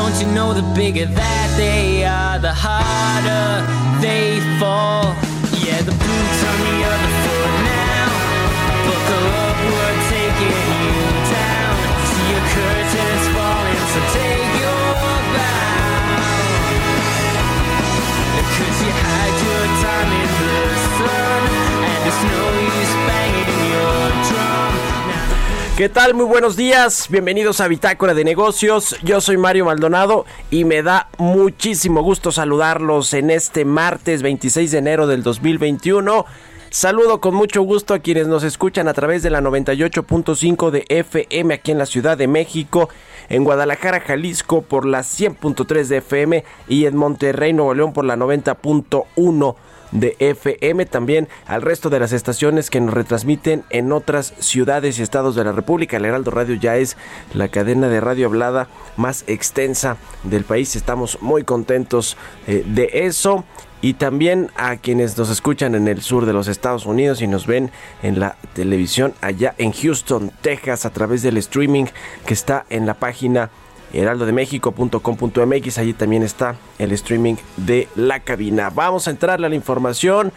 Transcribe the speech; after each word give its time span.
Don't 0.00 0.18
you 0.18 0.32
know 0.32 0.54
the 0.54 0.64
bigger 0.74 1.04
that 1.04 1.48
they 1.60 2.08
are, 2.08 2.38
the 2.38 2.54
harder 2.56 3.60
they 4.00 4.40
fall? 4.56 5.12
Yeah, 5.60 5.76
the 5.84 5.92
boots 5.92 6.40
on 6.40 6.56
the 6.56 6.76
other 6.88 7.12
foot 7.20 7.52
now. 7.68 8.08
Buckle 8.88 9.28
up, 9.44 9.60
we're 9.60 10.00
taking 10.08 10.56
you 10.88 11.04
down. 11.28 11.76
See 12.08 12.26
your 12.32 12.44
curtains 12.48 13.26
falling, 13.36 13.84
so 13.92 14.00
take 14.16 14.50
your 14.56 14.88
bow. 15.36 16.24
Cause 18.56 18.78
you 18.80 18.92
had 19.04 19.32
your 19.36 19.64
time 19.84 20.10
in 20.16 20.30
the 20.40 20.64
sun, 20.96 21.40
and 21.92 22.00
it's 22.08 22.22
no 22.24 22.40
use 22.72 22.94
banging 23.04 23.39
¿Qué 25.80 25.88
tal? 25.88 26.12
Muy 26.12 26.26
buenos 26.26 26.56
días, 26.56 27.06
bienvenidos 27.08 27.62
a 27.62 27.66
Bitácora 27.66 28.12
de 28.12 28.22
Negocios. 28.22 28.96
Yo 29.02 29.22
soy 29.22 29.38
Mario 29.38 29.64
Maldonado 29.64 30.26
y 30.50 30.66
me 30.66 30.82
da 30.82 31.08
muchísimo 31.16 32.02
gusto 32.02 32.32
saludarlos 32.32 33.14
en 33.14 33.30
este 33.30 33.64
martes 33.64 34.20
26 34.20 34.72
de 34.72 34.76
enero 34.76 35.06
del 35.06 35.22
2021. 35.22 36.26
Saludo 36.68 37.22
con 37.22 37.34
mucho 37.34 37.62
gusto 37.62 37.94
a 37.94 38.00
quienes 38.00 38.26
nos 38.26 38.44
escuchan 38.44 38.88
a 38.88 38.92
través 38.92 39.22
de 39.22 39.30
la 39.30 39.40
98.5 39.40 40.70
de 40.70 40.84
FM 40.86 41.54
aquí 41.54 41.70
en 41.70 41.78
la 41.78 41.86
Ciudad 41.86 42.18
de 42.18 42.28
México, 42.28 42.90
en 43.30 43.44
Guadalajara, 43.44 44.00
Jalisco 44.00 44.60
por 44.60 44.84
la 44.84 45.00
100.3 45.00 45.84
de 45.86 45.96
FM 45.96 46.44
y 46.68 46.84
en 46.84 46.94
Monterrey, 46.94 47.54
Nuevo 47.54 47.72
León 47.72 47.94
por 47.94 48.04
la 48.04 48.16
90.1 48.16 49.56
de 49.92 50.16
FM, 50.18 50.86
también 50.86 51.28
al 51.46 51.62
resto 51.62 51.90
de 51.90 52.00
las 52.00 52.12
estaciones 52.12 52.70
que 52.70 52.80
nos 52.80 52.94
retransmiten 52.94 53.64
en 53.70 53.92
otras 53.92 54.34
ciudades 54.38 54.98
y 54.98 55.02
estados 55.02 55.34
de 55.34 55.44
la 55.44 55.52
República. 55.52 55.96
El 55.96 56.04
Heraldo 56.04 56.30
Radio 56.30 56.54
ya 56.54 56.76
es 56.76 56.96
la 57.34 57.48
cadena 57.48 57.88
de 57.88 58.00
radio 58.00 58.26
hablada 58.26 58.68
más 58.96 59.24
extensa 59.26 59.96
del 60.22 60.44
país. 60.44 60.76
Estamos 60.76 61.18
muy 61.20 61.44
contentos 61.44 62.16
eh, 62.46 62.64
de 62.66 62.90
eso. 62.92 63.44
Y 63.82 63.94
también 63.94 64.50
a 64.56 64.76
quienes 64.76 65.16
nos 65.16 65.30
escuchan 65.30 65.74
en 65.74 65.88
el 65.88 66.02
sur 66.02 66.26
de 66.26 66.34
los 66.34 66.48
Estados 66.48 66.84
Unidos 66.84 67.22
y 67.22 67.26
nos 67.26 67.46
ven 67.46 67.70
en 68.02 68.20
la 68.20 68.36
televisión 68.52 69.14
allá 69.22 69.54
en 69.56 69.72
Houston, 69.72 70.30
Texas, 70.42 70.84
a 70.84 70.90
través 70.90 71.22
del 71.22 71.38
streaming 71.38 71.86
que 72.26 72.34
está 72.34 72.66
en 72.68 72.84
la 72.84 72.92
página 72.92 73.48
heraldodemexico.com.mx. 73.92 75.78
Allí 75.78 75.92
también 75.92 76.22
está 76.22 76.56
el 76.78 76.92
streaming 76.92 77.36
de 77.56 77.88
la 77.94 78.20
cabina. 78.20 78.70
Vamos 78.70 79.08
a 79.08 79.10
entrarle 79.10 79.46
a 79.46 79.50
la 79.50 79.56
información. 79.56 80.32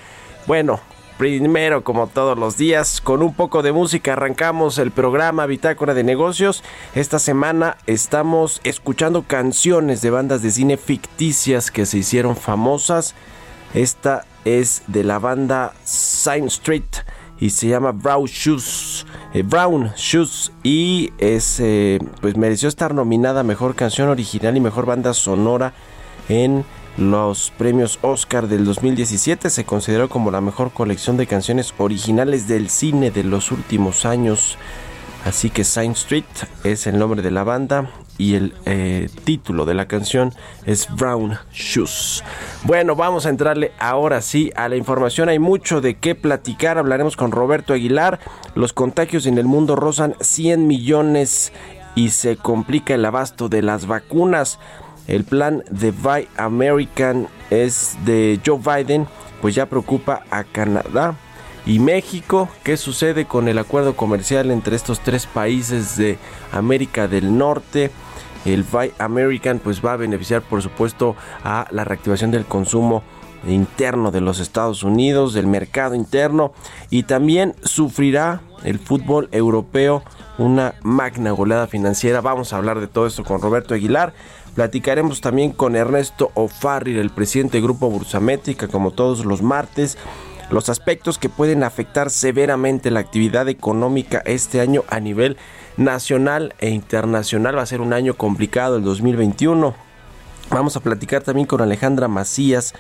Bueno, 0.47 0.80
primero, 1.18 1.84
como 1.84 2.08
todos 2.08 2.38
los 2.38 2.58
días, 2.58 3.02
con 3.02 3.22
un 3.22 3.34
poco 3.34 3.62
de 3.62 3.72
música 3.72 4.14
arrancamos 4.14 4.78
el 4.78 4.91
programa 4.91 5.46
Bitácora 5.46 5.94
de 5.94 6.03
Negocios. 6.03 6.64
Esta 6.96 7.19
semana 7.19 7.78
estamos 7.88 8.62
escuchando 8.64 9.24
canciones 9.24 10.02
de 10.02 10.09
bandas 10.09 10.41
de 10.41 10.52
cine 10.52 10.78
ficticias 10.78 11.72
que 11.72 11.85
se 11.85 12.00
hicieron 12.00 12.35
famosas. 12.35 13.16
Esta 13.74 14.25
es 14.46 14.84
de 14.88 15.03
la 15.03 15.20
banda 15.20 15.74
Sign 15.84 16.46
Street 16.46 16.84
y 17.39 17.49
se 17.49 17.67
llama 17.67 17.91
Brown 17.91 18.25
Shoes. 18.25 19.05
eh, 19.33 19.44
Brown 19.44 19.91
Shoes 19.95 20.51
y 20.63 21.11
es 21.17 21.59
eh, 21.59 21.99
pues 22.21 22.38
mereció 22.38 22.69
estar 22.69 22.94
nominada 22.94 23.41
a 23.41 23.44
mejor 23.44 23.75
canción 23.75 24.09
original 24.09 24.55
y 24.55 24.59
mejor 24.59 24.85
banda 24.85 25.13
sonora 25.13 25.73
en 26.29 26.63
los 26.97 27.51
premios 27.57 27.99
Oscar 28.01 28.47
del 28.47 28.66
2017. 28.66 29.49
Se 29.49 29.66
consideró 29.66 30.09
como 30.09 30.31
la 30.31 30.41
mejor 30.41 30.72
colección 30.72 31.17
de 31.17 31.27
canciones 31.27 31.73
originales 31.77 32.47
del 32.47 32.69
cine 32.69 33.11
de 33.11 33.23
los 33.23 33.51
últimos 33.51 34.05
años. 34.05 34.57
Así 35.25 35.49
que 35.49 35.63
Sign 35.63 35.93
Street 35.93 36.25
es 36.63 36.85
el 36.85 36.99
nombre 36.99 37.22
de 37.22 37.31
la 37.31 37.43
banda 37.43 37.89
y 38.18 38.35
el 38.35 38.53
eh, 38.66 39.09
título 39.24 39.66
de 39.66 39.74
la 39.74 39.88
canción 39.88 40.34
es 40.66 40.88
Brown 40.96 41.38
Shoes. 41.51 42.24
Bueno, 42.63 42.96
vamos 42.96 43.25
a 43.25 43.29
entrarle 43.29 43.72
ahora 43.79 44.22
sí 44.22 44.51
a 44.56 44.69
la 44.69 44.75
información. 44.75 45.29
Hay 45.29 45.40
mucho 45.40 45.81
de 45.81 45.96
qué 45.96 46.16
platicar. 46.16 46.78
Hablaremos 46.78 47.16
con 47.16 47.31
Roberto 47.31 47.73
Aguilar. 47.73 48.19
Los 48.56 48.73
contagios 48.73 49.25
en 49.25 49.38
el 49.38 49.46
mundo 49.46 49.75
rozan 49.75 50.16
100 50.19 50.68
millones 50.68 51.52
y 51.96 52.09
se 52.09 52.38
complica 52.38 52.94
el 52.96 53.06
abasto 53.06 53.50
de 53.50 53.62
las 53.62 53.88
vacunas. 53.88 54.59
El 55.07 55.25
plan 55.25 55.63
de 55.69 55.91
Buy 55.91 56.28
American 56.38 57.28
es 57.50 57.97
de 58.06 58.40
Joe 58.46 58.59
Biden, 58.59 59.07
pues 59.41 59.53
ya 59.53 59.66
preocupa 59.66 60.23
a 60.31 60.44
Canadá 60.44 61.16
y 61.66 61.79
México. 61.79 62.50
¿Qué 62.63 62.78
sucede 62.78 63.25
con 63.25 63.47
el 63.47 63.57
acuerdo 63.57 63.96
comercial 63.96 64.52
entre 64.52 64.75
estos 64.75 65.02
tres 65.02 65.25
países 65.25 65.97
de 65.97 66.18
América 66.52 67.07
del 67.07 67.38
Norte? 67.38 67.91
El 68.45 68.63
Buy 68.63 68.91
American 68.99 69.59
pues 69.59 69.83
va 69.83 69.93
a 69.93 69.97
beneficiar 69.97 70.41
por 70.41 70.61
supuesto 70.61 71.15
a 71.43 71.67
la 71.71 71.83
reactivación 71.83 72.31
del 72.31 72.45
consumo 72.45 73.03
interno 73.47 74.11
de 74.11 74.21
los 74.21 74.39
Estados 74.39 74.83
Unidos, 74.83 75.33
del 75.33 75.47
mercado 75.47 75.95
interno 75.95 76.53
y 76.89 77.03
también 77.03 77.55
sufrirá 77.63 78.41
el 78.63 78.79
fútbol 78.79 79.27
europeo 79.31 80.03
una 80.37 80.75
magna 80.81 81.31
goleada 81.31 81.67
financiera. 81.67 82.21
Vamos 82.21 82.53
a 82.53 82.57
hablar 82.57 82.79
de 82.79 82.87
todo 82.87 83.05
esto 83.05 83.23
con 83.23 83.41
Roberto 83.41 83.73
Aguilar. 83.73 84.13
Platicaremos 84.55 85.21
también 85.21 85.51
con 85.51 85.75
Ernesto 85.75 86.31
O'Farrill, 86.35 86.99
el 86.99 87.09
presidente 87.09 87.57
del 87.57 87.63
Grupo 87.63 87.89
Bursamétrica, 87.89 88.67
como 88.67 88.91
todos 88.91 89.25
los 89.25 89.41
martes 89.41 89.97
los 90.49 90.69
aspectos 90.69 91.17
que 91.17 91.29
pueden 91.29 91.63
afectar 91.63 92.09
severamente 92.09 92.91
la 92.91 92.99
actividad 92.99 93.49
económica 93.49 94.21
este 94.25 94.61
año 94.61 94.83
a 94.87 94.99
nivel 94.99 95.37
nacional 95.78 96.53
e 96.59 96.69
internacional. 96.69 97.57
Va 97.57 97.61
a 97.61 97.67
ser 97.67 97.81
un 97.81 97.94
año 97.94 98.16
complicado 98.16 98.78
el 98.78 98.84
2021. 98.84 99.75
Vamos 100.50 100.75
a 100.75 100.81
platicar 100.81 101.23
también 101.23 101.47
con 101.47 101.61
Alejandra 101.61 102.07
Macías, 102.07 102.73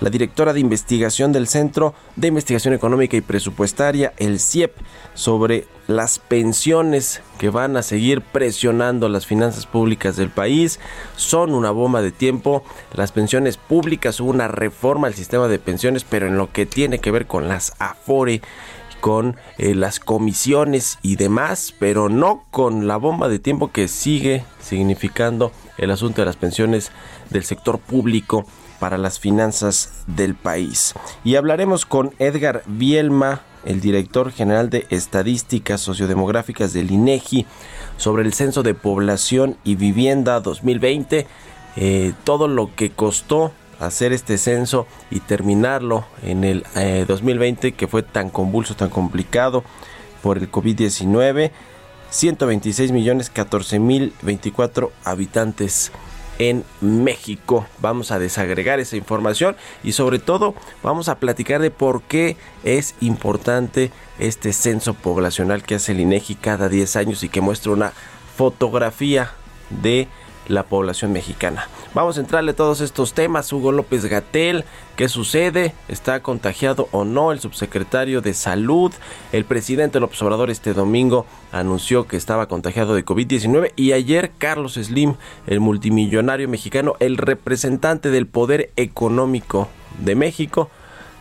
la 0.00 0.10
directora 0.10 0.52
de 0.52 0.60
investigación 0.60 1.32
del 1.32 1.46
Centro 1.46 1.94
de 2.16 2.28
Investigación 2.28 2.74
Económica 2.74 3.16
y 3.16 3.20
Presupuestaria, 3.20 4.14
el 4.16 4.40
CIEP, 4.40 4.74
sobre 5.14 5.68
las 5.86 6.18
pensiones 6.18 7.20
que 7.38 7.50
van 7.50 7.76
a 7.76 7.82
seguir 7.82 8.22
presionando 8.22 9.08
las 9.08 9.26
finanzas 9.26 9.66
públicas 9.66 10.16
del 10.16 10.30
país. 10.30 10.80
Son 11.16 11.54
una 11.54 11.70
bomba 11.70 12.02
de 12.02 12.10
tiempo. 12.10 12.64
Las 12.94 13.12
pensiones 13.12 13.58
públicas, 13.58 14.18
hubo 14.18 14.30
una 14.30 14.48
reforma 14.48 15.06
al 15.06 15.14
sistema 15.14 15.46
de 15.46 15.58
pensiones, 15.58 16.04
pero 16.04 16.26
en 16.26 16.36
lo 16.36 16.50
que 16.50 16.66
tiene 16.66 16.98
que 16.98 17.10
ver 17.10 17.26
con 17.26 17.48
las 17.48 17.74
AFORE 17.78 18.40
con 19.00 19.36
eh, 19.58 19.74
las 19.74 20.00
comisiones 20.00 20.98
y 21.02 21.16
demás, 21.16 21.74
pero 21.78 22.08
no 22.08 22.44
con 22.50 22.86
la 22.86 22.96
bomba 22.96 23.28
de 23.28 23.38
tiempo 23.38 23.72
que 23.72 23.88
sigue 23.88 24.44
significando 24.60 25.52
el 25.78 25.90
asunto 25.90 26.22
de 26.22 26.26
las 26.26 26.36
pensiones 26.36 26.92
del 27.30 27.44
sector 27.44 27.78
público 27.78 28.44
para 28.78 28.98
las 28.98 29.18
finanzas 29.18 30.04
del 30.06 30.34
país. 30.34 30.94
Y 31.24 31.36
hablaremos 31.36 31.86
con 31.86 32.14
Edgar 32.18 32.62
Bielma, 32.66 33.42
el 33.64 33.80
director 33.80 34.32
general 34.32 34.70
de 34.70 34.86
Estadísticas 34.90 35.80
Sociodemográficas 35.80 36.72
del 36.72 36.90
INEGI, 36.90 37.46
sobre 37.98 38.24
el 38.24 38.32
censo 38.32 38.62
de 38.62 38.74
población 38.74 39.56
y 39.64 39.76
vivienda 39.76 40.40
2020, 40.40 41.26
eh, 41.76 42.12
todo 42.24 42.48
lo 42.48 42.74
que 42.74 42.90
costó 42.90 43.52
hacer 43.80 44.12
este 44.12 44.38
censo 44.38 44.86
y 45.10 45.20
terminarlo 45.20 46.04
en 46.22 46.44
el 46.44 46.64
eh, 46.76 47.04
2020 47.08 47.72
que 47.72 47.88
fue 47.88 48.02
tan 48.02 48.30
convulso, 48.30 48.76
tan 48.76 48.90
complicado 48.90 49.64
por 50.22 50.38
el 50.38 50.50
COVID-19. 50.50 51.50
126 52.10 52.92
millones 52.92 53.30
14 53.30 53.78
mil 53.78 54.12
24 54.22 54.92
habitantes 55.04 55.92
en 56.40 56.64
México. 56.80 57.66
Vamos 57.80 58.10
a 58.10 58.18
desagregar 58.18 58.80
esa 58.80 58.96
información 58.96 59.56
y 59.84 59.92
sobre 59.92 60.18
todo 60.18 60.54
vamos 60.82 61.08
a 61.08 61.18
platicar 61.18 61.60
de 61.60 61.70
por 61.70 62.02
qué 62.02 62.36
es 62.64 62.94
importante 63.00 63.92
este 64.18 64.52
censo 64.52 64.94
poblacional 64.94 65.62
que 65.62 65.76
hace 65.76 65.92
el 65.92 66.00
INEGI 66.00 66.34
cada 66.36 66.68
10 66.68 66.96
años 66.96 67.22
y 67.22 67.28
que 67.28 67.40
muestra 67.40 67.72
una 67.72 67.92
fotografía 68.36 69.32
de 69.68 70.08
la 70.50 70.64
población 70.64 71.12
mexicana. 71.12 71.68
Vamos 71.94 72.18
a 72.18 72.20
entrarle 72.20 72.52
todos 72.52 72.80
estos 72.80 73.14
temas. 73.14 73.52
Hugo 73.52 73.72
López 73.72 74.04
Gatel, 74.04 74.64
¿qué 74.96 75.08
sucede? 75.08 75.74
¿Está 75.88 76.20
contagiado 76.20 76.88
o 76.92 77.04
no 77.04 77.32
el 77.32 77.40
subsecretario 77.40 78.20
de 78.20 78.34
Salud? 78.34 78.92
El 79.32 79.44
presidente 79.44 80.00
López 80.00 80.20
Obrador 80.22 80.50
este 80.50 80.74
domingo 80.74 81.26
anunció 81.52 82.06
que 82.06 82.16
estaba 82.16 82.46
contagiado 82.46 82.94
de 82.94 83.04
COVID-19 83.04 83.72
y 83.76 83.92
ayer 83.92 84.32
Carlos 84.38 84.74
Slim, 84.74 85.14
el 85.46 85.60
multimillonario 85.60 86.48
mexicano, 86.48 86.94
el 87.00 87.16
representante 87.16 88.10
del 88.10 88.26
poder 88.26 88.70
económico 88.76 89.68
de 89.98 90.14
México, 90.14 90.70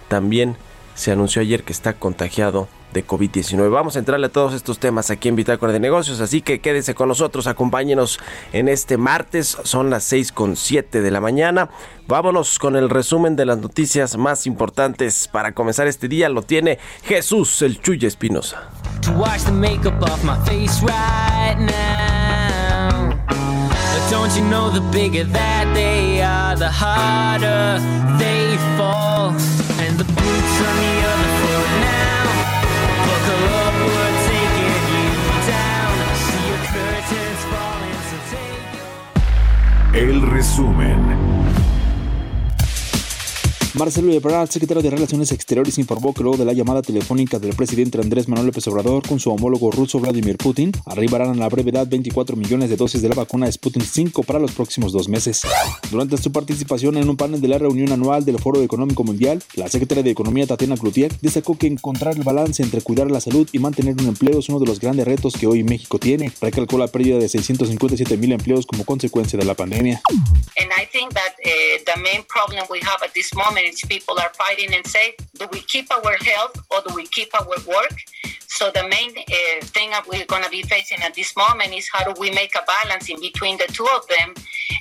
también 0.07 0.57
se 0.95 1.11
anunció 1.11 1.41
ayer 1.41 1.63
que 1.63 1.73
está 1.73 1.93
contagiado 1.93 2.67
de 2.93 3.05
COVID-19. 3.05 3.69
Vamos 3.69 3.95
a 3.95 3.99
entrarle 3.99 4.27
a 4.27 4.31
todos 4.31 4.53
estos 4.53 4.79
temas 4.79 5.11
aquí 5.11 5.29
en 5.29 5.35
Bitácora 5.35 5.71
de 5.73 5.79
Negocios, 5.79 6.19
así 6.21 6.41
que 6.41 6.59
quédese 6.59 6.95
con 6.95 7.07
nosotros, 7.07 7.47
acompáñenos 7.47 8.19
en 8.53 8.67
este 8.67 8.97
martes, 8.97 9.57
son 9.63 9.89
las 9.89 10.03
6 10.05 10.31
con 10.31 10.55
7 10.55 11.01
de 11.01 11.11
la 11.11 11.21
mañana. 11.21 11.69
Vámonos 12.07 12.57
con 12.57 12.75
el 12.75 12.89
resumen 12.89 13.35
de 13.35 13.45
las 13.45 13.59
noticias 13.59 14.17
más 14.17 14.47
importantes 14.47 15.27
para 15.27 15.53
comenzar 15.53 15.87
este 15.87 16.07
día. 16.07 16.29
Lo 16.29 16.41
tiene 16.41 16.79
Jesús 17.03 17.61
el 17.61 17.79
Chuy 17.81 17.99
Espinosa. 18.05 18.69
Don't 24.09 24.35
you 24.35 24.41
know 24.41 24.71
the 24.71 24.81
bigger 24.91 25.23
that 25.23 25.71
they 25.75 26.19
are, 26.19 26.55
the 26.55 26.67
harder 26.67 27.77
they 28.17 28.57
fall. 28.75 29.29
And 29.77 29.99
the 29.99 30.03
boots 30.03 31.18
resumen. 40.49 41.28
Marcelo 43.79 44.11
Ebrard, 44.11 44.49
secretario 44.49 44.83
de 44.83 44.89
Relaciones 44.89 45.31
Exteriores, 45.31 45.77
informó 45.77 46.13
que 46.13 46.21
luego 46.21 46.35
de 46.37 46.43
la 46.43 46.51
llamada 46.51 46.81
telefónica 46.81 47.39
del 47.39 47.55
presidente 47.55 47.97
Andrés 47.97 48.27
Manuel 48.27 48.47
López 48.47 48.67
Obrador 48.67 49.07
con 49.07 49.21
su 49.21 49.31
homólogo 49.31 49.71
ruso 49.71 50.01
Vladimir 50.01 50.35
Putin, 50.35 50.73
arribarán 50.85 51.29
a 51.29 51.35
la 51.35 51.47
brevedad 51.47 51.87
24 51.87 52.35
millones 52.35 52.69
de 52.69 52.75
dosis 52.75 53.01
de 53.01 53.07
la 53.07 53.15
vacuna 53.15 53.49
Sputnik 53.49 53.85
5 53.85 54.23
para 54.23 54.37
los 54.37 54.51
próximos 54.51 54.91
dos 54.91 55.07
meses. 55.07 55.43
Durante 55.91 56.17
su 56.17 56.29
participación 56.29 56.97
en 56.97 57.09
un 57.09 57.15
panel 57.15 57.39
de 57.39 57.47
la 57.47 57.57
reunión 57.57 57.93
anual 57.93 58.25
del 58.25 58.37
Foro 58.37 58.61
Económico 58.61 59.05
Mundial, 59.05 59.41
la 59.55 59.69
secretaria 59.69 60.03
de 60.03 60.11
Economía 60.11 60.45
Tatiana 60.45 60.75
Cloutier 60.75 61.13
destacó 61.21 61.57
que 61.57 61.67
encontrar 61.67 62.17
el 62.17 62.23
balance 62.23 62.61
entre 62.61 62.81
cuidar 62.81 63.09
la 63.09 63.21
salud 63.21 63.47
y 63.53 63.59
mantener 63.59 63.93
un 63.93 64.09
empleo 64.09 64.39
es 64.39 64.49
uno 64.49 64.59
de 64.59 64.65
los 64.65 64.81
grandes 64.81 65.05
retos 65.05 65.35
que 65.37 65.47
hoy 65.47 65.63
México 65.63 65.99
tiene. 65.99 66.33
Recalcó 66.41 66.77
la 66.77 66.87
pérdida 66.87 67.17
de 67.17 67.29
657 67.29 68.17
mil 68.17 68.33
empleos 68.33 68.65
como 68.65 68.83
consecuencia 68.83 69.39
de 69.39 69.45
la 69.45 69.53
pandemia. 69.53 70.01
And 70.57 70.69
I 70.77 70.85
think 70.91 71.13
that 71.13 71.38
the 71.85 71.99
main 72.01 72.23
problem 72.23 72.65
we 72.69 72.79
have 72.79 73.01
at 73.03 73.13
this 73.13 73.33
moment 73.33 73.65
is 73.65 73.81
people 73.81 74.19
are 74.19 74.31
fighting 74.33 74.73
and 74.73 74.85
say, 74.85 75.15
do 75.37 75.47
we 75.51 75.61
keep 75.61 75.91
our 75.91 76.15
health 76.23 76.55
or 76.71 76.81
do 76.87 76.95
we 76.95 77.05
keep 77.07 77.29
our 77.39 77.47
work? 77.67 77.97
So 78.47 78.71
the 78.71 78.83
main 78.89 79.11
uh, 79.17 79.65
thing 79.65 79.91
that 79.91 80.05
we're 80.07 80.25
going 80.25 80.43
to 80.43 80.49
be 80.49 80.63
facing 80.63 81.01
at 81.01 81.13
this 81.13 81.35
moment 81.37 81.73
is 81.73 81.87
how 81.93 82.03
do 82.03 82.19
we 82.19 82.31
make 82.31 82.53
a 82.55 82.63
balance 82.65 83.07
in 83.09 83.19
between 83.19 83.57
the 83.57 83.67
two 83.67 83.87
of 83.95 84.07
them? 84.07 84.33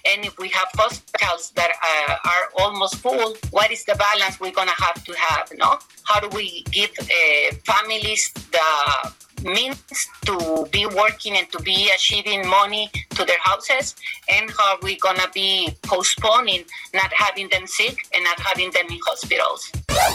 And 0.07 0.25
if 0.25 0.39
we 0.39 0.49
have 0.49 0.69
hospitals 0.75 1.53
that 1.53 1.71
uh, 1.71 2.17
are 2.25 2.63
almost 2.65 2.97
full, 2.97 3.37
what 3.51 3.71
is 3.71 3.85
the 3.85 3.95
balance 3.95 4.41
we're 4.41 4.53
going 4.53 4.69
to 4.69 4.83
have 4.83 5.05
to 5.05 5.13
have? 5.17 5.53
No, 5.57 5.79
how 6.05 6.19
do 6.19 6.29
we 6.35 6.65
give 6.71 6.91
uh, 6.99 7.55
families 7.65 8.33
the 8.51 9.13
means 9.45 9.79
to 10.25 10.67
be 10.73 10.87
working 10.87 11.37
and 11.37 11.49
to 11.51 11.63
be 11.63 11.89
achieving 11.95 12.47
money 12.49 12.91
to 13.11 13.25
their 13.25 13.41
houses 13.43 13.95
and 14.29 14.51
how 14.51 14.75
are 14.75 14.79
we 14.83 14.97
gonna 14.99 15.29
be 15.35 15.69
postponing 15.83 16.65
not 16.93 17.11
having 17.17 17.49
them 17.51 17.67
sick 17.67 17.97
and 18.15 18.25
not 18.25 18.39
having 18.41 18.71
them 18.73 18.87
in 18.91 18.99
hospitals. 19.07 19.71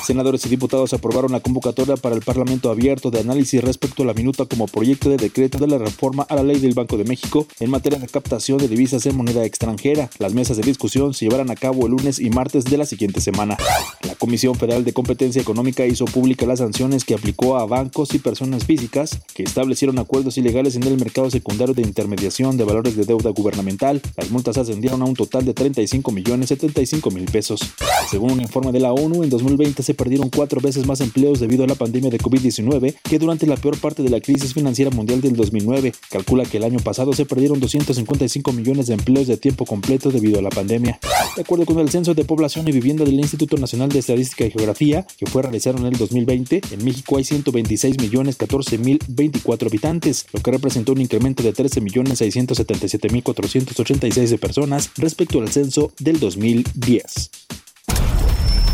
Senadores 0.06 0.46
y 0.46 0.50
diputados 0.50 0.94
aprobaron 0.94 1.32
la 1.32 1.40
convocatoria 1.40 1.98
para 1.98 2.16
el 2.16 2.22
Parlamento 2.22 2.70
abierto 2.70 3.12
de 3.12 3.20
análisis 3.20 3.64
respecto 3.64 4.04
a 4.04 4.06
la 4.06 4.14
minuta 4.14 4.46
como 4.46 4.68
proyecto 4.68 5.10
de 5.10 5.18
decreto 5.18 5.58
de 5.58 5.68
la 5.68 5.78
reforma 5.78 6.26
a 6.30 6.36
la 6.36 6.44
ley 6.44 6.60
del 6.60 6.74
Banco 6.74 6.98
de 6.98 7.04
México 7.04 7.48
en 7.60 7.70
materia 7.70 8.00
de 8.00 8.08
captación 8.08 8.58
de 8.58 8.68
divisas 8.68 9.06
en 9.06 9.16
moneda 9.16 9.46
extranjera. 9.46 10.10
Las 10.20 10.34
mesas 10.34 10.58
de 10.58 10.64
discusión 10.64 11.14
se 11.14 11.26
llevarán 11.26 11.52
a 11.52 11.56
cabo 11.56 11.86
el 11.86 11.92
lunes 11.92 12.20
y 12.20 12.30
martes 12.30 12.66
de 12.66 12.78
la 12.78 12.86
siguiente 12.86 13.22
semana. 13.22 13.58
La 14.02 14.16
Comisión 14.16 14.56
Federal 14.56 14.84
de 14.86 14.94
Competencia 14.94 15.42
Económica 15.42 15.86
hizo 15.86 16.06
pública 16.06 16.46
las 16.46 16.60
sanciones 16.60 17.04
que 17.04 17.14
aplicó 17.14 17.58
a 17.58 17.66
bancos 17.66 18.14
y 18.14 18.20
personas 18.20 18.66
físicas 18.66 19.13
que 19.34 19.44
establecieron 19.44 20.00
acuerdos 20.00 20.38
ilegales 20.38 20.76
en 20.76 20.84
el 20.84 20.98
mercado 20.98 21.30
secundario 21.30 21.74
de 21.74 21.82
intermediación 21.82 22.58
de 22.58 22.64
valores 22.64 22.96
de 22.96 23.06
deuda 23.06 23.32
gubernamental. 23.32 24.02
Las 24.16 24.32
multas 24.32 24.58
ascendieron 24.58 25.02
a 25.02 25.06
un 25.06 25.16
total 25.16 25.46
de 25.46 25.54
35 25.54 26.12
millones 26.12 26.50
75 26.50 27.12
mil 27.12 27.26
pesos. 27.26 27.62
Según 28.10 28.32
un 28.32 28.42
informe 28.42 28.72
de 28.72 28.80
la 28.80 28.94
ONU, 28.94 29.24
en 29.24 29.30
2020 29.30 29.84
se 29.84 29.94
perdieron 29.94 30.30
cuatro 30.30 30.62
veces 30.62 30.86
más 30.86 31.02
empleos 31.02 31.40
debido 31.40 31.64
a 31.64 31.68
la 31.68 31.76
pandemia 31.76 32.10
de 32.10 32.20
COVID-19 32.20 32.96
que 33.04 33.20
durante 33.20 33.48
la 33.48 33.58
peor 33.58 33.78
parte 33.78 34.04
de 34.04 34.10
la 34.10 34.20
crisis 34.20 34.54
financiera 34.54 34.92
mundial 34.92 35.22
del 35.22 35.36
2009. 35.36 35.94
Calcula 36.10 36.46
que 36.46 36.58
el 36.58 36.64
año 36.64 36.80
pasado 36.80 37.14
se 37.14 37.26
perdieron 37.26 37.60
255 37.60 38.52
millones 38.54 38.88
de 38.88 38.94
empleos 38.94 39.28
de 39.28 39.38
tiempo 39.38 39.66
completo 39.66 40.12
debido 40.12 40.40
a 40.40 40.42
la 40.42 40.50
pandemia. 40.50 41.00
De 41.36 41.42
acuerdo 41.42 41.66
con 41.66 41.80
el 41.80 41.90
Censo 41.90 42.14
de 42.14 42.26
Población 42.26 42.68
y 42.68 42.72
Vivienda 42.72 43.04
del 43.06 43.20
Instituto 43.20 43.58
Nacional 43.58 43.90
de 43.90 44.00
Estadística 44.00 44.46
y 44.46 44.52
Geografía, 44.52 45.06
que 45.18 45.26
fue 45.26 45.42
realizado 45.42 45.78
en 45.80 45.86
el 45.86 45.98
2020, 45.98 46.62
en 46.72 46.86
México 46.86 47.18
hay 47.18 47.24
126 47.24 48.00
millones 48.00 48.36
14 48.36 48.78
mil 48.78 49.00
24 49.08 49.68
habitantes, 49.68 50.26
lo 50.34 50.42
que 50.42 50.52
representó 50.52 50.94
un 50.94 51.02
incremento 51.02 51.44
de 51.44 51.54
13 51.54 51.82
millones 51.82 52.20
677 52.20 53.10
mil 53.10 53.24
486 53.24 54.30
de 54.30 54.38
personas 54.38 54.92
respecto 54.98 55.40
al 55.40 55.50
censo 55.50 55.92
del 56.00 56.20
2010. 56.20 57.32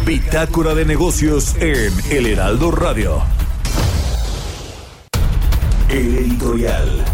Bitácora 0.06 0.74
de 0.74 0.86
negocios 0.86 1.56
en 1.60 1.94
El 2.10 2.26
Heraldo 2.26 2.72
Radio. 2.72 3.22
El 5.90 6.18
editorial. 6.18 7.06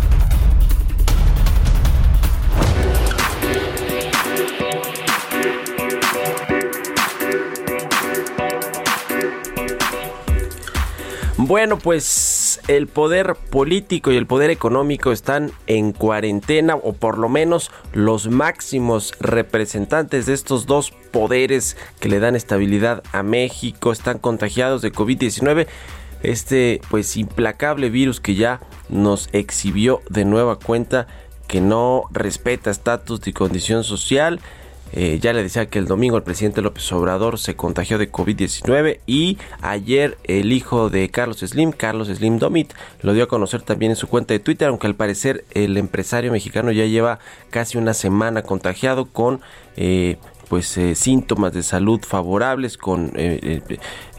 Bueno, 11.47 11.78
pues 11.78 12.59
el 12.68 12.87
poder 12.87 13.35
político 13.35 14.11
y 14.11 14.18
el 14.18 14.25
poder 14.25 14.49
económico 14.49 15.11
están 15.11 15.52
en 15.68 15.92
cuarentena 15.92 16.75
o 16.75 16.94
por 16.94 17.19
lo 17.19 17.30
menos 17.30 17.69
los 17.94 18.30
máximos 18.30 19.14
representantes 19.19 20.25
de 20.25 20.33
estos 20.33 20.66
dos 20.66 20.90
poderes 20.90 21.78
que 21.99 22.09
le 22.09 22.19
dan 22.19 22.35
estabilidad 22.35 23.04
a 23.11 23.21
México 23.21 23.92
están 23.92 24.18
contagiados 24.18 24.81
de 24.81 24.92
COVID-19. 24.92 25.68
Este 26.23 26.81
pues 26.90 27.16
implacable 27.16 27.92
virus 27.92 28.19
que 28.19 28.33
ya 28.33 28.59
nos 28.90 29.30
exhibió 29.31 30.02
de 30.09 30.25
nueva 30.25 30.57
cuenta 30.57 31.06
que 31.47 31.61
no 31.61 32.06
respeta 32.09 32.71
estatus 32.71 33.23
ni 33.23 33.33
condición 33.33 33.83
social 33.83 34.40
eh, 34.95 35.19
ya 35.21 35.33
le 35.33 35.44
decía 35.44 35.66
que 35.66 35.78
el 35.78 35.87
domingo 35.87 36.16
el 36.16 36.23
presidente 36.23 36.61
López 36.61 36.90
Obrador 36.94 37.37
se 37.37 37.56
contagió 37.56 37.97
de 37.97 38.09
COVID-19 38.09 38.99
y 39.06 39.37
ayer 39.61 40.18
el 40.23 40.54
hijo 40.54 40.90
de 40.90 41.09
Carlos 41.09 41.40
Slim, 41.40 41.73
Carlos 41.73 42.07
Slim 42.07 42.40
Domit, 42.40 42.73
lo 43.02 43.14
dio 43.14 43.25
a 43.25 43.28
conocer 43.28 43.61
también 43.61 43.92
en 43.92 43.95
su 43.97 44.07
cuenta 44.07 44.33
de 44.33 44.40
Twitter, 44.40 44.69
aunque 44.69 44.87
al 44.87 44.95
parecer 44.95 45.44
el 45.52 45.75
empresario 45.75 46.31
mexicano 46.31 46.71
ya 46.71 46.85
lleva 46.85 47.19
casi 47.49 47.78
una 47.78 47.94
semana 47.94 48.44
contagiado 48.44 49.06
con 49.06 49.42
eh, 49.75 50.18
pues 50.47 50.78
eh, 50.78 50.95
síntomas 50.95 51.52
de 51.52 51.64
salud 51.64 51.99
favorables, 52.02 52.78
con 52.78 53.11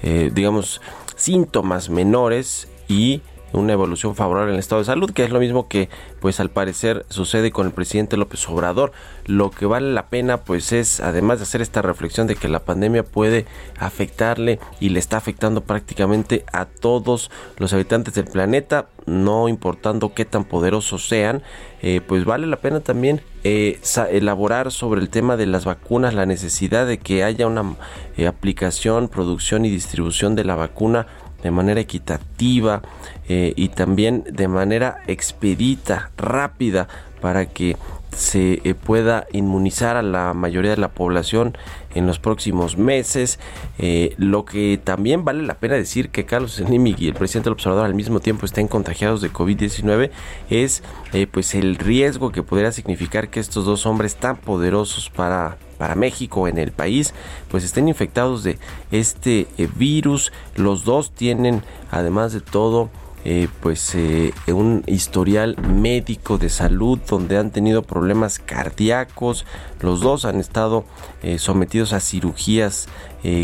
digamos 0.03 0.83
síntomas 1.17 1.89
menores 1.89 2.69
y 2.89 3.23
una 3.53 3.73
evolución 3.73 4.15
favorable 4.15 4.51
en 4.51 4.55
el 4.55 4.61
estado 4.61 4.81
de 4.81 4.87
salud, 4.87 5.11
que 5.11 5.25
es 5.25 5.31
lo 5.31 5.41
mismo 5.41 5.69
que 5.69 5.89
pues 6.21 6.41
al 6.41 6.51
parecer 6.51 7.07
sucede 7.09 7.51
con 7.51 7.67
el 7.67 7.73
presidente 7.73 8.17
López 8.17 8.49
Obrador. 8.49 8.93
Lo 9.25 9.51
que 9.51 9.67
vale 9.67 9.93
la 9.93 10.07
pena 10.07 10.39
pues 10.39 10.73
es 10.73 11.01
además 11.01 11.39
de 11.39 11.45
hacer 11.45 11.63
esta 11.63 11.83
reflexión 11.83 12.27
de 12.27 12.37
que 12.37 12.49
la 12.49 12.61
pandemia 12.61 13.03
puede 13.05 13.47
afectarle 13.79 14.59
y 14.81 14.91
le 14.91 14.99
está 14.99 15.17
afectando 15.17 15.63
prácticamente 15.63 16.45
a 16.53 16.65
todos 16.65 17.31
los 17.59 17.73
habitantes 17.73 18.15
del 18.15 18.27
planeta, 18.27 18.89
no 19.07 19.49
importando 19.49 20.15
qué 20.15 20.25
tan 20.25 20.45
poderosos 20.45 21.09
sean, 21.09 21.43
eh, 21.83 22.01
pues 22.07 22.25
vale 22.25 22.47
la 22.47 22.57
pena 22.57 22.81
también 22.81 23.21
eh, 23.45 23.79
elaborar 24.11 24.73
sobre 24.73 25.01
el 25.01 25.09
tema 25.09 25.37
de 25.37 25.47
las 25.47 25.65
vacunas, 25.65 26.15
la 26.15 26.27
necesidad 26.27 26.87
de 26.87 26.99
que 26.99 27.23
haya 27.23 27.47
una 27.47 27.77
eh, 28.17 28.27
aplicación, 28.27 29.09
producción 29.09 29.65
y 29.65 29.71
distribución 29.71 30.35
de 30.35 30.45
la 30.45 30.57
vacuna 30.57 31.07
de 31.43 31.51
manera 31.51 31.81
equitativa 31.81 32.83
eh, 33.29 33.53
y 33.57 33.69
también 33.71 34.25
de 34.31 34.49
manera 34.49 34.99
expedita, 35.07 36.11
rápida, 36.17 36.89
para 37.21 37.47
que 37.47 37.77
se 38.17 38.61
eh, 38.65 38.75
pueda 38.75 39.27
inmunizar 39.33 39.97
a 39.97 40.03
la 40.03 40.33
mayoría 40.33 40.71
de 40.71 40.77
la 40.79 40.89
población 40.89 41.57
en 41.95 42.07
los 42.07 42.19
próximos 42.19 42.79
meses. 42.79 43.39
Eh, 43.79 44.15
lo 44.17 44.45
que 44.45 44.81
también 44.83 45.25
vale 45.25 45.43
la 45.43 45.55
pena 45.55 45.75
decir 45.75 46.11
que 46.11 46.25
Carlos 46.25 46.55
Slim 46.55 46.87
y 46.87 47.09
el 47.09 47.15
presidente 47.15 47.47
del 47.47 47.55
observador 47.55 47.85
al 47.85 47.95
mismo 47.95 48.21
tiempo 48.21 48.47
estén 48.47 48.69
contagiados 48.69 49.21
de 49.21 49.33
COVID-19 49.33 50.11
es 50.51 50.83
eh, 51.13 51.27
pues 51.27 51.55
el 51.55 51.77
riesgo 51.77 52.33
que 52.33 52.43
podría 52.43 52.73
significar 52.73 53.29
que 53.29 53.41
estos 53.41 53.65
dos 53.65 53.87
hombres 53.87 54.17
tan 54.17 54.37
poderosos 54.37 55.11
para 55.11 55.59
para 55.79 55.95
México 55.95 56.49
en 56.49 56.59
el 56.59 56.73
país 56.73 57.15
pues 57.49 57.65
estén 57.65 57.89
infectados 57.89 58.43
de 58.43 58.59
este 58.91 59.47
virus 59.77 60.33
los 60.55 60.85
dos 60.85 61.13
tienen 61.13 61.63
además 61.91 62.33
de 62.33 62.41
todo 62.41 62.91
eh, 63.29 63.49
pues 63.59 63.93
eh, 63.97 64.33
un 64.47 64.85
historial 64.87 65.57
médico 65.61 66.39
de 66.39 66.49
salud 66.49 67.01
donde 67.09 67.37
han 67.37 67.51
tenido 67.51 67.83
problemas 67.83 68.39
cardíacos. 68.39 69.45
Los 69.81 70.01
dos 70.01 70.25
han 70.25 70.39
estado 70.39 70.85
eh, 71.25 71.41
sometidos 71.41 71.93
a 71.93 71.99
cirugías 71.99 72.87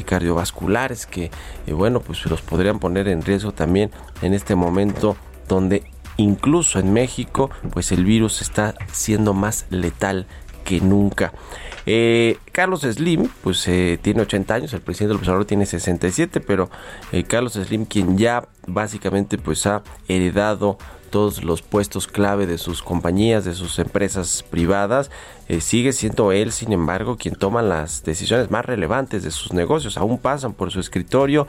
cardiovasculares 0.07 1.07
que 1.07 1.33
bueno 1.67 1.99
pues 1.99 2.25
los 2.27 2.41
podrían 2.41 2.79
poner 2.79 3.09
en 3.09 3.23
riesgo 3.23 3.51
también 3.51 3.91
en 4.21 4.33
este 4.33 4.55
momento 4.55 5.17
donde 5.49 5.83
incluso 6.17 6.79
en 6.79 6.93
México 6.93 7.51
pues 7.73 7.91
el 7.91 8.05
virus 8.05 8.43
está 8.43 8.77
siendo 8.93 9.35
más 9.35 9.67
letal 9.71 10.29
que 10.63 10.81
nunca. 10.81 11.33
Eh, 11.87 12.39
Carlos 12.53 12.83
Slim, 12.83 13.29
pues 13.43 13.67
eh, 13.67 13.99
tiene 14.01 14.23
80 14.23 14.55
años, 14.55 14.73
el 14.73 14.81
presidente 14.81 15.11
del 15.11 15.19
observador 15.19 15.47
tiene 15.47 15.67
67, 15.67 16.41
pero 16.41 16.71
eh, 17.11 17.25
Carlos 17.25 17.55
Slim, 17.55 17.87
quien 17.87 18.19
ya 18.19 18.47
básicamente 18.67 19.39
pues 19.39 19.67
ha 19.67 19.83
heredado 20.09 20.79
todos 21.11 21.45
los 21.45 21.61
puestos 21.61 22.07
clave 22.07 22.47
de 22.47 22.57
sus 22.57 22.83
compañías, 22.83 23.45
de 23.45 23.53
sus 23.53 23.79
empresas 23.79 24.43
privadas, 24.49 25.11
sigue 25.61 25.93
siendo 25.93 26.33
él, 26.33 26.53
sin 26.53 26.73
embargo, 26.73 27.19
quien 27.19 27.35
toma 27.35 27.61
las 27.61 28.03
decisiones 28.03 28.51
más 28.51 28.65
relevantes 28.65 29.23
de 29.23 29.31
sus 29.31 29.53
negocios. 29.53 29.99
Aún 29.99 30.17
pasan 30.17 30.55
por 30.55 30.71
su 30.71 30.81
escritorio, 30.81 31.47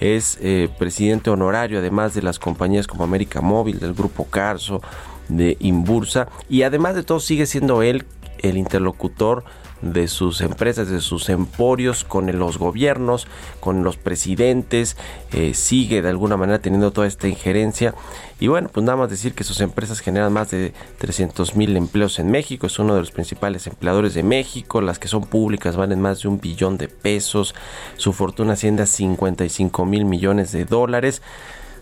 es 0.00 0.38
presidente 0.78 1.30
honorario, 1.30 1.78
además 1.78 2.12
de 2.12 2.20
las 2.20 2.38
compañías 2.38 2.86
como 2.86 3.04
América 3.04 3.40
Móvil, 3.40 3.78
del 3.78 3.94
Grupo 3.94 4.26
Carso, 4.26 4.82
de 5.30 5.56
Imbursa, 5.60 6.28
y 6.50 6.64
además 6.64 6.94
de 6.94 7.02
todo 7.02 7.18
sigue 7.18 7.46
siendo 7.46 7.80
él 7.80 8.04
el 8.42 8.58
interlocutor 8.58 9.44
de 9.92 10.08
sus 10.08 10.40
empresas, 10.40 10.88
de 10.88 11.00
sus 11.00 11.28
emporios 11.28 12.04
con 12.04 12.26
los 12.38 12.58
gobiernos, 12.58 13.26
con 13.60 13.84
los 13.84 13.96
presidentes, 13.96 14.96
eh, 15.32 15.54
sigue 15.54 16.02
de 16.02 16.08
alguna 16.08 16.36
manera 16.36 16.58
teniendo 16.58 16.90
toda 16.92 17.06
esta 17.06 17.28
injerencia. 17.28 17.94
Y 18.38 18.48
bueno, 18.48 18.68
pues 18.72 18.84
nada 18.84 18.96
más 18.96 19.10
decir 19.10 19.34
que 19.34 19.44
sus 19.44 19.60
empresas 19.60 20.00
generan 20.00 20.32
más 20.32 20.50
de 20.50 20.74
300 20.98 21.56
mil 21.56 21.76
empleos 21.76 22.18
en 22.18 22.30
México, 22.30 22.66
es 22.66 22.78
uno 22.78 22.94
de 22.94 23.00
los 23.00 23.10
principales 23.10 23.66
empleadores 23.66 24.14
de 24.14 24.22
México, 24.22 24.80
las 24.80 24.98
que 24.98 25.08
son 25.08 25.24
públicas 25.24 25.76
valen 25.76 26.00
más 26.00 26.22
de 26.22 26.28
un 26.28 26.40
billón 26.40 26.76
de 26.76 26.88
pesos, 26.88 27.54
su 27.96 28.12
fortuna 28.12 28.52
asciende 28.52 28.82
a 28.82 28.86
55 28.86 29.86
mil 29.86 30.04
millones 30.04 30.52
de 30.52 30.64
dólares. 30.64 31.22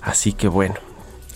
Así 0.00 0.32
que 0.32 0.48
bueno, 0.48 0.76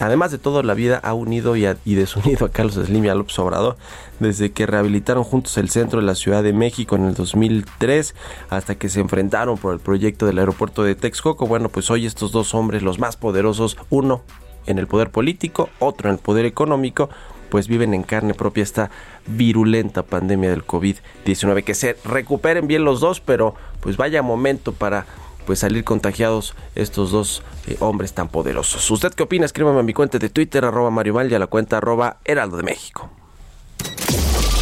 Además 0.01 0.31
de 0.31 0.39
todo, 0.39 0.63
la 0.63 0.75
vida 0.75 1.01
ha 1.03 1.13
unido 1.13 1.57
y, 1.57 1.95
desunido 1.95 2.47
a 2.47 2.51
Carlos 2.51 2.75
Slim 2.75 3.05
y 3.05 3.09
a 3.09 3.15
López 3.15 3.39
Obrador 3.39 3.77
desde 4.21 4.53
que 4.53 4.67
rehabilitaron 4.67 5.25
juntos 5.25 5.57
el 5.59 5.71
centro 5.71 6.01
de 6.01 6.07
la 6.07 6.15
Ciudad 6.15 6.43
de 6.43 6.53
México 6.53 6.97
en 6.97 7.07
el 7.07 7.15
2003 7.15 8.15
hasta 8.51 8.75
que 8.77 8.89
se 8.89 9.01
enfrentaron 9.01 9.59
por 9.59 9.73
el 9.73 9.81
proyecto 9.81 10.27
del 10.27 10.39
aeropuerto 10.39 10.85
de 10.85 10.95
Texcoco. 10.95 11.47
Bueno, 11.47 11.69
pues 11.69 11.91
hoy 11.91 12.07
estos 12.07 12.31
dos 12.33 12.55
hombres, 12.55 12.83
los 12.83 12.99
más 12.99 13.17
poderosos, 13.17 13.77
uno 13.91 14.23
en 14.67 14.79
el 14.79 14.87
poder 14.87 15.11
político, 15.11 15.69
otro 15.79 16.09
en 16.09 16.17
el 16.17 16.21
poder 16.21 16.47
económico, 16.47 17.09
pues 17.49 17.67
viven 17.67 17.95
en 17.95 18.03
carne 18.03 18.35
propia 18.35 18.63
esta 18.63 18.91
virulenta 19.27 20.03
pandemia 20.03 20.51
del 20.51 20.67
COVID-19. 20.67 21.65
Que 21.65 21.75
se 21.75 21.97
recuperen 22.05 22.67
bien 22.67 22.85
los 22.85 23.01
dos, 23.01 23.21
pero 23.21 23.55
pues 23.81 23.97
vaya 23.97 24.23
momento 24.23 24.73
para 24.73 25.07
pues 25.49 25.61
salir 25.61 25.83
contagiados 25.83 26.55
estos 26.75 27.11
dos 27.11 27.43
eh, 27.69 27.79
hombres 27.81 28.13
tan 28.13 28.29
poderosos. 28.29 28.91
¿Usted 28.91 29.15
qué 29.15 29.23
opina? 29.23 29.47
Escríbame 29.47 29.81
a 29.81 29.83
mi 29.83 29.95
cuenta 29.95 30.19
de 30.19 30.29
Twitter, 30.29 30.63
arroba 30.63 30.91
Mario 30.91 31.15
Val, 31.15 31.33
y 31.33 31.35
a 31.35 31.39
la 31.39 31.47
cuenta 31.47 31.79
arroba 31.79 32.19
Heraldo 32.27 32.59
de 32.59 32.65
México. 32.65 33.09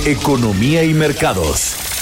Economía 0.07 0.85
y 0.85 0.95
mercados. 0.95 1.96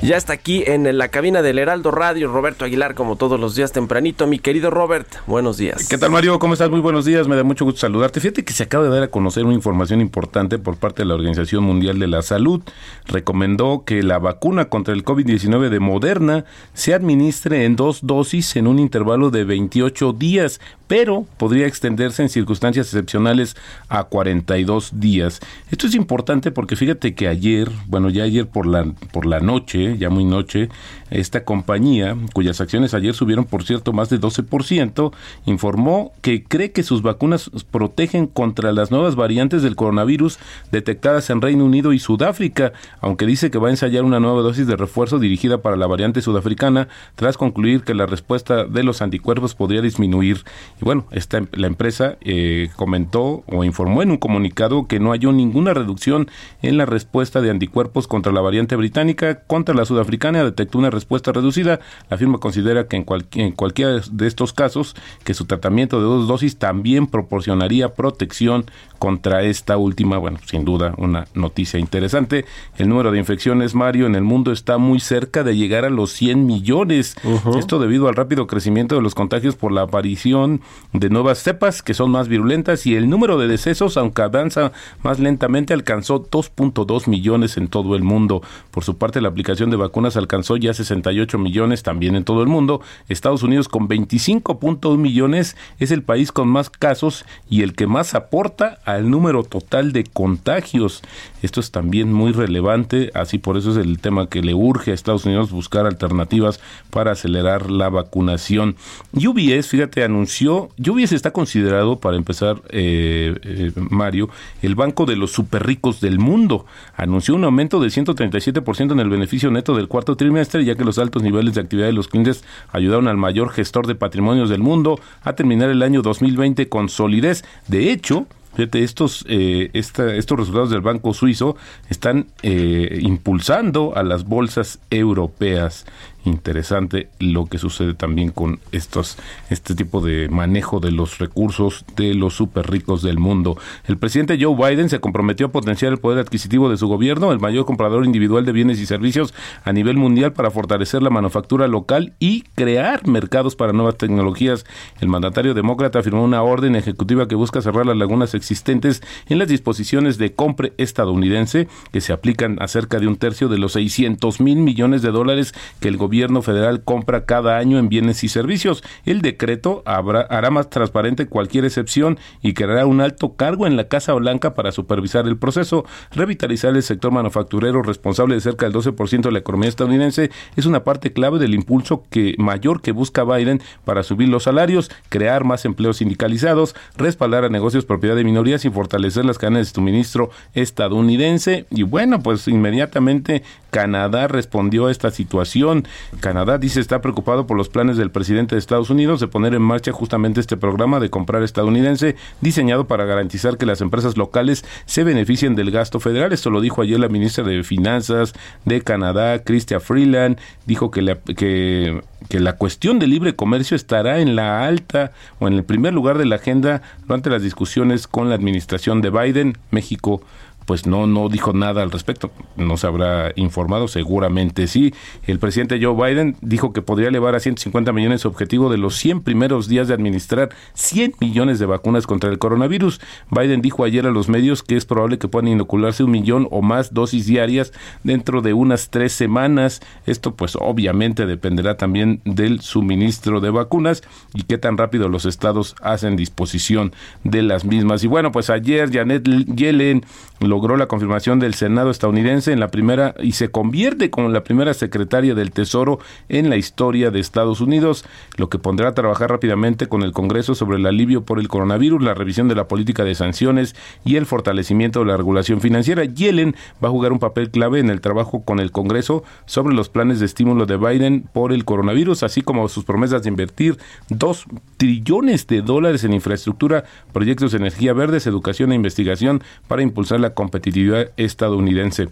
Ya 0.00 0.16
está 0.16 0.32
aquí 0.32 0.62
en 0.64 0.96
la 0.96 1.08
cabina 1.08 1.42
del 1.42 1.58
Heraldo 1.58 1.90
Radio 1.90 2.30
Roberto 2.30 2.64
Aguilar, 2.64 2.94
como 2.94 3.16
todos 3.16 3.40
los 3.40 3.56
días 3.56 3.72
tempranito. 3.72 4.28
Mi 4.28 4.38
querido 4.38 4.70
Robert, 4.70 5.08
buenos 5.26 5.56
días. 5.56 5.88
¿Qué 5.88 5.98
tal, 5.98 6.12
Mario? 6.12 6.38
¿Cómo 6.38 6.52
estás? 6.52 6.70
Muy 6.70 6.78
buenos 6.78 7.04
días. 7.04 7.26
Me 7.26 7.34
da 7.34 7.42
mucho 7.42 7.64
gusto 7.64 7.80
saludarte. 7.80 8.20
Fíjate 8.20 8.44
que 8.44 8.52
se 8.52 8.62
acaba 8.62 8.84
de 8.84 8.90
dar 8.90 9.02
a 9.02 9.08
conocer 9.08 9.44
una 9.44 9.54
información 9.54 10.00
importante 10.00 10.60
por 10.60 10.76
parte 10.76 11.02
de 11.02 11.06
la 11.06 11.14
Organización 11.14 11.64
Mundial 11.64 11.98
de 11.98 12.06
la 12.06 12.22
Salud. 12.22 12.62
Recomendó 13.06 13.82
que 13.84 14.04
la 14.04 14.20
vacuna 14.20 14.66
contra 14.66 14.94
el 14.94 15.04
COVID-19 15.04 15.68
de 15.68 15.80
Moderna 15.80 16.44
se 16.74 16.94
administre 16.94 17.64
en 17.64 17.74
dos 17.74 18.06
dosis 18.06 18.54
en 18.54 18.68
un 18.68 18.78
intervalo 18.78 19.30
de 19.30 19.42
28 19.42 20.12
días, 20.12 20.60
pero 20.86 21.26
podría 21.38 21.66
extenderse 21.66 22.22
en 22.22 22.28
circunstancias 22.28 22.86
excepcionales 22.86 23.56
a 23.88 24.04
42 24.04 25.00
días. 25.00 25.40
Esto 25.72 25.88
es 25.88 25.96
importante 25.96 26.52
porque 26.52 26.76
fíjate 26.76 27.16
que 27.16 27.26
ayer, 27.26 27.68
bueno, 27.88 28.10
ya 28.10 28.22
ayer 28.22 28.46
por 28.46 28.64
la, 28.64 28.84
por 29.12 29.26
la 29.26 29.40
noche, 29.40 29.87
ya 29.96 30.10
muy 30.10 30.24
noche, 30.24 30.68
esta 31.10 31.44
compañía, 31.44 32.16
cuyas 32.34 32.60
acciones 32.60 32.92
ayer 32.94 33.14
subieron, 33.14 33.44
por 33.44 33.64
cierto, 33.64 33.92
más 33.92 34.10
de 34.10 34.20
12%, 34.20 35.12
informó 35.46 36.12
que 36.20 36.44
cree 36.44 36.72
que 36.72 36.82
sus 36.82 37.02
vacunas 37.02 37.50
protegen 37.70 38.26
contra 38.26 38.72
las 38.72 38.90
nuevas 38.90 39.16
variantes 39.16 39.62
del 39.62 39.76
coronavirus 39.76 40.38
detectadas 40.70 41.30
en 41.30 41.40
Reino 41.40 41.64
Unido 41.64 41.92
y 41.92 41.98
Sudáfrica, 41.98 42.72
aunque 43.00 43.26
dice 43.26 43.50
que 43.50 43.58
va 43.58 43.68
a 43.68 43.70
ensayar 43.70 44.04
una 44.04 44.20
nueva 44.20 44.42
dosis 44.42 44.66
de 44.66 44.76
refuerzo 44.76 45.18
dirigida 45.18 45.62
para 45.62 45.76
la 45.76 45.86
variante 45.86 46.20
sudafricana, 46.20 46.88
tras 47.14 47.36
concluir 47.36 47.82
que 47.82 47.94
la 47.94 48.06
respuesta 48.06 48.64
de 48.64 48.82
los 48.82 49.00
anticuerpos 49.00 49.54
podría 49.54 49.80
disminuir. 49.80 50.44
Y 50.80 50.84
bueno, 50.84 51.06
esta, 51.10 51.42
la 51.52 51.66
empresa 51.66 52.16
eh, 52.20 52.70
comentó 52.76 53.44
o 53.46 53.64
informó 53.64 54.02
en 54.02 54.10
un 54.10 54.16
comunicado 54.18 54.86
que 54.86 55.00
no 55.00 55.10
halló 55.10 55.32
ninguna 55.32 55.74
reducción 55.74 56.28
en 56.62 56.76
la 56.76 56.86
respuesta 56.86 57.40
de 57.40 57.50
anticuerpos 57.50 58.06
contra 58.06 58.32
la 58.32 58.40
variante 58.40 58.76
británica, 58.76 59.40
contra 59.46 59.74
la 59.78 59.86
sudafricana 59.86 60.44
detectó 60.44 60.78
una 60.78 60.90
respuesta 60.90 61.32
reducida. 61.32 61.80
La 62.10 62.18
firma 62.18 62.38
considera 62.38 62.86
que 62.86 62.96
en, 62.96 63.06
en 63.34 63.52
cualquiera 63.52 64.00
de 64.10 64.26
estos 64.26 64.52
casos 64.52 64.94
que 65.24 65.34
su 65.34 65.46
tratamiento 65.46 65.98
de 65.98 66.04
dos 66.04 66.28
dosis 66.28 66.58
también 66.58 67.06
proporcionaría 67.06 67.94
protección 67.94 68.66
contra 68.98 69.42
esta 69.42 69.76
última, 69.76 70.18
bueno, 70.18 70.38
sin 70.44 70.64
duda 70.64 70.94
una 70.98 71.26
noticia 71.34 71.78
interesante. 71.78 72.44
El 72.76 72.88
número 72.88 73.12
de 73.12 73.18
infecciones, 73.18 73.74
Mario, 73.74 74.06
en 74.06 74.14
el 74.14 74.24
mundo 74.24 74.52
está 74.52 74.78
muy 74.78 75.00
cerca 75.00 75.44
de 75.44 75.56
llegar 75.56 75.84
a 75.84 75.90
los 75.90 76.12
100 76.12 76.44
millones. 76.44 77.16
Esto 77.56 77.78
debido 77.78 78.08
al 78.08 78.16
rápido 78.16 78.46
crecimiento 78.46 78.96
de 78.96 79.02
los 79.02 79.14
contagios 79.14 79.56
por 79.56 79.72
la 79.72 79.82
aparición 79.82 80.60
de 80.92 81.10
nuevas 81.10 81.38
cepas 81.38 81.82
que 81.82 81.94
son 81.94 82.10
más 82.10 82.28
virulentas 82.28 82.86
y 82.86 82.96
el 82.96 83.08
número 83.08 83.38
de 83.38 83.48
decesos, 83.48 83.96
aunque 83.96 84.22
avanza 84.22 84.72
más 85.02 85.20
lentamente, 85.20 85.74
alcanzó 85.74 86.24
2.2 86.24 87.08
millones 87.08 87.56
en 87.56 87.68
todo 87.68 87.94
el 87.94 88.02
mundo. 88.02 88.42
Por 88.70 88.84
su 88.84 88.98
parte, 88.98 89.20
la 89.20 89.28
aplicación 89.28 89.67
de 89.70 89.76
vacunas 89.76 90.16
alcanzó 90.16 90.56
ya 90.56 90.74
68 90.74 91.38
millones 91.38 91.82
también 91.82 92.16
en 92.16 92.24
todo 92.24 92.42
el 92.42 92.48
mundo. 92.48 92.80
Estados 93.08 93.42
Unidos 93.42 93.68
con 93.68 93.88
25.1 93.88 94.96
millones 94.96 95.56
es 95.78 95.90
el 95.90 96.02
país 96.02 96.32
con 96.32 96.48
más 96.48 96.70
casos 96.70 97.24
y 97.48 97.62
el 97.62 97.74
que 97.74 97.86
más 97.86 98.14
aporta 98.14 98.78
al 98.84 99.10
número 99.10 99.44
total 99.44 99.92
de 99.92 100.04
contagios. 100.04 101.02
Esto 101.42 101.60
es 101.60 101.70
también 101.70 102.12
muy 102.12 102.32
relevante, 102.32 103.10
así 103.14 103.38
por 103.38 103.56
eso 103.56 103.70
es 103.70 103.76
el 103.76 103.98
tema 103.98 104.28
que 104.28 104.42
le 104.42 104.54
urge 104.54 104.90
a 104.90 104.94
Estados 104.94 105.24
Unidos 105.24 105.50
buscar 105.50 105.86
alternativas 105.86 106.60
para 106.90 107.12
acelerar 107.12 107.70
la 107.70 107.88
vacunación. 107.88 108.76
UBS, 109.12 109.68
fíjate, 109.68 110.04
anunció, 110.04 110.70
UBS 110.78 111.12
está 111.12 111.30
considerado, 111.32 112.00
para 112.00 112.16
empezar, 112.16 112.60
eh, 112.70 113.34
eh, 113.42 113.72
Mario, 113.76 114.28
el 114.62 114.74
banco 114.74 115.06
de 115.06 115.16
los 115.16 115.30
super 115.30 115.64
ricos 115.64 116.00
del 116.00 116.18
mundo. 116.18 116.66
Anunció 116.96 117.34
un 117.34 117.44
aumento 117.44 117.80
del 117.80 117.90
137% 117.90 118.92
en 118.92 119.00
el 119.00 119.08
beneficio 119.08 119.50
neto 119.58 119.74
del 119.74 119.88
cuarto 119.88 120.16
trimestre, 120.16 120.64
ya 120.64 120.74
que 120.76 120.84
los 120.84 120.98
altos 120.98 121.22
niveles 121.22 121.54
de 121.54 121.60
actividad 121.60 121.86
de 121.86 121.92
los 121.92 122.08
clientes 122.08 122.44
ayudaron 122.72 123.08
al 123.08 123.16
mayor 123.16 123.50
gestor 123.50 123.86
de 123.86 123.94
patrimonios 123.94 124.48
del 124.48 124.60
mundo 124.60 125.00
a 125.22 125.34
terminar 125.34 125.68
el 125.70 125.82
año 125.82 126.00
2020 126.02 126.68
con 126.68 126.88
solidez. 126.88 127.44
De 127.66 127.90
hecho, 127.92 128.26
estos, 128.56 129.24
eh, 129.28 129.70
estos 129.72 130.38
resultados 130.38 130.70
del 130.70 130.80
Banco 130.80 131.14
Suizo 131.14 131.56
están 131.90 132.26
eh, 132.42 132.98
impulsando 133.02 133.92
a 133.96 134.02
las 134.02 134.24
bolsas 134.24 134.80
europeas. 134.90 135.86
Interesante 136.28 137.08
lo 137.18 137.46
que 137.46 137.58
sucede 137.58 137.94
también 137.94 138.30
con 138.30 138.60
estos 138.72 139.16
este 139.50 139.74
tipo 139.74 140.00
de 140.00 140.28
manejo 140.28 140.80
de 140.80 140.90
los 140.90 141.18
recursos 141.18 141.84
de 141.96 142.14
los 142.14 142.34
super 142.34 142.70
ricos 142.70 143.02
del 143.02 143.18
mundo. 143.18 143.56
El 143.86 143.98
presidente 143.98 144.38
Joe 144.40 144.54
Biden 144.54 144.88
se 144.88 145.00
comprometió 145.00 145.46
a 145.46 145.52
potenciar 145.52 145.92
el 145.92 145.98
poder 145.98 146.18
adquisitivo 146.18 146.68
de 146.70 146.76
su 146.76 146.86
gobierno, 146.88 147.32
el 147.32 147.40
mayor 147.40 147.64
comprador 147.64 148.04
individual 148.04 148.44
de 148.44 148.52
bienes 148.52 148.78
y 148.80 148.86
servicios 148.86 149.34
a 149.64 149.72
nivel 149.72 149.96
mundial 149.96 150.32
para 150.32 150.50
fortalecer 150.50 151.02
la 151.02 151.10
manufactura 151.10 151.68
local 151.68 152.14
y 152.18 152.42
crear 152.54 153.06
mercados 153.06 153.56
para 153.56 153.72
nuevas 153.72 153.96
tecnologías. 153.96 154.64
El 155.00 155.08
mandatario 155.08 155.54
demócrata 155.54 156.02
firmó 156.02 156.22
una 156.22 156.42
orden 156.42 156.76
ejecutiva 156.76 157.28
que 157.28 157.34
busca 157.34 157.62
cerrar 157.62 157.86
las 157.86 157.96
lagunas 157.96 158.34
existentes 158.34 159.02
en 159.28 159.38
las 159.38 159.48
disposiciones 159.48 160.18
de 160.18 160.32
compra 160.32 160.70
estadounidense 160.76 161.68
que 161.92 162.00
se 162.00 162.12
aplican 162.12 162.60
a 162.60 162.68
cerca 162.68 162.98
de 162.98 163.06
un 163.06 163.16
tercio 163.16 163.48
de 163.48 163.58
los 163.58 163.72
600 163.72 164.40
mil 164.40 164.58
millones 164.58 165.02
de 165.02 165.10
dólares 165.10 165.54
que 165.80 165.88
el 165.88 165.96
gobierno 165.96 166.17
federal 166.42 166.82
compra 166.82 167.24
cada 167.24 167.58
año 167.58 167.78
en 167.78 167.88
bienes 167.88 168.24
y 168.24 168.28
servicios. 168.28 168.82
El 169.04 169.22
decreto 169.22 169.82
hará 169.86 170.50
más 170.50 170.68
transparente 170.70 171.26
cualquier 171.26 171.64
excepción 171.64 172.18
y 172.42 172.54
creará 172.54 172.86
un 172.86 173.00
alto 173.00 173.34
cargo 173.34 173.66
en 173.66 173.76
la 173.76 173.88
Casa 173.88 174.14
Blanca 174.14 174.54
para 174.54 174.72
supervisar 174.72 175.26
el 175.26 175.38
proceso. 175.38 175.84
Revitalizar 176.10 176.74
el 176.74 176.82
sector 176.82 177.12
manufacturero 177.12 177.82
responsable 177.82 178.34
de 178.34 178.40
cerca 178.40 178.66
del 178.66 178.74
12% 178.74 179.22
de 179.22 179.32
la 179.32 179.38
economía 179.38 179.68
estadounidense 179.68 180.30
es 180.56 180.66
una 180.66 180.84
parte 180.84 181.12
clave 181.12 181.38
del 181.38 181.54
impulso 181.54 182.04
que 182.10 182.34
mayor 182.38 182.82
que 182.82 182.92
busca 182.92 183.24
Biden 183.24 183.62
para 183.84 184.02
subir 184.02 184.28
los 184.28 184.44
salarios, 184.44 184.90
crear 185.08 185.44
más 185.44 185.64
empleos 185.64 185.98
sindicalizados, 185.98 186.74
respaldar 186.96 187.44
a 187.44 187.48
negocios 187.48 187.84
propiedad 187.84 188.16
de 188.16 188.24
minorías 188.24 188.64
y 188.64 188.70
fortalecer 188.70 189.24
las 189.24 189.38
cadenas 189.38 189.68
de 189.68 189.74
suministro 189.74 190.30
estadounidense. 190.54 191.66
Y 191.70 191.84
bueno, 191.84 192.20
pues 192.20 192.48
inmediatamente 192.48 193.42
Canadá 193.70 194.28
respondió 194.28 194.86
a 194.86 194.90
esta 194.90 195.10
situación. 195.10 195.86
Canadá 196.20 196.58
dice 196.58 196.80
está 196.80 197.00
preocupado 197.00 197.46
por 197.46 197.56
los 197.56 197.68
planes 197.68 197.96
del 197.96 198.10
presidente 198.10 198.54
de 198.54 198.58
Estados 198.58 198.90
Unidos 198.90 199.20
de 199.20 199.28
poner 199.28 199.54
en 199.54 199.62
marcha 199.62 199.92
justamente 199.92 200.40
este 200.40 200.56
programa 200.56 201.00
de 201.00 201.10
comprar 201.10 201.42
estadounidense 201.42 202.16
diseñado 202.40 202.86
para 202.86 203.04
garantizar 203.04 203.58
que 203.58 203.66
las 203.66 203.80
empresas 203.80 204.16
locales 204.16 204.64
se 204.86 205.04
beneficien 205.04 205.54
del 205.54 205.70
gasto 205.70 206.00
federal. 206.00 206.32
Esto 206.32 206.50
lo 206.50 206.60
dijo 206.60 206.82
ayer 206.82 206.98
la 206.98 207.08
ministra 207.08 207.44
de 207.44 207.62
Finanzas 207.62 208.34
de 208.64 208.80
Canadá, 208.80 209.42
Chrystia 209.42 209.80
Freeland. 209.80 210.38
Dijo 210.66 210.90
que 210.90 211.02
la, 211.02 211.16
que, 211.16 212.02
que 212.28 212.40
la 212.40 212.54
cuestión 212.54 212.98
del 212.98 213.10
libre 213.10 213.34
comercio 213.34 213.76
estará 213.76 214.20
en 214.20 214.36
la 214.36 214.64
alta 214.66 215.12
o 215.38 215.48
en 215.48 215.54
el 215.54 215.64
primer 215.64 215.92
lugar 215.92 216.18
de 216.18 216.26
la 216.26 216.36
agenda 216.36 216.82
durante 217.06 217.30
las 217.30 217.42
discusiones 217.42 218.06
con 218.06 218.28
la 218.28 218.34
administración 218.34 219.00
de 219.00 219.10
Biden. 219.10 219.58
México 219.70 220.22
pues 220.68 220.86
no, 220.86 221.06
no 221.06 221.30
dijo 221.30 221.54
nada 221.54 221.82
al 221.82 221.90
respecto. 221.90 222.30
No 222.56 222.76
se 222.76 222.86
habrá 222.86 223.32
informado, 223.36 223.88
seguramente 223.88 224.66
sí. 224.66 224.92
El 225.26 225.38
presidente 225.38 225.80
Joe 225.82 225.94
Biden 225.94 226.36
dijo 226.42 226.74
que 226.74 226.82
podría 226.82 227.08
elevar 227.08 227.34
a 227.34 227.40
150 227.40 227.90
millones 227.94 228.20
su 228.20 228.28
objetivo 228.28 228.68
de 228.68 228.76
los 228.76 228.94
100 228.96 229.22
primeros 229.22 229.66
días 229.66 229.88
de 229.88 229.94
administrar 229.94 230.50
100 230.74 231.14
millones 231.20 231.58
de 231.58 231.64
vacunas 231.64 232.06
contra 232.06 232.28
el 232.28 232.38
coronavirus. 232.38 233.00
Biden 233.30 233.62
dijo 233.62 233.82
ayer 233.82 234.06
a 234.06 234.10
los 234.10 234.28
medios 234.28 234.62
que 234.62 234.76
es 234.76 234.84
probable 234.84 235.16
que 235.16 235.26
puedan 235.26 235.48
inocularse 235.48 236.04
un 236.04 236.10
millón 236.10 236.46
o 236.50 236.60
más 236.60 236.92
dosis 236.92 237.24
diarias 237.24 237.72
dentro 238.04 238.42
de 238.42 238.52
unas 238.52 238.90
tres 238.90 239.14
semanas. 239.14 239.80
Esto 240.04 240.34
pues 240.34 240.54
obviamente 240.54 241.24
dependerá 241.24 241.78
también 241.78 242.20
del 242.26 242.60
suministro 242.60 243.40
de 243.40 243.48
vacunas 243.48 244.02
y 244.34 244.42
qué 244.42 244.58
tan 244.58 244.76
rápido 244.76 245.08
los 245.08 245.24
estados 245.24 245.76
hacen 245.80 246.14
disposición 246.16 246.92
de 247.24 247.40
las 247.40 247.64
mismas. 247.64 248.04
Y 248.04 248.06
bueno, 248.06 248.32
pues 248.32 248.50
ayer 248.50 248.92
Janet 248.92 249.26
Yellen 249.46 250.04
lo 250.40 250.57
logró 250.58 250.76
la 250.76 250.88
confirmación 250.88 251.38
del 251.38 251.54
Senado 251.54 251.88
estadounidense 251.88 252.52
en 252.52 252.58
la 252.58 252.66
primera 252.66 253.14
y 253.22 253.30
se 253.30 253.48
convierte 253.48 254.10
como 254.10 254.28
la 254.28 254.42
primera 254.42 254.74
secretaria 254.74 255.36
del 255.36 255.52
Tesoro 255.52 256.00
en 256.28 256.50
la 256.50 256.56
historia 256.56 257.12
de 257.12 257.20
Estados 257.20 257.60
Unidos, 257.60 258.04
lo 258.38 258.48
que 258.48 258.58
pondrá 258.58 258.88
a 258.88 258.94
trabajar 258.94 259.30
rápidamente 259.30 259.86
con 259.86 260.02
el 260.02 260.10
Congreso 260.10 260.56
sobre 260.56 260.78
el 260.78 260.86
alivio 260.86 261.24
por 261.24 261.38
el 261.38 261.46
coronavirus, 261.46 262.02
la 262.02 262.14
revisión 262.14 262.48
de 262.48 262.56
la 262.56 262.66
política 262.66 263.04
de 263.04 263.14
sanciones 263.14 263.76
y 264.04 264.16
el 264.16 264.26
fortalecimiento 264.26 264.98
de 264.98 265.06
la 265.06 265.16
regulación 265.16 265.60
financiera. 265.60 266.04
Yellen 266.04 266.56
va 266.82 266.88
a 266.88 266.90
jugar 266.90 267.12
un 267.12 267.20
papel 267.20 267.52
clave 267.52 267.78
en 267.78 267.88
el 267.88 268.00
trabajo 268.00 268.42
con 268.42 268.58
el 268.58 268.72
Congreso 268.72 269.22
sobre 269.46 269.76
los 269.76 269.88
planes 269.88 270.18
de 270.18 270.26
estímulo 270.26 270.66
de 270.66 270.76
Biden 270.76 271.28
por 271.32 271.52
el 271.52 271.64
coronavirus, 271.64 272.24
así 272.24 272.42
como 272.42 272.68
sus 272.68 272.82
promesas 272.82 273.22
de 273.22 273.28
invertir 273.28 273.78
dos 274.08 274.44
trillones 274.76 275.46
de 275.46 275.62
dólares 275.62 276.02
en 276.02 276.14
infraestructura, 276.14 276.82
proyectos 277.12 277.52
de 277.52 277.58
energía 277.58 277.92
verdes, 277.92 278.26
educación 278.26 278.72
e 278.72 278.74
investigación 278.74 279.40
para 279.68 279.82
impulsar 279.82 280.18
la 280.18 280.34
competitividad 280.48 281.10
estadounidense. 281.16 282.08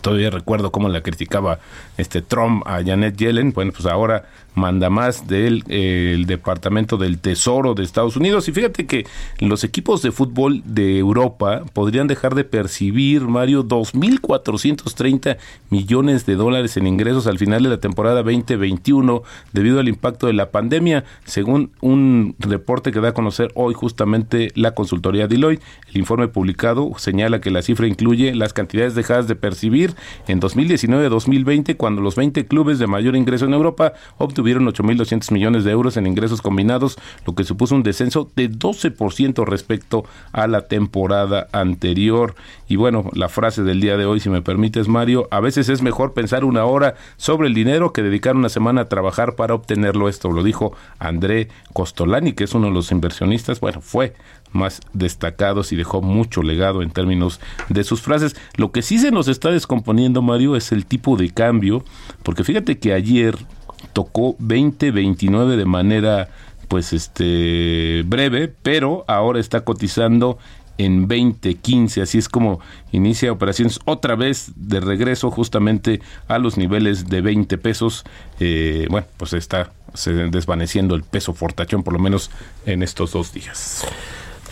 Todavía 0.00 0.30
recuerdo 0.30 0.72
cómo 0.72 0.88
la 0.88 1.02
criticaba 1.02 1.58
este 1.98 2.22
Trump 2.22 2.62
a 2.66 2.82
Janet 2.82 3.16
Yellen. 3.16 3.52
Bueno, 3.52 3.72
pues 3.72 3.86
ahora 3.86 4.24
manda 4.54 4.90
más 4.90 5.26
del 5.26 5.64
eh, 5.68 6.22
Departamento 6.26 6.96
del 6.96 7.18
Tesoro 7.18 7.74
de 7.74 7.82
Estados 7.82 8.16
Unidos. 8.16 8.48
Y 8.48 8.52
fíjate 8.52 8.86
que 8.86 9.06
los 9.38 9.64
equipos 9.64 10.02
de 10.02 10.12
fútbol 10.12 10.62
de 10.64 10.98
Europa 10.98 11.62
podrían 11.72 12.06
dejar 12.06 12.34
de 12.34 12.44
percibir, 12.44 13.22
Mario, 13.22 13.66
2.430 13.66 15.38
millones 15.70 16.26
de 16.26 16.36
dólares 16.36 16.76
en 16.76 16.86
ingresos 16.86 17.26
al 17.26 17.38
final 17.38 17.62
de 17.62 17.70
la 17.70 17.80
temporada 17.80 18.22
2021 18.22 19.22
debido 19.52 19.80
al 19.80 19.88
impacto 19.88 20.26
de 20.26 20.32
la 20.34 20.50
pandemia, 20.50 21.04
según 21.24 21.72
un 21.80 22.34
reporte 22.38 22.92
que 22.92 23.00
da 23.00 23.10
a 23.10 23.14
conocer 23.14 23.50
hoy 23.54 23.74
justamente 23.74 24.52
la 24.54 24.72
consultoría 24.72 25.28
Deloitte. 25.28 25.62
El 25.90 25.98
informe 25.98 26.28
publicado 26.28 26.92
señala 26.98 27.40
que 27.40 27.50
la 27.50 27.62
cifra 27.62 27.86
incluye 27.86 28.34
las 28.34 28.52
cantidades 28.52 28.94
dejadas 28.94 29.28
de 29.28 29.34
percibir 29.34 29.81
en 30.28 30.40
2019-2020 30.40 31.76
cuando 31.76 32.02
los 32.02 32.16
20 32.16 32.46
clubes 32.46 32.78
de 32.78 32.86
mayor 32.86 33.16
ingreso 33.16 33.46
en 33.46 33.54
Europa 33.54 33.94
obtuvieron 34.18 34.42
tuvieron 34.42 34.66
8.200 34.66 35.30
millones 35.30 35.62
de 35.62 35.70
euros 35.70 35.96
en 35.96 36.04
ingresos 36.04 36.42
combinados, 36.42 36.98
lo 37.24 37.36
que 37.36 37.44
supuso 37.44 37.76
un 37.76 37.84
descenso 37.84 38.28
de 38.34 38.50
12% 38.50 39.46
respecto 39.46 40.04
a 40.32 40.48
la 40.48 40.66
temporada 40.66 41.46
anterior. 41.52 42.34
Y 42.66 42.74
bueno, 42.74 43.08
la 43.12 43.28
frase 43.28 43.62
del 43.62 43.80
día 43.80 43.96
de 43.96 44.04
hoy, 44.04 44.18
si 44.18 44.30
me 44.30 44.42
permites, 44.42 44.88
Mario, 44.88 45.28
a 45.30 45.38
veces 45.38 45.68
es 45.68 45.80
mejor 45.80 46.12
pensar 46.12 46.44
una 46.44 46.64
hora 46.64 46.96
sobre 47.16 47.46
el 47.46 47.54
dinero 47.54 47.92
que 47.92 48.02
dedicar 48.02 48.34
una 48.34 48.48
semana 48.48 48.80
a 48.80 48.88
trabajar 48.88 49.36
para 49.36 49.54
obtenerlo. 49.54 50.08
Esto 50.08 50.32
lo 50.32 50.42
dijo 50.42 50.72
André 50.98 51.46
Costolani, 51.72 52.32
que 52.32 52.42
es 52.42 52.54
uno 52.54 52.66
de 52.66 52.72
los 52.72 52.90
inversionistas, 52.90 53.60
bueno, 53.60 53.80
fue 53.80 54.14
más 54.52 54.80
destacados 54.92 55.72
y 55.72 55.76
dejó 55.76 56.02
mucho 56.02 56.42
legado 56.42 56.82
en 56.82 56.90
términos 56.90 57.40
de 57.68 57.84
sus 57.84 58.02
frases. 58.02 58.36
Lo 58.56 58.72
que 58.72 58.82
sí 58.82 58.98
se 58.98 59.10
nos 59.10 59.28
está 59.28 59.50
descomponiendo, 59.50 60.22
Mario, 60.22 60.56
es 60.56 60.72
el 60.72 60.86
tipo 60.86 61.16
de 61.16 61.30
cambio, 61.30 61.84
porque 62.22 62.44
fíjate 62.44 62.78
que 62.78 62.92
ayer 62.92 63.36
tocó 63.92 64.36
2029 64.38 65.56
de 65.56 65.64
manera 65.64 66.28
pues 66.68 66.92
este 66.92 68.02
breve, 68.06 68.48
pero 68.62 69.04
ahora 69.06 69.40
está 69.40 69.62
cotizando 69.62 70.38
en 70.78 71.02
2015, 71.02 72.02
así 72.02 72.18
es 72.18 72.28
como 72.28 72.60
inicia 72.92 73.30
operaciones 73.30 73.78
otra 73.84 74.14
vez 74.14 74.52
de 74.56 74.80
regreso 74.80 75.30
justamente 75.30 76.00
a 76.28 76.38
los 76.38 76.56
niveles 76.56 77.08
de 77.08 77.20
20 77.20 77.58
pesos. 77.58 78.04
Eh, 78.40 78.86
bueno, 78.90 79.06
pues 79.16 79.32
está 79.34 79.72
desvaneciendo 80.30 80.94
el 80.94 81.02
peso 81.02 81.34
fortachón 81.34 81.82
por 81.82 81.92
lo 81.92 81.98
menos 81.98 82.30
en 82.64 82.82
estos 82.82 83.12
dos 83.12 83.32
días. 83.32 83.84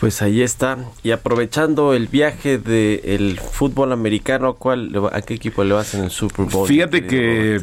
Pues 0.01 0.23
ahí 0.23 0.41
está. 0.41 0.79
Y 1.03 1.11
aprovechando 1.11 1.93
el 1.93 2.07
viaje 2.07 2.57
del 2.57 3.39
fútbol 3.39 3.91
americano, 3.91 4.55
¿cuál, 4.55 4.91
¿a 5.11 5.21
qué 5.21 5.35
equipo 5.35 5.63
le 5.63 5.75
vas 5.75 5.93
en 5.93 6.05
el 6.05 6.09
Super 6.09 6.47
Bowl? 6.47 6.67
Fíjate 6.67 7.05
que 7.05 7.61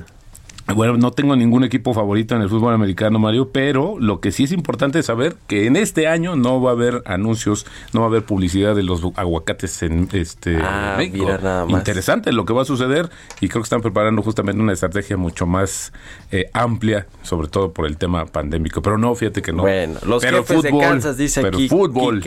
bueno, 0.75 0.97
no 0.97 1.13
tengo 1.13 1.35
ningún 1.35 1.65
equipo 1.65 1.95
favorito 1.95 2.35
en 2.35 2.43
el 2.43 2.49
fútbol 2.49 2.75
americano, 2.75 3.19
Mario, 3.19 3.51
pero 3.53 3.97
lo 3.99 4.21
que 4.21 4.33
sí 4.33 4.45
es 4.45 4.53
importante 4.53 5.03
saber 5.03 5.37
que 5.47 5.67
en 5.67 5.77
este 5.77 6.07
año 6.07 6.37
no 6.37 6.61
va 6.61 6.71
a 6.71 6.73
haber 6.75 7.03
anuncios, 7.07 7.67
no 7.93 8.01
va 8.01 8.07
a 8.07 8.09
haber 8.11 8.23
publicidad 8.25 8.75
de 8.75 8.83
los 8.83 9.03
aguacates 9.17 9.83
en 9.83 10.09
este 10.13 10.59
ah, 10.63 10.97
Mira 10.99 11.39
nada 11.39 11.65
más. 11.65 11.73
Interesante 11.73 12.33
lo 12.33 12.45
que 12.45 12.53
va 12.53 12.63
a 12.63 12.65
suceder 12.65 13.09
y 13.41 13.49
creo 13.49 13.63
que 13.63 13.67
están 13.67 13.81
preparando 13.81 14.23
justamente 14.23 14.61
una 14.61 14.73
estrategia 14.73 15.17
mucho 15.17 15.47
más 15.47 15.93
eh, 16.31 16.51
amplia, 16.53 17.07
sobre 17.23 17.49
todo 17.49 17.73
por 17.73 17.87
el 17.87 17.97
tema 17.97 18.27
pandémico. 18.27 18.83
Pero 18.83 18.99
no, 18.99 19.15
fíjate 19.15 19.41
que 19.43 19.53
no. 19.53 19.63
Bueno, 19.63 19.99
los 20.07 20.23
pero 20.23 20.45
jefes 20.45 20.63
de 20.63 20.79
Kansas 20.79 21.17
dice 21.17 21.43
pero 21.43 21.59
fútbol. 21.61 22.23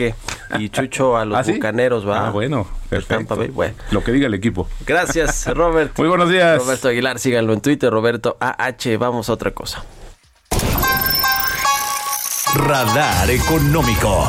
y 0.58 0.68
Chucho 0.68 1.16
a 1.16 1.24
los 1.24 1.38
¿Ah, 1.48 1.52
bucaneros 1.52 2.08
va. 2.08 2.28
Ah, 2.28 2.30
bueno, 2.30 2.66
perfecto. 2.88 3.36
Bueno. 3.52 3.74
Lo 3.90 4.02
que 4.02 4.12
diga 4.12 4.26
el 4.26 4.34
equipo. 4.34 4.68
Gracias, 4.86 5.46
Robert. 5.54 5.92
Muy 5.98 6.08
buenos 6.08 6.28
días. 6.28 6.58
Roberto 6.58 6.88
Aguilar, 6.88 7.18
síganlo 7.18 7.52
en 7.52 7.60
Twitter, 7.60 7.90
Roberto 7.90 8.31
AH. 8.40 8.96
Vamos 8.98 9.28
a 9.28 9.32
otra 9.32 9.52
cosa. 9.52 9.84
Radar 12.54 13.30
Económico. 13.30 14.28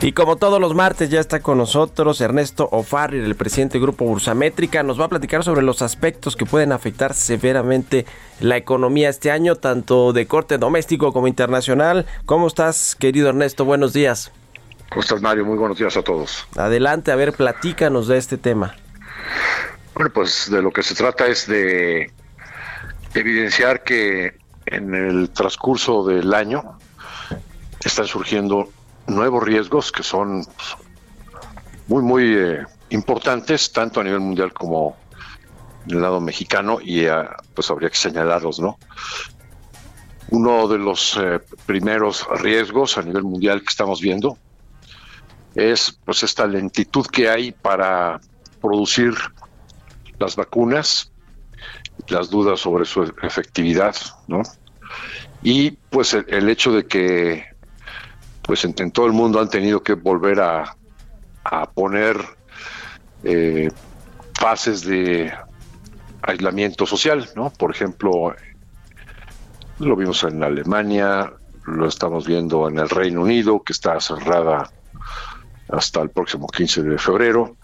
Y 0.00 0.12
como 0.12 0.36
todos 0.36 0.60
los 0.60 0.76
martes 0.76 1.10
ya 1.10 1.18
está 1.18 1.40
con 1.40 1.58
nosotros 1.58 2.20
Ernesto 2.20 2.68
Ofarri, 2.70 3.18
el 3.18 3.34
presidente 3.34 3.74
del 3.74 3.82
Grupo 3.82 4.04
Bursamétrica. 4.04 4.84
Nos 4.84 5.00
va 5.00 5.06
a 5.06 5.08
platicar 5.08 5.42
sobre 5.42 5.62
los 5.62 5.82
aspectos 5.82 6.36
que 6.36 6.46
pueden 6.46 6.70
afectar 6.70 7.14
severamente 7.14 8.06
la 8.38 8.56
economía 8.56 9.08
este 9.08 9.32
año, 9.32 9.56
tanto 9.56 10.12
de 10.12 10.26
corte 10.26 10.56
doméstico 10.56 11.12
como 11.12 11.26
internacional. 11.26 12.06
¿Cómo 12.26 12.46
estás, 12.46 12.94
querido 12.94 13.28
Ernesto? 13.28 13.64
Buenos 13.64 13.92
días. 13.92 14.30
¿Cómo 14.88 15.00
estás, 15.00 15.20
Mario? 15.20 15.44
Muy 15.44 15.58
buenos 15.58 15.78
días 15.78 15.96
a 15.96 16.02
todos. 16.02 16.46
Adelante, 16.56 17.10
a 17.10 17.16
ver, 17.16 17.32
platícanos 17.32 18.06
de 18.06 18.18
este 18.18 18.38
tema. 18.38 18.76
Bueno, 19.98 20.12
pues 20.12 20.48
de 20.48 20.62
lo 20.62 20.70
que 20.70 20.84
se 20.84 20.94
trata 20.94 21.26
es 21.26 21.48
de 21.48 22.12
evidenciar 23.14 23.82
que 23.82 24.38
en 24.66 24.94
el 24.94 25.30
transcurso 25.30 26.04
del 26.06 26.32
año 26.34 26.78
están 27.84 28.06
surgiendo 28.06 28.68
nuevos 29.08 29.42
riesgos 29.42 29.90
que 29.90 30.04
son 30.04 30.46
muy, 31.88 32.02
muy 32.04 32.32
eh, 32.32 32.64
importantes, 32.90 33.72
tanto 33.72 33.98
a 33.98 34.04
nivel 34.04 34.20
mundial 34.20 34.52
como 34.52 34.96
en 35.86 35.96
el 35.96 36.00
lado 36.00 36.20
mexicano, 36.20 36.78
y 36.80 37.06
eh, 37.06 37.12
pues 37.52 37.68
habría 37.68 37.90
que 37.90 37.96
señalarlos, 37.96 38.60
¿no? 38.60 38.78
Uno 40.30 40.68
de 40.68 40.78
los 40.78 41.18
eh, 41.20 41.40
primeros 41.66 42.24
riesgos 42.40 42.98
a 42.98 43.02
nivel 43.02 43.24
mundial 43.24 43.62
que 43.62 43.70
estamos 43.70 44.00
viendo 44.00 44.38
es 45.56 45.98
pues 46.04 46.22
esta 46.22 46.46
lentitud 46.46 47.04
que 47.08 47.28
hay 47.28 47.50
para 47.50 48.20
producir 48.60 49.16
las 50.18 50.36
vacunas, 50.36 51.12
las 52.08 52.30
dudas 52.30 52.60
sobre 52.60 52.84
su 52.84 53.02
efectividad, 53.22 53.94
¿no? 54.26 54.42
Y 55.42 55.72
pues 55.72 56.14
el, 56.14 56.48
hecho 56.48 56.72
de 56.72 56.86
que 56.86 57.44
pues 58.42 58.64
en, 58.64 58.74
todo 58.90 59.06
el 59.06 59.12
mundo 59.12 59.40
han 59.40 59.50
tenido 59.50 59.82
que 59.82 59.94
volver 59.94 60.40
a, 60.40 60.74
poner 61.74 62.18
eh, 63.22 63.70
fases 64.34 64.84
de 64.84 65.32
aislamiento 66.22 66.84
social, 66.84 67.28
¿no? 67.34 67.50
Por 67.50 67.70
ejemplo, 67.70 68.34
lo 69.78 69.96
vimos 69.96 70.24
en 70.24 70.42
Alemania, 70.42 71.32
lo 71.64 71.86
estamos 71.86 72.26
viendo 72.26 72.68
en 72.68 72.78
el 72.78 72.88
Reino 72.88 73.22
Unido, 73.22 73.62
que 73.62 73.72
está 73.72 73.98
cerrada 74.00 74.70
hasta 75.70 76.00
el 76.02 76.10
próximo 76.10 76.46
15 76.48 76.82
de 76.82 76.98
febrero. 76.98 77.56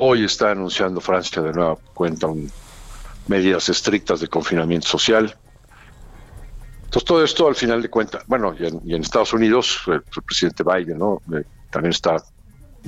Hoy 0.00 0.24
está 0.24 0.50
anunciando 0.50 1.00
Francia 1.00 1.40
de 1.40 1.52
nueva 1.52 1.76
cuenta 1.94 2.28
medidas 3.28 3.68
estrictas 3.68 4.20
de 4.20 4.28
confinamiento 4.28 4.88
social. 4.88 5.36
Entonces 6.84 7.04
todo 7.04 7.24
esto 7.24 7.48
al 7.48 7.54
final 7.54 7.80
de 7.80 7.88
cuentas, 7.88 8.24
bueno, 8.26 8.54
y 8.58 8.66
en, 8.66 9.02
Estados 9.02 9.32
Unidos 9.32 9.82
el, 9.86 10.02
presidente 10.02 10.62
Biden 10.64 10.98
¿no? 10.98 11.22
Eh, 11.32 11.44
también 11.70 11.90
está 11.90 12.16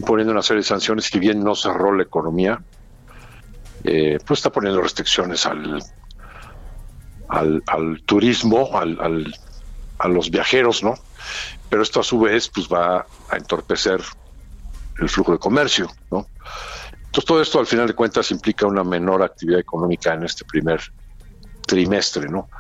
poniendo 0.05 0.33
una 0.33 0.43
serie 0.43 0.63
de 0.63 0.69
sanciones, 0.69 1.11
que 1.11 1.19
bien 1.19 1.43
no 1.43 1.55
cerró 1.55 1.93
la 1.93 2.03
economía, 2.03 2.61
eh, 3.85 4.19
pues 4.25 4.39
está 4.39 4.51
poniendo 4.51 4.81
restricciones 4.81 5.47
al, 5.47 5.83
al, 7.29 8.03
turismo, 8.05 8.77
al, 8.77 9.35
a 9.99 10.09
los 10.09 10.31
viajeros, 10.31 10.83
¿no? 10.83 10.95
Pero 11.71 11.83
esto 11.83 12.01
a 12.01 12.05
su 12.05 12.21
vez 12.21 12.49
pues 12.49 12.69
va 12.69 13.07
a 13.31 13.37
entorpecer 13.37 14.01
el 14.99 15.09
flujo 15.09 15.33
de 15.33 15.39
comercio, 15.39 15.89
¿no? 16.11 16.27
Entonces 17.17 17.29
todo 17.29 17.41
esto 17.41 17.59
al 17.59 17.67
final 17.67 17.87
de 17.87 17.95
cuentas 17.95 18.31
implica 18.31 18.67
una 18.67 18.85
menor 18.85 19.23
actividad 19.23 19.59
económica 19.59 20.13
en 20.13 20.25
este 20.25 20.45
primer 20.45 20.83
trimestre, 21.67 22.29
¿no? 22.29 22.51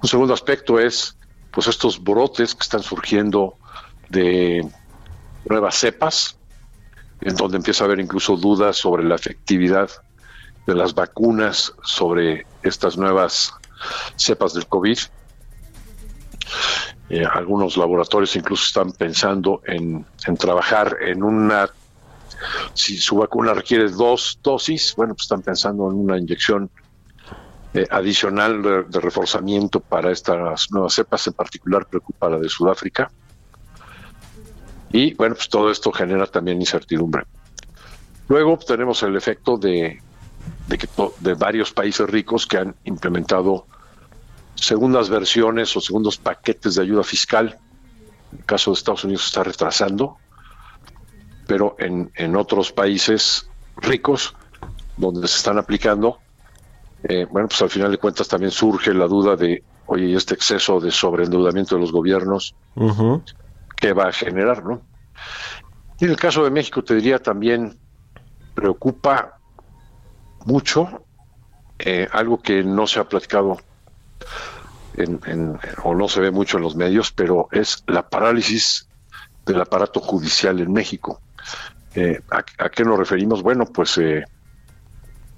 Un 0.00 0.08
segundo 0.08 0.32
aspecto 0.32 0.78
es 0.78 1.18
pues 1.50 1.66
estos 1.66 2.00
brotes 2.00 2.54
que 2.54 2.62
están 2.62 2.84
surgiendo 2.84 3.56
de 4.10 4.64
nuevas 5.46 5.74
cepas, 5.74 6.38
en 7.22 7.34
donde 7.34 7.56
empieza 7.56 7.82
a 7.82 7.86
haber 7.86 7.98
incluso 7.98 8.36
dudas 8.36 8.76
sobre 8.76 9.02
la 9.02 9.16
efectividad 9.16 9.90
de 10.64 10.76
las 10.76 10.94
vacunas 10.94 11.74
sobre 11.82 12.46
estas 12.62 12.96
nuevas 12.96 13.52
cepas 14.14 14.54
del 14.54 14.68
COVID. 14.68 14.98
Eh, 17.08 17.26
algunos 17.32 17.76
laboratorios 17.76 18.36
incluso 18.36 18.62
están 18.64 18.92
pensando 18.92 19.60
en, 19.66 20.06
trabajar 20.38 20.98
en 21.00 21.24
una, 21.24 21.68
si 22.74 22.98
su 22.98 23.16
vacuna 23.16 23.54
requiere 23.54 23.88
dos 23.90 24.38
dosis, 24.42 24.94
bueno, 24.96 25.14
pues 25.14 25.24
están 25.24 25.42
pensando 25.42 25.90
en 25.90 25.96
una 25.96 26.18
inyección 26.18 26.70
eh, 27.72 27.86
adicional 27.90 28.62
de, 28.62 29.00
reforzamiento 29.00 29.80
para 29.80 30.12
estas 30.12 30.70
nuevas 30.70 30.94
cepas, 30.94 31.26
en 31.26 31.32
particular 31.32 31.86
preocupa 31.86 32.28
la 32.28 32.38
de 32.38 32.48
Sudáfrica. 32.48 33.10
Y 34.92 35.14
bueno, 35.14 35.34
pues 35.34 35.48
todo 35.48 35.70
esto 35.70 35.90
genera 35.90 36.26
también 36.26 36.60
incertidumbre. 36.60 37.24
Luego 38.28 38.58
tenemos 38.58 39.02
el 39.02 39.16
efecto 39.16 39.56
de 39.56 40.00
que 40.68 40.88
de 41.20 41.34
varios 41.34 41.72
países 41.72 42.08
ricos 42.08 42.46
que 42.46 42.58
han 42.58 42.74
implementado 42.84 43.66
segundas 44.54 45.08
versiones 45.08 45.76
o 45.76 45.80
segundos 45.80 46.16
paquetes 46.16 46.76
de 46.76 46.82
ayuda 46.82 47.02
fiscal. 47.02 47.58
El 48.32 48.44
caso 48.44 48.70
de 48.70 48.76
Estados 48.76 49.04
Unidos 49.04 49.26
está 49.26 49.42
retrasando, 49.42 50.16
pero 51.46 51.76
en, 51.78 52.10
en 52.14 52.36
otros 52.36 52.72
países 52.72 53.48
ricos 53.76 54.34
donde 54.96 55.26
se 55.28 55.36
están 55.36 55.58
aplicando, 55.58 56.18
eh, 57.04 57.26
bueno, 57.30 57.48
pues 57.48 57.60
al 57.60 57.70
final 57.70 57.90
de 57.90 57.98
cuentas 57.98 58.28
también 58.28 58.50
surge 58.50 58.94
la 58.94 59.06
duda 59.06 59.36
de, 59.36 59.62
oye, 59.86 60.14
este 60.14 60.34
exceso 60.34 60.80
de 60.80 60.90
sobreendeudamiento 60.90 61.74
de 61.74 61.80
los 61.80 61.92
gobiernos, 61.92 62.54
¿qué 63.76 63.92
va 63.92 64.08
a 64.08 64.12
generar, 64.12 64.64
no? 64.64 64.82
Y 66.00 66.06
en 66.06 66.10
el 66.10 66.16
caso 66.16 66.44
de 66.44 66.50
México, 66.50 66.82
te 66.82 66.94
diría 66.94 67.18
también, 67.18 67.78
preocupa 68.54 69.38
mucho, 70.46 71.04
eh, 71.78 72.08
algo 72.12 72.40
que 72.40 72.62
no 72.62 72.86
se 72.86 73.00
ha 73.00 73.04
platicado 73.04 73.58
o 75.82 75.94
no 75.94 76.08
se 76.08 76.20
ve 76.20 76.30
mucho 76.30 76.56
en 76.56 76.62
los 76.62 76.76
medios, 76.76 77.12
pero 77.12 77.48
es 77.50 77.82
la 77.86 78.08
parálisis 78.08 78.88
del 79.44 79.60
aparato 79.60 80.00
judicial 80.00 80.60
en 80.60 80.72
México. 80.72 81.20
Eh, 81.94 82.20
¿a, 82.30 82.68
qué 82.70 82.84
nos 82.84 82.98
referimos? 82.98 83.42
Bueno, 83.42 83.66
pues 83.66 83.98
eh, 83.98 84.24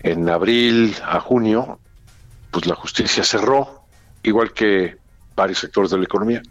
en 0.00 0.28
abril 0.28 0.96
a 1.04 1.20
junio, 1.20 1.78
pues 2.50 2.66
la 2.66 2.74
justicia 2.74 3.24
cerró, 3.24 3.82
igual 4.22 4.52
que 4.52 4.96
varios 5.34 5.58
sectores 5.58 5.90
de 5.90 5.98
la 5.98 6.04
economía. 6.04 6.42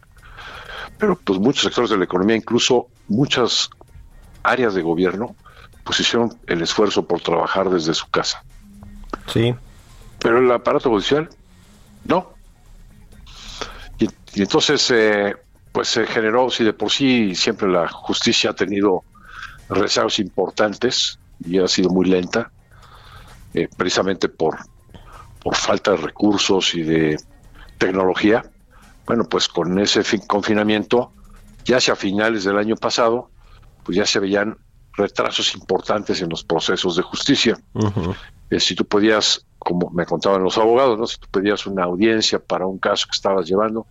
Pero 0.97 1.17
pues 1.17 1.39
muchos 1.39 1.63
sectores 1.63 1.89
de 1.89 1.97
la 1.97 2.05
economía, 2.05 2.35
incluso 2.35 2.87
muchas 3.07 3.69
áreas 4.43 4.75
de 4.75 4.81
gobierno, 4.81 5.35
pues 5.83 5.99
hicieron 5.99 6.37
el 6.47 6.61
esfuerzo 6.61 7.07
por 7.07 7.21
trabajar 7.21 7.69
desde 7.69 7.93
su 7.93 8.07
casa. 8.09 8.43
Sí. 9.31 9.55
Pero 10.19 10.39
el 10.39 10.51
aparato 10.51 10.89
judicial, 10.89 11.29
no. 12.05 12.33
Y, 13.97 14.09
entonces, 14.41 14.89
eh, 14.91 15.35
pues 15.71 15.87
se 15.87 16.05
generó, 16.07 16.49
si 16.49 16.63
de 16.63 16.73
por 16.73 16.91
sí 16.91 17.35
siempre 17.35 17.67
la 17.67 17.87
justicia 17.87 18.51
ha 18.51 18.53
tenido 18.53 19.03
rezagos 19.69 20.19
importantes 20.19 21.19
y 21.43 21.59
ha 21.59 21.67
sido 21.67 21.89
muy 21.89 22.05
lenta, 22.05 22.51
eh, 23.53 23.67
precisamente 23.75 24.29
por, 24.29 24.57
por 25.41 25.55
falta 25.55 25.91
de 25.91 25.97
recursos 25.97 26.73
y 26.75 26.83
de 26.83 27.17
tecnología. 27.77 28.43
Bueno, 29.05 29.25
pues 29.25 29.47
con 29.47 29.77
ese 29.79 30.03
confinamiento, 30.25 31.11
ya 31.63 31.77
hacia 31.77 31.95
finales 31.95 32.43
del 32.43 32.57
año 32.57 32.75
pasado, 32.75 33.29
pues 33.83 33.97
ya 33.97 34.05
se 34.05 34.19
veían 34.19 34.57
retrasos 34.93 35.53
importantes 35.55 36.21
en 36.21 36.29
los 36.29 36.43
procesos 36.43 36.95
de 36.95 37.03
justicia. 37.03 37.57
Eh, 38.49 38.59
si 38.59 38.75
tú 38.75 38.85
podías, 38.85 39.45
como 39.59 39.89
me 39.89 40.05
contaban 40.05 40.43
los 40.43 40.57
abogados, 40.57 40.97
¿no? 40.97 41.05
si 41.05 41.17
tú 41.17 41.27
pedías 41.29 41.65
una 41.65 41.83
audiencia 41.83 42.39
para 42.39 42.65
un 42.65 42.77
caso 42.77 43.05
que 43.07 43.15
estabas 43.15 43.47
llevando, 43.47 43.85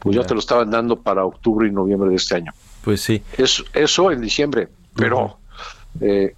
pues 0.00 0.16
ya 0.16 0.24
te 0.24 0.34
lo 0.34 0.40
estaban 0.40 0.70
dando 0.70 1.00
para 1.00 1.24
octubre 1.24 1.68
y 1.68 1.72
noviembre 1.72 2.10
de 2.10 2.16
este 2.16 2.36
año. 2.36 2.52
Pues 2.82 3.00
sí. 3.00 3.22
Eso, 3.36 3.64
eso 3.74 4.10
en 4.10 4.20
diciembre, 4.20 4.68
pero 4.98 5.38
eh, 6.00 6.34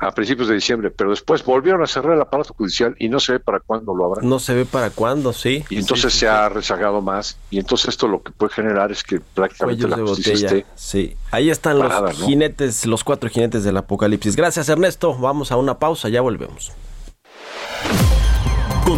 a 0.00 0.12
principios 0.12 0.48
de 0.48 0.54
diciembre, 0.54 0.90
pero 0.90 1.10
después 1.10 1.44
volvieron 1.44 1.82
a 1.82 1.86
cerrar 1.86 2.14
el 2.14 2.20
aparato 2.22 2.54
judicial 2.54 2.96
y 2.98 3.10
no 3.10 3.20
se 3.20 3.32
ve 3.32 3.40
para 3.40 3.60
cuándo 3.60 3.94
lo 3.94 4.06
abran. 4.06 4.26
No 4.26 4.38
se 4.38 4.54
ve 4.54 4.64
para 4.64 4.88
cuándo, 4.88 5.34
sí. 5.34 5.62
Y 5.68 5.78
entonces 5.78 6.14
se 6.14 6.26
ha 6.26 6.48
rezagado 6.48 7.02
más 7.02 7.36
y 7.50 7.58
entonces 7.58 7.90
esto 7.90 8.08
lo 8.08 8.22
que 8.22 8.32
puede 8.32 8.50
generar 8.50 8.90
es 8.90 9.04
que 9.04 9.20
prácticamente 9.20 9.86
la 9.86 9.98
justicia 9.98 10.64
Sí, 10.74 11.16
ahí 11.30 11.50
están 11.50 11.78
los 11.78 12.22
jinetes, 12.22 12.86
los 12.86 13.04
cuatro 13.04 13.28
jinetes 13.28 13.62
del 13.62 13.76
apocalipsis. 13.76 14.36
Gracias 14.36 14.70
Ernesto, 14.70 15.14
vamos 15.18 15.52
a 15.52 15.56
una 15.56 15.78
pausa, 15.78 16.08
ya 16.08 16.22
volvemos. 16.22 16.72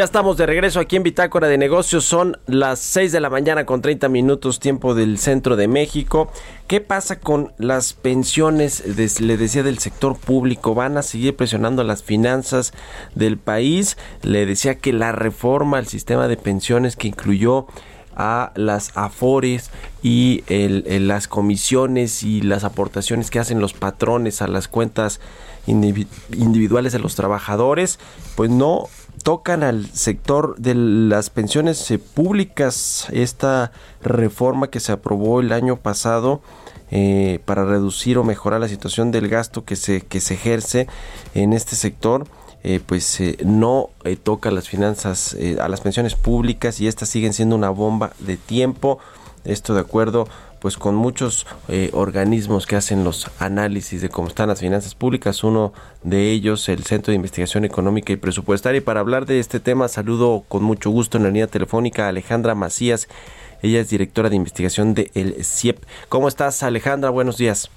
Ya 0.00 0.04
estamos 0.04 0.38
de 0.38 0.46
regreso 0.46 0.80
aquí 0.80 0.96
en 0.96 1.02
Bitácora 1.02 1.46
de 1.46 1.58
Negocios. 1.58 2.06
Son 2.06 2.38
las 2.46 2.78
6 2.78 3.12
de 3.12 3.20
la 3.20 3.28
mañana 3.28 3.66
con 3.66 3.82
30 3.82 4.08
minutos 4.08 4.58
tiempo 4.58 4.94
del 4.94 5.18
centro 5.18 5.56
de 5.56 5.68
México. 5.68 6.32
¿Qué 6.68 6.80
pasa 6.80 7.20
con 7.20 7.52
las 7.58 7.92
pensiones, 7.92 8.82
le 9.20 9.36
decía, 9.36 9.62
del 9.62 9.78
sector 9.78 10.16
público? 10.16 10.74
¿Van 10.74 10.96
a 10.96 11.02
seguir 11.02 11.36
presionando 11.36 11.84
las 11.84 12.02
finanzas 12.02 12.72
del 13.14 13.36
país? 13.36 13.98
Le 14.22 14.46
decía 14.46 14.76
que 14.76 14.94
la 14.94 15.12
reforma 15.12 15.76
al 15.76 15.86
sistema 15.86 16.28
de 16.28 16.38
pensiones 16.38 16.96
que 16.96 17.08
incluyó 17.08 17.66
a 18.16 18.52
las 18.54 18.96
afores 18.96 19.70
y 20.02 20.44
las 20.48 21.28
comisiones 21.28 22.22
y 22.22 22.40
las 22.40 22.64
aportaciones 22.64 23.30
que 23.30 23.38
hacen 23.38 23.60
los 23.60 23.74
patrones 23.74 24.40
a 24.40 24.48
las 24.48 24.66
cuentas 24.66 25.20
individuales 25.66 26.94
de 26.94 27.00
los 27.00 27.16
trabajadores, 27.16 27.98
pues 28.34 28.48
no 28.48 28.88
tocan 29.22 29.62
al 29.62 29.86
sector 29.86 30.56
de 30.56 30.74
las 30.74 31.30
pensiones 31.30 31.90
eh, 31.90 31.98
públicas. 31.98 33.06
Esta 33.12 33.72
reforma 34.02 34.68
que 34.68 34.80
se 34.80 34.92
aprobó 34.92 35.40
el 35.40 35.52
año 35.52 35.76
pasado 35.76 36.40
eh, 36.90 37.40
para 37.44 37.64
reducir 37.64 38.18
o 38.18 38.24
mejorar 38.24 38.60
la 38.60 38.68
situación 38.68 39.10
del 39.10 39.28
gasto 39.28 39.64
que 39.64 39.76
se, 39.76 40.00
que 40.00 40.20
se 40.20 40.34
ejerce 40.34 40.86
en 41.34 41.52
este 41.52 41.76
sector. 41.76 42.26
Eh, 42.62 42.78
pues 42.84 43.18
no 43.42 43.88
toca 44.22 44.50
las 44.50 44.68
finanzas 44.68 45.34
a 45.58 45.66
las 45.70 45.80
pensiones 45.80 46.14
públicas 46.14 46.78
y 46.78 46.88
estas 46.88 47.08
siguen 47.08 47.32
siendo 47.32 47.56
una 47.56 47.70
bomba 47.70 48.12
de 48.18 48.36
tiempo. 48.36 48.98
Esto 49.44 49.72
de 49.72 49.80
acuerdo 49.80 50.28
pues 50.60 50.76
con 50.76 50.94
muchos 50.94 51.46
eh, 51.68 51.90
organismos 51.92 52.66
que 52.66 52.76
hacen 52.76 53.02
los 53.04 53.30
análisis 53.38 54.02
de 54.02 54.08
cómo 54.08 54.28
están 54.28 54.48
las 54.48 54.60
finanzas 54.60 54.94
públicas, 54.94 55.42
uno 55.42 55.72
de 56.02 56.30
ellos 56.30 56.68
el 56.68 56.84
Centro 56.84 57.12
de 57.12 57.16
Investigación 57.16 57.64
Económica 57.64 58.12
y 58.12 58.16
Presupuestaria. 58.16 58.78
Y 58.78 58.82
para 58.82 59.00
hablar 59.00 59.26
de 59.26 59.40
este 59.40 59.60
tema 59.60 59.88
saludo 59.88 60.44
con 60.48 60.62
mucho 60.62 60.90
gusto 60.90 61.16
en 61.16 61.24
la 61.24 61.30
línea 61.30 61.46
telefónica 61.46 62.06
a 62.06 62.08
Alejandra 62.08 62.54
Macías, 62.54 63.08
ella 63.62 63.80
es 63.80 63.90
directora 63.90 64.30
de 64.30 64.36
investigación 64.36 64.94
de 64.94 65.10
el 65.14 65.44
CIEP. 65.44 65.82
¿Cómo 66.08 66.28
estás 66.28 66.62
Alejandra? 66.62 67.10
Buenos 67.10 67.36
días. 67.36 67.70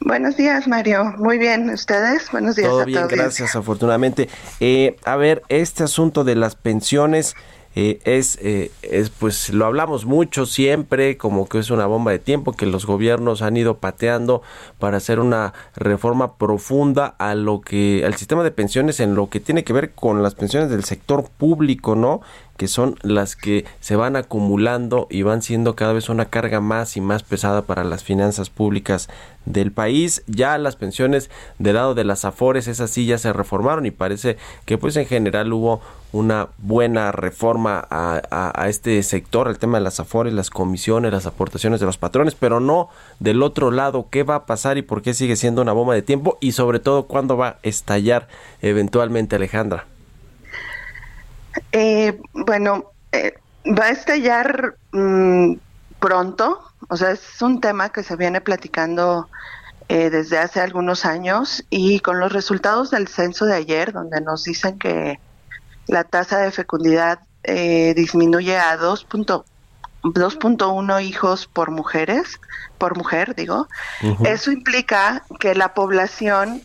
Buenos 0.00 0.36
días, 0.36 0.68
Mario. 0.68 1.14
Muy 1.18 1.38
bien, 1.38 1.70
¿ustedes? 1.70 2.30
Buenos 2.30 2.56
días. 2.56 2.68
Todo 2.68 2.84
bien, 2.84 3.08
gracias, 3.08 3.56
afortunadamente. 3.56 4.28
Eh, 4.60 4.96
a 5.04 5.16
ver, 5.16 5.42
este 5.48 5.84
asunto 5.84 6.22
de 6.24 6.34
las 6.34 6.54
pensiones, 6.54 7.34
eh, 7.78 8.00
es, 8.04 8.38
eh, 8.40 8.70
es, 8.80 9.10
pues 9.10 9.50
lo 9.50 9.66
hablamos 9.66 10.06
mucho 10.06 10.46
siempre, 10.46 11.18
como 11.18 11.46
que 11.46 11.58
es 11.58 11.70
una 11.70 11.84
bomba 11.84 12.10
de 12.10 12.18
tiempo 12.18 12.54
que 12.54 12.64
los 12.64 12.86
gobiernos 12.86 13.42
han 13.42 13.58
ido 13.58 13.76
pateando 13.76 14.40
para 14.78 14.96
hacer 14.96 15.20
una 15.20 15.52
reforma 15.74 16.38
profunda 16.38 17.14
a 17.18 17.34
lo 17.34 17.60
que, 17.60 18.02
al 18.06 18.14
sistema 18.14 18.42
de 18.44 18.50
pensiones 18.50 18.98
en 18.98 19.14
lo 19.14 19.28
que 19.28 19.40
tiene 19.40 19.62
que 19.62 19.74
ver 19.74 19.90
con 19.90 20.22
las 20.22 20.34
pensiones 20.34 20.70
del 20.70 20.84
sector 20.84 21.28
público, 21.28 21.94
¿no? 21.96 22.22
Que 22.56 22.68
son 22.68 22.96
las 23.02 23.36
que 23.36 23.64
se 23.80 23.96
van 23.96 24.16
acumulando 24.16 25.06
y 25.10 25.22
van 25.22 25.42
siendo 25.42 25.76
cada 25.76 25.92
vez 25.92 26.08
una 26.08 26.26
carga 26.26 26.60
más 26.60 26.96
y 26.96 27.00
más 27.00 27.22
pesada 27.22 27.62
para 27.62 27.84
las 27.84 28.04
finanzas 28.04 28.50
públicas 28.50 29.08
del 29.44 29.72
país. 29.72 30.22
Ya 30.26 30.58
las 30.58 30.76
pensiones 30.76 31.30
del 31.58 31.74
lado 31.76 31.94
de 31.94 32.04
las 32.04 32.24
afores, 32.24 32.68
esas 32.68 32.90
sí 32.90 33.06
ya 33.06 33.18
se 33.18 33.32
reformaron 33.32 33.86
y 33.86 33.90
parece 33.90 34.36
que 34.64 34.78
pues 34.78 34.96
en 34.96 35.06
general 35.06 35.52
hubo 35.52 35.80
una 36.12 36.48
buena 36.58 37.12
reforma 37.12 37.86
a, 37.90 38.66
este 38.68 39.02
sector, 39.02 39.48
el 39.48 39.58
tema 39.58 39.78
de 39.78 39.84
las 39.84 40.00
afores, 40.00 40.32
las 40.32 40.50
comisiones, 40.50 41.12
las 41.12 41.26
aportaciones 41.26 41.80
de 41.80 41.86
los 41.86 41.98
patrones, 41.98 42.34
pero 42.34 42.58
no 42.60 42.88
del 43.20 43.42
otro 43.42 43.70
lado, 43.70 44.06
qué 44.10 44.22
va 44.22 44.36
a 44.36 44.46
pasar 44.46 44.78
y 44.78 44.82
por 44.82 45.02
qué 45.02 45.14
sigue 45.14 45.36
siendo 45.36 45.62
una 45.62 45.72
bomba 45.72 45.94
de 45.94 46.02
tiempo 46.02 46.38
y 46.40 46.52
sobre 46.52 46.78
todo 46.80 47.06
cuándo 47.06 47.36
va 47.36 47.48
a 47.48 47.58
estallar 47.62 48.28
eventualmente 48.62 49.36
Alejandra. 49.36 49.86
Eh, 51.72 52.18
bueno, 52.32 52.92
eh, 53.12 53.34
va 53.66 53.86
a 53.86 53.90
estallar 53.90 54.76
mm, 54.92 55.54
pronto, 55.98 56.62
o 56.88 56.96
sea, 56.96 57.10
es 57.10 57.42
un 57.42 57.60
tema 57.60 57.90
que 57.90 58.02
se 58.02 58.16
viene 58.16 58.40
platicando 58.40 59.28
eh, 59.88 60.10
desde 60.10 60.38
hace 60.38 60.60
algunos 60.60 61.04
años 61.04 61.64
y 61.70 62.00
con 62.00 62.18
los 62.18 62.32
resultados 62.32 62.90
del 62.90 63.06
censo 63.08 63.44
de 63.44 63.54
ayer, 63.54 63.92
donde 63.92 64.20
nos 64.20 64.42
dicen 64.44 64.78
que 64.78 65.20
la 65.86 66.04
tasa 66.04 66.38
de 66.38 66.50
fecundidad 66.50 67.20
eh, 67.44 67.94
disminuye 67.94 68.58
a 68.58 68.76
2.1 68.78 71.04
hijos 71.04 71.46
por 71.46 71.70
mujeres, 71.70 72.40
por 72.78 72.96
mujer, 72.96 73.36
digo. 73.36 73.68
Eso 74.24 74.50
implica 74.50 75.22
que 75.38 75.54
la 75.54 75.72
población 75.72 76.62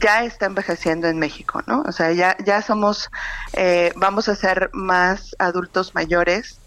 ya 0.00 0.24
está 0.24 0.46
envejeciendo 0.46 1.08
en 1.08 1.18
México, 1.18 1.62
¿no? 1.66 1.82
O 1.82 1.92
sea, 1.92 2.12
ya, 2.12 2.36
ya 2.44 2.62
somos, 2.62 3.10
eh, 3.52 3.92
vamos 3.96 4.28
a 4.28 4.34
ser 4.34 4.70
más 4.72 5.34
adultos 5.38 5.94
mayores 5.94 6.58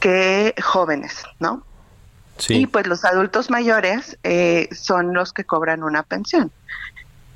que 0.00 0.54
jóvenes, 0.62 1.22
¿no? 1.40 1.64
Sí. 2.38 2.62
Y 2.62 2.66
pues 2.66 2.86
los 2.86 3.04
adultos 3.04 3.50
mayores 3.50 4.18
eh, 4.22 4.68
son 4.72 5.14
los 5.14 5.32
que 5.32 5.44
cobran 5.44 5.82
una 5.82 6.02
pensión. 6.02 6.50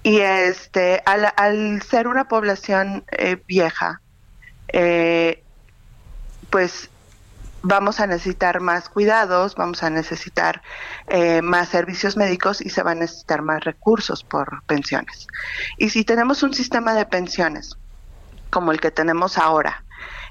Y 0.03 0.21
este, 0.21 1.03
al, 1.05 1.83
ser 1.83 2.09
una 2.09 2.29
población 2.29 3.05
eh, 3.13 3.43
vieja, 3.47 4.01
eh, 4.69 5.43
pues 6.51 6.91
vamos 7.69 8.01
a 8.01 8.07
necesitar 8.07 8.61
más 8.61 8.89
cuidados, 8.89 9.55
vamos 9.55 9.83
a 9.83 9.91
necesitar 9.91 10.63
eh, 11.07 11.43
más 11.43 11.69
servicios 11.69 12.17
médicos 12.17 12.63
y 12.63 12.71
se 12.71 12.83
van 12.83 12.97
a 12.97 13.01
necesitar 13.03 13.43
más 13.43 13.63
recursos 13.63 14.25
por 14.25 14.63
pensiones. 14.65 15.27
Y 15.77 15.91
si 15.91 16.03
tenemos 16.03 16.43
un 16.43 16.55
sistema 16.55 16.95
de 16.95 17.05
pensiones 17.05 17.77
como 18.49 18.73
el 18.73 18.81
que 18.81 18.91
tenemos 18.91 19.37
ahora, 19.37 19.85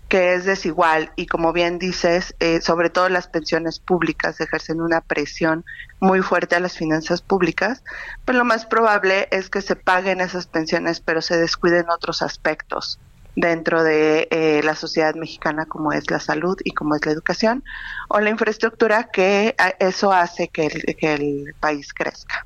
que 0.10 0.34
es 0.34 0.45
desigual 0.45 1.12
y 1.15 1.28
como 1.28 1.54
bien 1.54 1.78
dices, 1.78 2.34
eh, 2.39 2.60
sobre 2.60 2.89
todo 2.89 3.08
las 3.08 3.28
pensiones 3.28 3.80
públicas 3.80 4.41
ejercen 4.41 4.82
una 4.82 5.02
presión 5.02 5.63
muy 6.00 6.23
fuerte 6.23 6.56
a 6.56 6.60
las 6.60 6.76
finanzas 6.76 7.21
públicas, 7.21 7.84
pues 8.26 8.36
lo 8.36 8.45
más 8.45 8.65
probable 8.65 9.28
es 9.30 9.52
que 9.52 9.62
se 9.62 9.76
paguen 9.76 10.21
esas 10.21 10.47
pensiones 10.47 11.02
pero 11.02 11.21
se 11.21 11.38
descuiden 11.38 11.91
otros 11.91 12.23
aspectos 12.23 13.00
dentro 13.38 13.84
de 13.84 14.28
eh, 14.32 14.62
la 14.63 14.76
sociedad 14.76 15.15
mexicana 15.15 15.65
como 15.65 15.93
es 15.93 16.10
la 16.12 16.19
salud 16.19 16.58
y 16.63 16.71
como 16.71 16.95
es 16.95 17.06
la 17.06 17.13
educación 17.13 17.63
o 18.10 18.19
la 18.19 18.30
infraestructura 18.30 19.10
que 19.13 19.56
eso 19.80 20.12
hace 20.12 20.50
que 20.50 20.67
que 21.00 21.13
el 21.13 21.56
país 21.60 21.93
crezca. 21.93 22.45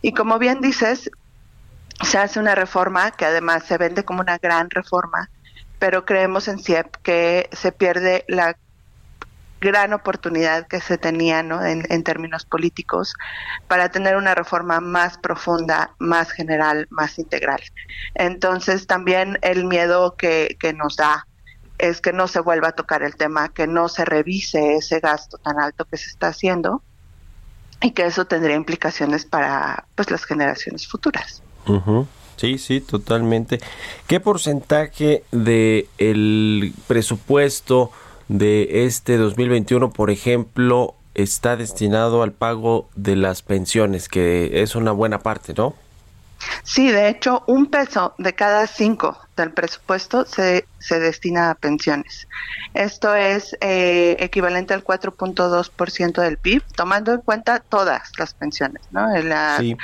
Y 0.00 0.12
como 0.12 0.38
bien 0.38 0.60
dices, 0.60 1.10
se 2.02 2.18
hace 2.18 2.40
una 2.40 2.54
reforma 2.54 3.10
que 3.10 3.24
además 3.26 3.64
se 3.64 3.78
vende 3.78 4.04
como 4.04 4.20
una 4.20 4.38
gran 4.38 4.70
reforma 4.70 5.28
pero 5.78 6.04
creemos 6.04 6.48
en 6.48 6.58
CIEP 6.58 6.96
que 7.02 7.48
se 7.52 7.72
pierde 7.72 8.24
la 8.28 8.56
gran 9.60 9.92
oportunidad 9.92 10.66
que 10.66 10.80
se 10.80 10.98
tenía 10.98 11.42
¿no? 11.42 11.64
en, 11.64 12.02
términos 12.04 12.44
políticos 12.44 13.14
para 13.66 13.90
tener 13.90 14.16
una 14.16 14.34
reforma 14.34 14.80
más 14.80 15.18
profunda, 15.18 15.94
más 15.98 16.30
general, 16.30 16.86
más 16.90 17.18
integral. 17.18 17.60
Entonces 18.14 18.86
también 18.86 19.38
el 19.42 19.64
miedo 19.64 20.14
que, 20.16 20.56
que 20.60 20.72
nos 20.72 20.96
da 20.96 21.26
es 21.78 22.00
que 22.00 22.12
no 22.12 22.28
se 22.28 22.40
vuelva 22.40 22.68
a 22.68 22.72
tocar 22.72 23.02
el 23.02 23.16
tema, 23.16 23.48
que 23.48 23.66
no 23.66 23.88
se 23.88 24.04
revise 24.04 24.74
ese 24.74 25.00
gasto 25.00 25.38
tan 25.38 25.58
alto 25.58 25.84
que 25.84 25.96
se 25.96 26.08
está 26.08 26.28
haciendo 26.28 26.82
y 27.80 27.92
que 27.92 28.06
eso 28.06 28.26
tendría 28.26 28.56
implicaciones 28.56 29.24
para 29.24 29.86
pues 29.94 30.10
las 30.10 30.24
generaciones 30.24 30.86
futuras. 30.88 31.42
Sí, 32.36 32.58
sí, 32.58 32.80
totalmente. 32.80 33.60
¿Qué 34.06 34.20
porcentaje 34.20 35.24
de 35.30 35.88
el 35.98 36.72
presupuesto 36.86 37.92
de 38.28 38.84
este 38.86 39.16
2021, 39.16 39.90
por 39.90 40.10
ejemplo, 40.10 40.94
está 41.14 41.56
destinado 41.56 42.22
al 42.22 42.32
pago 42.32 42.88
de 42.94 43.16
las 43.16 43.42
pensiones, 43.42 44.08
que 44.08 44.62
es 44.62 44.74
una 44.74 44.92
buena 44.92 45.18
parte, 45.18 45.54
¿no? 45.56 45.74
Sí, 46.62 46.90
de 46.92 47.08
hecho, 47.08 47.42
un 47.48 47.66
peso 47.66 48.14
de 48.18 48.32
cada 48.32 48.68
cinco 48.68 49.18
del 49.36 49.50
presupuesto 49.52 50.24
se, 50.24 50.66
se 50.78 51.00
destina 51.00 51.50
a 51.50 51.54
pensiones. 51.56 52.28
Esto 52.74 53.14
es 53.14 53.56
eh, 53.60 54.16
equivalente 54.20 54.72
al 54.72 54.84
4.2% 54.84 56.22
del 56.22 56.38
PIB, 56.38 56.62
tomando 56.76 57.12
en 57.12 57.22
cuenta 57.22 57.58
todas 57.58 58.12
las 58.18 58.34
pensiones, 58.34 58.82
¿no? 58.92 59.08
La, 59.18 59.56
sí 59.58 59.76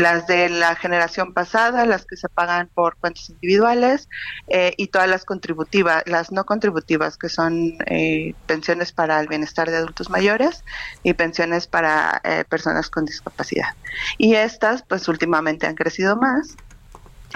las 0.00 0.26
de 0.26 0.48
la 0.48 0.74
generación 0.74 1.32
pasada, 1.32 1.86
las 1.86 2.04
que 2.04 2.16
se 2.16 2.28
pagan 2.28 2.68
por 2.74 2.96
cuentas 2.96 3.30
individuales 3.30 4.08
eh, 4.48 4.74
y 4.76 4.88
todas 4.88 5.08
las 5.08 5.24
contributivas, 5.24 6.02
las 6.06 6.32
no 6.32 6.44
contributivas, 6.44 7.16
que 7.16 7.28
son 7.28 7.76
eh, 7.86 8.34
pensiones 8.46 8.92
para 8.92 9.20
el 9.20 9.28
bienestar 9.28 9.70
de 9.70 9.76
adultos 9.76 10.10
mayores 10.10 10.64
y 11.02 11.14
pensiones 11.14 11.66
para 11.66 12.20
eh, 12.24 12.44
personas 12.48 12.90
con 12.90 13.04
discapacidad. 13.04 13.74
Y 14.18 14.34
estas, 14.34 14.82
pues 14.82 15.06
últimamente 15.08 15.66
han 15.66 15.74
crecido 15.74 16.16
más 16.16 16.56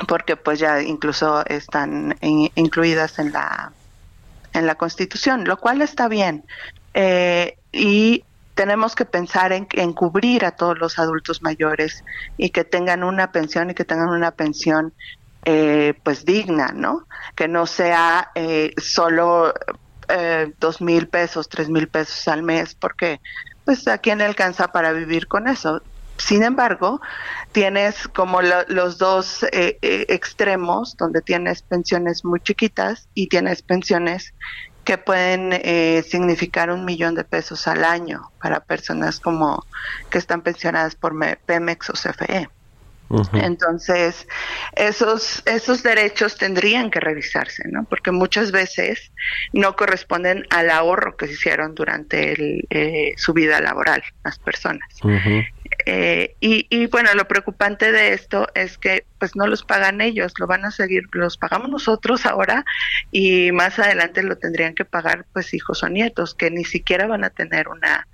porque 0.08 0.36
pues 0.36 0.58
ya 0.58 0.82
incluso 0.82 1.46
están 1.46 2.16
incluidas 2.20 3.20
en 3.20 3.30
la 3.30 3.72
en 4.52 4.66
la 4.66 4.74
Constitución, 4.74 5.44
lo 5.44 5.56
cual 5.58 5.82
está 5.82 6.08
bien. 6.08 6.44
y 7.72 8.24
tenemos 8.54 8.94
que 8.94 9.04
pensar 9.04 9.52
en, 9.52 9.92
cubrir 9.92 10.44
a 10.44 10.52
todos 10.52 10.78
los 10.78 10.98
adultos 10.98 11.42
mayores 11.42 12.04
y 12.36 12.50
que 12.50 12.64
tengan 12.64 13.04
una 13.04 13.32
pensión 13.32 13.70
y 13.70 13.74
que 13.74 13.84
tengan 13.84 14.10
una 14.10 14.30
pensión 14.30 14.92
eh, 15.44 15.94
pues 16.02 16.24
digna, 16.24 16.72
¿no? 16.74 17.06
Que 17.34 17.48
no 17.48 17.66
sea 17.66 18.30
eh, 18.34 18.72
solo 18.78 19.52
eh, 20.08 20.52
dos 20.60 20.80
mil 20.80 21.08
pesos, 21.08 21.48
tres 21.48 21.68
mil 21.68 21.88
pesos 21.88 22.28
al 22.28 22.42
mes, 22.42 22.74
porque 22.74 23.20
pues 23.64 23.86
a 23.88 23.98
quién 23.98 24.20
alcanza 24.20 24.68
para 24.68 24.92
vivir 24.92 25.26
con 25.26 25.48
eso. 25.48 25.82
Sin 26.16 26.42
embargo, 26.42 27.00
tienes 27.52 28.06
como 28.08 28.40
los 28.40 28.98
dos 28.98 29.42
eh, 29.44 29.78
eh, 29.82 30.06
extremos, 30.08 30.96
donde 30.96 31.22
tienes 31.22 31.62
pensiones 31.62 32.24
muy 32.24 32.40
chiquitas 32.40 33.08
y 33.14 33.28
tienes 33.28 33.62
pensiones 33.62 34.32
que 34.84 34.98
pueden 34.98 35.50
eh, 35.52 36.04
significar 36.08 36.70
un 36.70 36.84
millón 36.84 37.14
de 37.14 37.24
pesos 37.24 37.66
al 37.66 37.84
año 37.84 38.30
para 38.40 38.60
personas 38.60 39.18
como 39.20 39.64
que 40.10 40.18
están 40.18 40.42
pensionadas 40.42 40.94
por 40.94 41.14
Pemex 41.46 41.90
o 41.90 41.92
CFE. 41.94 42.48
Entonces, 43.34 44.26
esos, 44.72 45.42
esos 45.46 45.82
derechos 45.82 46.36
tendrían 46.36 46.90
que 46.90 47.00
revisarse, 47.00 47.62
¿no? 47.68 47.84
Porque 47.84 48.10
muchas 48.10 48.50
veces 48.50 49.12
no 49.52 49.76
corresponden 49.76 50.46
al 50.50 50.70
ahorro 50.70 51.16
que 51.16 51.26
se 51.26 51.34
hicieron 51.34 51.74
durante 51.74 52.32
el, 52.32 52.66
eh, 52.70 53.14
su 53.16 53.32
vida 53.32 53.60
laboral 53.60 54.02
las 54.24 54.38
personas. 54.38 54.88
Eh, 55.86 56.36
y, 56.40 56.66
y, 56.70 56.86
bueno, 56.86 57.12
lo 57.14 57.28
preocupante 57.28 57.92
de 57.92 58.14
esto 58.14 58.48
es 58.54 58.78
que 58.78 59.04
pues 59.18 59.36
no 59.36 59.46
los 59.46 59.64
pagan 59.64 60.00
ellos, 60.00 60.32
lo 60.38 60.46
van 60.46 60.64
a 60.64 60.70
seguir, 60.70 61.04
los 61.12 61.36
pagamos 61.36 61.68
nosotros 61.68 62.26
ahora 62.26 62.64
y 63.10 63.52
más 63.52 63.78
adelante 63.78 64.22
lo 64.22 64.36
tendrían 64.36 64.74
que 64.74 64.84
pagar 64.84 65.26
pues 65.32 65.52
hijos 65.52 65.82
o 65.82 65.88
nietos 65.88 66.34
que 66.34 66.50
ni 66.50 66.64
siquiera 66.64 67.06
van 67.06 67.24
a 67.24 67.30
tener 67.30 67.68
una 67.68 68.06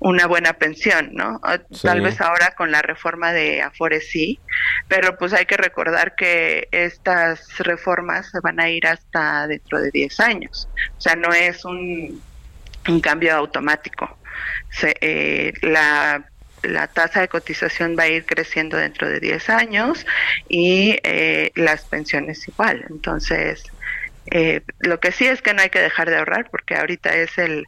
una 0.00 0.26
buena 0.26 0.52
pensión, 0.52 1.10
¿no? 1.12 1.40
Tal 1.82 2.00
vez 2.00 2.20
ahora 2.20 2.54
con 2.56 2.70
la 2.70 2.82
reforma 2.82 3.32
de 3.32 3.62
Afores 3.62 4.08
sí, 4.08 4.38
pero 4.86 5.18
pues 5.18 5.32
hay 5.32 5.44
que 5.44 5.56
recordar 5.56 6.14
que 6.14 6.68
estas 6.70 7.58
reformas 7.58 8.30
se 8.30 8.38
van 8.40 8.60
a 8.60 8.68
ir 8.68 8.86
hasta 8.86 9.48
dentro 9.48 9.80
de 9.80 9.90
10 9.90 10.20
años, 10.20 10.68
o 10.96 11.00
sea, 11.00 11.16
no 11.16 11.32
es 11.32 11.64
un, 11.64 12.22
un 12.88 13.00
cambio 13.00 13.34
automático. 13.34 14.18
Se, 14.70 14.94
eh, 15.00 15.52
la 15.62 16.30
la 16.62 16.86
tasa 16.88 17.20
de 17.20 17.28
cotización 17.28 17.96
va 17.98 18.04
a 18.04 18.08
ir 18.08 18.24
creciendo 18.26 18.76
dentro 18.76 19.08
de 19.08 19.20
10 19.20 19.50
años 19.50 20.06
y 20.48 20.98
eh, 21.02 21.50
las 21.54 21.82
pensiones 21.84 22.46
igual. 22.48 22.84
Entonces, 22.90 23.64
eh, 24.30 24.62
lo 24.80 25.00
que 25.00 25.12
sí 25.12 25.26
es 25.26 25.42
que 25.42 25.54
no 25.54 25.62
hay 25.62 25.70
que 25.70 25.80
dejar 25.80 26.10
de 26.10 26.18
ahorrar 26.18 26.50
porque 26.50 26.74
ahorita 26.76 27.14
es 27.14 27.38
el, 27.38 27.66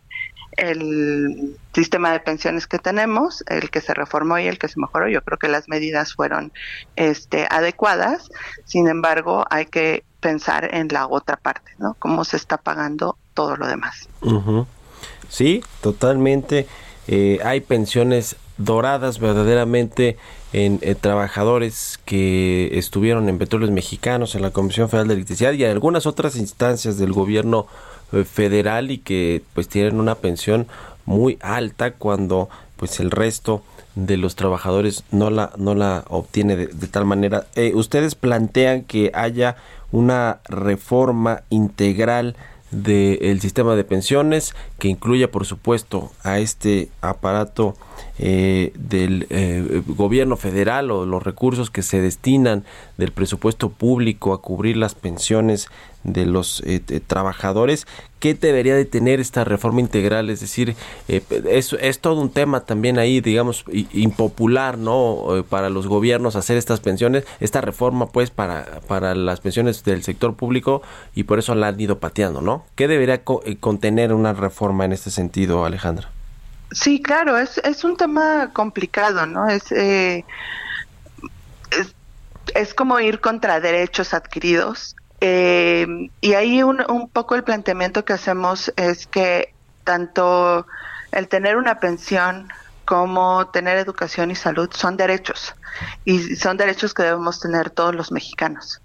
el 0.57 1.57
sistema 1.75 2.13
de 2.13 2.21
pensiones 2.21 2.67
que 2.67 2.79
tenemos, 2.79 3.45
el 3.49 3.71
que 3.71 3.81
se 3.81 3.95
reformó 3.95 4.39
y 4.39 4.47
el 4.47 4.59
que 4.59 4.69
se 4.69 4.79
mejoró. 4.79 5.09
Yo 5.09 5.23
creo 5.23 5.39
que 5.39 5.49
las 5.49 5.69
medidas 5.69 6.15
fueron 6.15 6.53
este, 6.97 7.47
adecuadas. 7.51 8.31
Sin 8.65 8.89
embargo, 8.89 9.45
hay 9.51 9.67
que 9.67 10.05
pensar 10.21 10.75
en 10.75 10.89
la 10.89 11.07
otra 11.07 11.37
parte, 11.37 11.73
¿no? 11.79 11.95
Cómo 11.99 12.25
se 12.25 12.37
está 12.37 12.59
pagando 12.59 13.17
todo 13.35 13.57
lo 13.57 13.67
demás. 13.67 14.09
Sí, 15.29 15.65
totalmente. 15.81 16.67
Eh, 17.09 17.39
hay 17.43 17.61
pensiones 17.61 18.37
doradas 18.65 19.19
verdaderamente 19.19 20.17
en 20.53 20.81
trabajadores 21.01 22.01
que 22.05 22.71
estuvieron 22.73 23.29
en 23.29 23.39
Petróleos 23.39 23.71
Mexicanos, 23.71 24.35
en 24.35 24.43
la 24.43 24.51
Comisión 24.51 24.89
Federal 24.89 25.09
de 25.09 25.15
Electricidad 25.15 25.53
y 25.53 25.65
en 25.65 25.71
algunas 25.71 26.07
otras 26.07 26.37
instancias 26.37 26.99
del 26.99 27.13
gobierno 27.13 27.67
eh, 28.13 28.25
federal 28.25 28.91
y 28.91 28.99
que 28.99 29.43
pues 29.55 29.69
tienen 29.69 30.01
una 30.01 30.17
pensión 30.17 30.67
muy 31.05 31.39
alta 31.41 31.93
cuando 31.93 32.49
pues 32.77 32.99
el 32.99 33.13
resto 33.13 33.63
de 33.95 34.17
los 34.17 34.35
trabajadores 34.35 35.05
no 35.13 35.31
la 35.31 35.53
no 35.57 35.77
la 35.77 36.05
obtiene 36.09 36.57
de, 36.57 36.87
tal 36.89 37.05
manera. 37.05 37.47
Eh, 37.55 37.73
ustedes 37.75 38.17
plantean 38.17 38.83
que 38.83 39.13
haya 39.15 39.57
una 39.93 40.41
reforma 40.49 41.43
integral 41.51 42.35
del 42.73 43.41
sistema 43.41 43.77
de 43.77 43.85
pensiones 43.85 44.55
que 44.81 44.89
incluya 44.89 45.31
por 45.31 45.47
supuesto 45.47 46.11
a 46.25 46.41
este 46.41 46.89
aparato 47.01 47.77
eh, 48.23 48.75
del 48.75 49.27
eh, 49.31 49.83
gobierno 49.87 50.37
federal 50.37 50.91
o 50.91 51.07
los 51.07 51.23
recursos 51.23 51.71
que 51.71 51.81
se 51.81 52.03
destinan 52.03 52.65
del 52.99 53.13
presupuesto 53.13 53.71
público 53.71 54.35
a 54.35 54.43
cubrir 54.43 54.77
las 54.77 54.95
pensiones 54.95 55.69
de 56.05 56.27
los 56.27 56.63
eh, 56.67 56.81
trabajadores. 57.07 57.87
¿Qué 58.19 58.35
debería 58.35 58.75
de 58.75 58.85
tener 58.85 59.21
esta 59.21 59.45
reforma 59.45 59.81
integral? 59.81 60.29
Es 60.29 60.41
decir, 60.41 60.77
es, 61.09 61.73
es, 61.73 62.01
todo 62.01 62.21
un 62.21 62.29
tema 62.29 62.61
también 62.61 62.99
ahí, 62.99 63.23
digamos, 63.23 63.65
impopular, 63.95 64.77
¿no? 64.77 65.43
para 65.49 65.71
los 65.71 65.87
gobiernos 65.87 66.37
hacer 66.37 66.59
estas 66.59 66.81
pensiones, 66.81 67.25
esta 67.41 67.63
reforma, 67.63 68.09
pues, 68.11 68.31
para, 68.31 68.83
para 68.87 69.15
las 69.15 69.41
pensiones 69.41 69.83
del 69.83 70.03
sector 70.03 70.35
público 70.35 70.83
y 71.15 71.23
por 71.23 71.39
eso 71.39 71.55
la 71.55 71.69
han 71.69 71.81
ido 71.81 71.99
pateando, 71.99 72.43
¿no? 72.43 72.67
¿Qué 72.75 72.87
debería 72.87 73.23
contener 73.25 74.13
una 74.13 74.35
reforma 74.35 74.85
en 74.85 74.93
este 74.93 75.11
sentido, 75.11 75.65
Alejandra? 75.65 76.11
Sí, 76.71 77.03
claro, 77.03 77.37
es, 77.37 77.59
es 77.59 77.85
un 77.85 77.97
tema 77.97 78.53
complicado, 78.53 79.27
¿no? 79.27 79.49
Es, 79.49 79.73
eh, 79.73 80.25
es, 82.55 82.75
como 82.75 83.01
ir 83.01 83.21
contra 83.21 83.61
derechos 83.61 84.15
adquiridos. 84.15 84.95
Eh, 85.21 85.87
y 86.21 86.35
ahí 86.35 86.63
un, 86.63 86.83
un 86.89 87.09
poco 87.09 87.35
el 87.35 87.45
planteamiento 87.45 88.05
que 88.05 88.13
hacemos 88.15 88.73
es 88.77 89.07
que 89.07 89.53
tanto 89.85 90.67
el 91.13 91.29
tener 91.29 91.57
una 91.57 91.81
pensión 91.81 92.49
como 92.85 93.49
tener 93.49 93.79
educación 93.79 94.31
y 94.31 94.35
salud 94.35 94.71
son 94.73 94.97
derechos 94.97 95.55
y 96.05 96.37
son 96.37 96.57
derechos 96.57 96.95
que 96.95 97.03
debemos 97.03 97.41
tener 97.41 97.71
todos 97.71 97.95
los 97.95 98.13
mexicanos. 98.13 98.81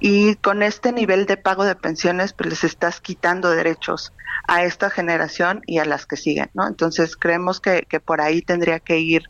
Y 0.00 0.36
con 0.36 0.62
este 0.62 0.92
nivel 0.92 1.26
de 1.26 1.36
pago 1.36 1.64
de 1.64 1.74
pensiones, 1.74 2.32
pues 2.32 2.50
les 2.50 2.64
estás 2.64 3.00
quitando 3.00 3.50
derechos 3.50 4.12
a 4.46 4.64
esta 4.64 4.90
generación 4.90 5.62
y 5.66 5.78
a 5.78 5.84
las 5.84 6.06
que 6.06 6.16
siguen, 6.16 6.50
¿no? 6.54 6.66
Entonces 6.66 7.16
creemos 7.16 7.60
que, 7.60 7.86
que 7.88 8.00
por 8.00 8.20
ahí 8.20 8.42
tendría 8.42 8.80
que 8.80 8.98
ir 8.98 9.24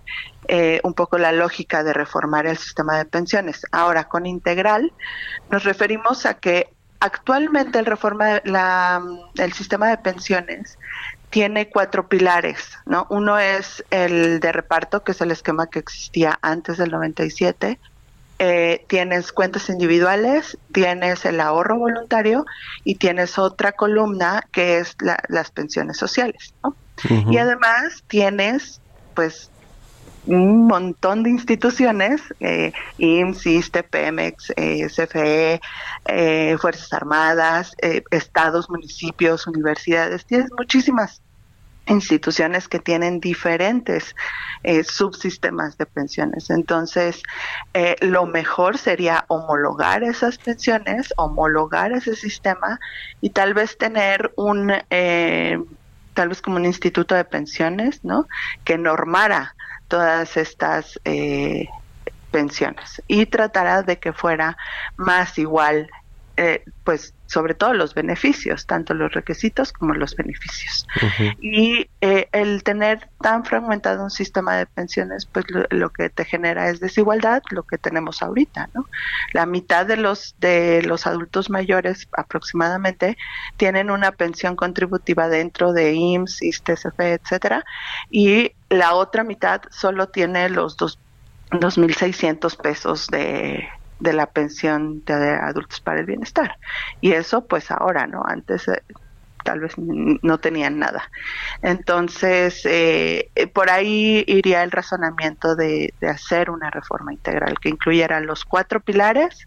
eh, 0.49 0.81
un 0.83 0.95
poco 0.95 1.19
la 1.19 1.33
lógica 1.33 1.85
de 1.85 1.93
reformar 1.93 2.47
el 2.47 2.57
sistema 2.57 2.99
de 2.99 3.05
pensiones. 3.05 3.65
Ahora, 3.71 4.05
con 4.05 4.27
integral 4.27 4.93
nos 5.51 5.65
referimos 5.65 6.27
a 6.27 6.35
que 6.35 6.69
actualmente 7.01 7.79
el 7.79 7.87
reforma 7.87 8.41
la, 8.45 9.03
el 9.37 9.53
sistema 9.53 9.89
de 9.89 9.99
pensiones 9.99 10.79
tiene 11.31 11.69
cuatro 11.69 12.09
pilares, 12.09 12.79
¿no? 12.87 13.07
Uno 13.11 13.39
es 13.39 13.85
el 13.91 14.41
de 14.41 14.53
reparto, 14.53 15.03
que 15.05 15.13
es 15.13 15.21
el 15.21 15.31
esquema 15.31 15.67
que 15.67 15.81
existía 15.81 16.39
antes 16.43 16.79
del 16.79 16.91
97 16.91 17.79
eh, 18.39 18.85
tienes 18.89 19.33
cuentas 19.33 19.69
individuales, 19.69 20.59
tienes 20.73 21.25
el 21.25 21.41
ahorro 21.41 21.79
voluntario 21.79 22.45
y 22.83 22.97
tienes 22.97 23.39
otra 23.39 23.73
columna 23.73 24.43
que 24.53 24.79
es 24.79 24.97
las 25.29 25.51
pensiones 25.51 25.97
sociales. 25.97 26.55
Y 27.31 27.39
además 27.39 28.05
tienes 28.07 28.81
pues 29.15 29.51
un 30.27 30.67
montón 30.67 31.23
de 31.23 31.31
instituciones, 31.31 32.23
eh, 32.41 32.73
IMSS, 32.99 33.47
ISTE, 33.47 33.83
Pemex, 33.83 34.53
eh, 34.57 34.87
CFE, 34.89 35.61
eh, 36.07 36.57
Fuerzas 36.59 36.93
Armadas, 36.93 37.73
eh, 37.83 38.03
estados, 38.11 38.71
municipios, 38.71 39.47
universidades, 39.47 40.25
tienes 40.25 40.51
muchísimas 40.57 41.21
instituciones 41.87 42.69
que 42.69 42.79
tienen 42.79 43.21
diferentes 43.21 44.15
eh, 44.63 44.85
subsistemas 44.85 45.77
de 45.77 45.87
pensiones. 45.87 46.51
Entonces, 46.51 47.23
eh, 47.75 47.97
lo 48.01 48.27
mejor 48.27 48.79
sería 48.79 49.25
homologar 49.29 50.03
esas 50.03 50.39
pensiones, 50.39 51.13
homologar 51.17 51.93
ese 51.93 52.17
sistema 52.17 52.81
y 53.21 53.31
tal 53.31 53.55
vez 53.55 53.77
tener 53.77 54.33
un, 54.37 54.73
eh, 54.91 55.59
tal 56.15 56.29
vez 56.29 56.41
como 56.41 56.57
un 56.57 56.65
instituto 56.65 57.15
de 57.15 57.25
pensiones, 57.25 58.05
¿no? 58.05 58.27
Que 58.65 58.79
normara 58.79 59.55
todas 59.89 60.37
estas 60.37 60.99
pensiones 62.31 63.03
y 63.07 63.27
tratará 63.27 63.83
de 63.83 63.99
que 63.99 64.13
fuera 64.13 64.57
más 64.97 65.39
igual 65.39 65.89
eh, 66.37 66.65
pues 66.83 67.15
sobre 67.35 67.55
todo 67.55 67.75
los 67.75 67.95
beneficios, 67.95 68.65
tanto 68.65 68.95
los 68.95 69.13
requisitos 69.13 69.73
como 69.73 69.93
los 69.93 70.15
beneficios. 70.15 70.87
Y 71.41 71.91
eh, 72.01 72.29
el 72.31 72.63
tener 72.63 73.09
tan 73.21 73.45
fragmentado 73.45 74.05
un 74.05 74.11
sistema 74.11 74.57
de 74.57 74.67
pensiones, 74.67 75.27
pues 75.27 75.45
lo, 75.71 75.91
que 75.91 76.11
te 76.11 76.25
genera 76.25 76.71
es 76.71 76.79
desigualdad, 76.79 77.43
lo 77.51 77.65
que 77.65 77.77
tenemos 77.77 78.23
ahorita, 78.23 78.71
¿no? 78.73 78.87
La 79.33 79.47
mitad 79.47 79.85
de 79.85 79.97
los 79.97 80.37
de 80.39 80.83
los 80.83 81.09
adultos 81.09 81.51
mayores 81.51 82.09
aproximadamente 82.17 83.19
tienen 83.57 83.91
una 83.91 84.13
pensión 84.13 84.55
contributiva 84.55 85.29
dentro 85.29 85.73
de 85.73 85.93
IMSS, 85.93 86.43
ISTSF, 86.43 87.01
etcétera, 87.01 87.65
y 88.11 88.53
la 88.69 88.95
otra 88.95 89.25
mitad 89.25 89.63
solo 89.71 90.09
tiene 90.09 90.49
los 90.49 90.77
dos 90.77 91.01
2.600 91.51 92.57
pesos 92.57 93.09
de 93.09 93.69
de 94.01 94.13
la 94.13 94.27
pensión 94.27 95.05
de 95.05 95.15
adultos 95.15 95.81
para 95.81 96.01
el 96.01 96.07
bienestar. 96.07 96.57
Y 97.01 97.13
eso 97.13 97.47
pues 97.47 97.71
ahora, 97.71 98.07
¿no? 98.07 98.23
Antes 98.27 98.69
eh, 98.69 98.83
tal 99.45 99.61
vez 99.61 99.75
no 99.77 100.39
tenían 100.39 100.79
nada. 100.79 101.11
Entonces, 101.63 102.65
eh, 102.65 103.31
eh, 103.37 103.47
por 103.47 103.71
ahí 103.71 104.25
iría 104.27 104.65
el 104.65 104.73
razonamiento 104.73 105.55
de, 105.55 105.95
hacer 106.03 106.51
una 106.51 106.71
reforma 106.71 107.13
integral 107.13 107.59
que 107.61 107.69
incluyera 107.69 108.21
los 108.21 108.45
cuatro 108.45 108.81
pilares 108.81 109.47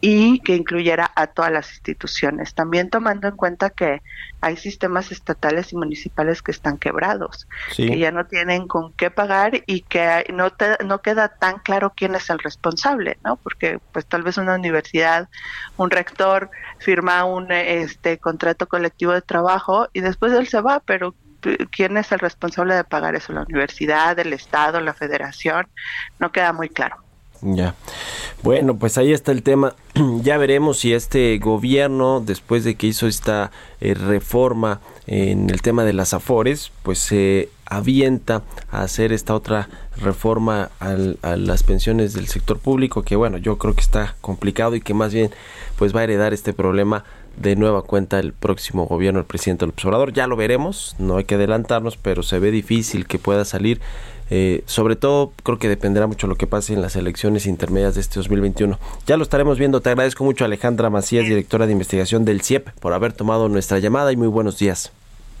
y 0.00 0.40
que 0.40 0.54
incluyera 0.54 1.10
a 1.14 1.28
todas 1.28 1.50
las 1.50 1.70
instituciones, 1.70 2.54
también 2.54 2.90
tomando 2.90 3.28
en 3.28 3.36
cuenta 3.36 3.70
que 3.70 4.02
hay 4.40 4.56
sistemas 4.56 5.10
estatales 5.10 5.72
y 5.72 5.76
municipales 5.76 6.42
que 6.42 6.52
están 6.52 6.78
quebrados, 6.78 7.48
que 7.74 7.98
ya 7.98 8.10
no 8.10 8.26
tienen 8.26 8.68
con 8.68 8.92
qué 8.92 9.10
pagar 9.10 9.62
y 9.66 9.80
que 9.82 10.24
no, 10.32 10.52
no 10.84 11.00
queda 11.00 11.28
tan 11.28 11.58
claro 11.60 11.92
quién 11.96 12.14
es 12.14 12.28
el 12.30 12.38
responsable, 12.38 13.18
¿no? 13.24 13.36
Porque 13.36 13.78
pues 13.92 14.06
tal 14.06 14.22
vez 14.22 14.36
una 14.36 14.54
universidad, 14.54 15.28
un 15.76 15.90
rector 15.90 16.50
firma 16.78 17.24
un 17.24 17.50
este 17.50 18.18
contrato 18.18 18.68
colectivo 18.68 19.12
de 19.12 19.22
trabajo 19.22 19.88
y 19.92 20.00
después 20.00 20.32
él 20.32 20.46
se 20.46 20.60
va, 20.60 20.80
pero 20.80 21.14
quién 21.70 21.96
es 21.96 22.12
el 22.12 22.18
responsable 22.18 22.74
de 22.74 22.84
pagar 22.84 23.14
eso, 23.14 23.32
la 23.32 23.42
universidad, 23.42 24.18
el 24.18 24.32
estado, 24.32 24.80
la 24.80 24.94
federación, 24.94 25.66
no 26.18 26.32
queda 26.32 26.52
muy 26.52 26.68
claro. 26.68 27.05
Ya. 27.54 27.74
Bueno, 28.42 28.76
pues 28.76 28.98
ahí 28.98 29.12
está 29.12 29.30
el 29.32 29.42
tema. 29.42 29.74
ya 30.22 30.36
veremos 30.36 30.78
si 30.78 30.92
este 30.92 31.38
gobierno, 31.38 32.20
después 32.20 32.64
de 32.64 32.74
que 32.74 32.88
hizo 32.88 33.06
esta 33.06 33.52
eh, 33.80 33.94
reforma 33.94 34.80
en 35.06 35.48
el 35.50 35.62
tema 35.62 35.84
de 35.84 35.92
las 35.92 36.12
afores, 36.12 36.72
pues 36.82 36.98
se 36.98 37.48
avienta 37.64 38.42
a 38.70 38.82
hacer 38.82 39.12
esta 39.12 39.34
otra 39.34 39.68
reforma 39.96 40.70
a 40.80 41.36
las 41.36 41.62
pensiones 41.62 42.12
del 42.14 42.28
sector 42.28 42.58
público, 42.58 43.02
que 43.02 43.16
bueno, 43.16 43.38
yo 43.38 43.58
creo 43.58 43.74
que 43.74 43.80
está 43.80 44.16
complicado 44.20 44.74
y 44.74 44.80
que 44.80 44.94
más 44.94 45.14
bien 45.14 45.30
pues 45.76 45.94
va 45.94 46.00
a 46.00 46.04
heredar 46.04 46.32
este 46.34 46.52
problema 46.52 47.04
de 47.36 47.54
nueva 47.54 47.82
cuenta 47.82 48.18
el 48.18 48.32
próximo 48.32 48.86
gobierno 48.86 49.20
del 49.20 49.26
presidente 49.26 49.64
del 49.64 49.72
observador. 49.72 50.12
Ya 50.12 50.26
lo 50.26 50.36
veremos, 50.36 50.96
no 50.98 51.16
hay 51.18 51.24
que 51.24 51.36
adelantarnos, 51.36 51.96
pero 51.96 52.22
se 52.22 52.38
ve 52.38 52.50
difícil 52.50 53.06
que 53.06 53.18
pueda 53.18 53.44
salir. 53.44 53.80
Eh, 54.30 54.64
sobre 54.66 54.96
todo 54.96 55.32
creo 55.42 55.58
que 55.58 55.68
dependerá 55.68 56.06
mucho 56.06 56.26
lo 56.26 56.36
que 56.36 56.46
pase 56.46 56.72
en 56.72 56.82
las 56.82 56.96
elecciones 56.96 57.46
intermedias 57.46 57.94
de 57.94 58.00
este 58.00 58.16
2021. 58.16 58.78
Ya 59.06 59.16
lo 59.16 59.22
estaremos 59.22 59.58
viendo. 59.58 59.80
Te 59.80 59.90
agradezco 59.90 60.24
mucho 60.24 60.44
Alejandra 60.44 60.90
Macías, 60.90 61.24
directora 61.24 61.66
de 61.66 61.72
investigación 61.72 62.24
del 62.24 62.42
CIEP, 62.42 62.70
por 62.80 62.92
haber 62.92 63.12
tomado 63.12 63.48
nuestra 63.48 63.78
llamada 63.78 64.12
y 64.12 64.16
muy 64.16 64.28
buenos 64.28 64.58
días. 64.58 64.92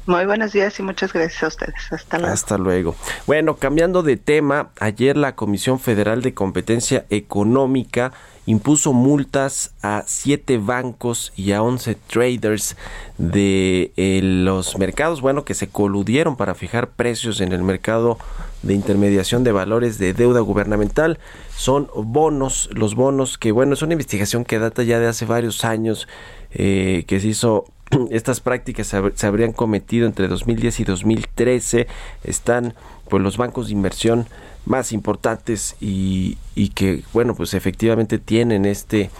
Muy 0.06 0.24
buenos 0.24 0.52
días 0.52 0.78
y 0.78 0.84
muchas 0.84 1.12
gracias 1.12 1.42
a 1.42 1.48
ustedes. 1.48 1.74
Hasta 1.90 2.18
luego. 2.18 2.32
Hasta 2.32 2.58
luego. 2.58 2.96
Bueno, 3.26 3.56
cambiando 3.56 4.04
de 4.04 4.16
tema, 4.16 4.70
ayer 4.78 5.16
la 5.16 5.34
Comisión 5.34 5.80
Federal 5.80 6.22
de 6.22 6.32
Competencia 6.32 7.06
Económica 7.10 8.12
impuso 8.46 8.92
multas 8.92 9.74
a 9.82 10.04
siete 10.06 10.58
bancos 10.58 11.32
y 11.34 11.50
a 11.50 11.62
once 11.62 11.96
traders 11.96 12.76
de 13.18 13.90
eh, 13.96 14.20
los 14.22 14.78
mercados, 14.78 15.20
bueno, 15.20 15.44
que 15.44 15.54
se 15.54 15.66
coludieron 15.66 16.36
para 16.36 16.54
fijar 16.54 16.90
precios 16.90 17.40
en 17.40 17.52
el 17.52 17.64
mercado 17.64 18.16
de 18.62 18.74
intermediación 18.74 19.44
de 19.44 19.52
valores 19.52 19.98
de 19.98 20.14
deuda 20.14 20.40
gubernamental. 20.40 21.18
Son 21.56 21.88
bonos, 21.94 22.68
los 22.72 22.94
bonos 22.94 23.38
que, 23.38 23.52
bueno, 23.52 23.74
es 23.74 23.82
una 23.82 23.94
investigación 23.94 24.44
que 24.44 24.58
data 24.58 24.82
ya 24.82 24.98
de 24.98 25.06
hace 25.06 25.24
varios 25.24 25.64
años, 25.64 26.08
eh, 26.52 27.04
que 27.06 27.20
se 27.20 27.28
hizo 27.28 27.64
estas 28.10 28.40
prácticas 28.40 28.88
se, 28.88 29.26
habrían 29.26 29.52
cometido 29.52 30.06
entre 30.06 30.28
2010 30.28 30.80
y 30.80 30.84
2013. 30.84 31.86
Están 32.24 32.74
pues 33.08 33.22
los 33.22 33.36
bancos 33.36 33.66
de 33.66 33.72
inversión 33.72 34.26
más 34.64 34.92
importantes 34.92 35.76
y, 35.80 36.38
y 36.56 36.70
que 36.70 37.04
bueno 37.12 37.36
pues 37.36 37.54
efectivamente 37.54 38.18
tienen 38.18 38.66
este 38.66 39.10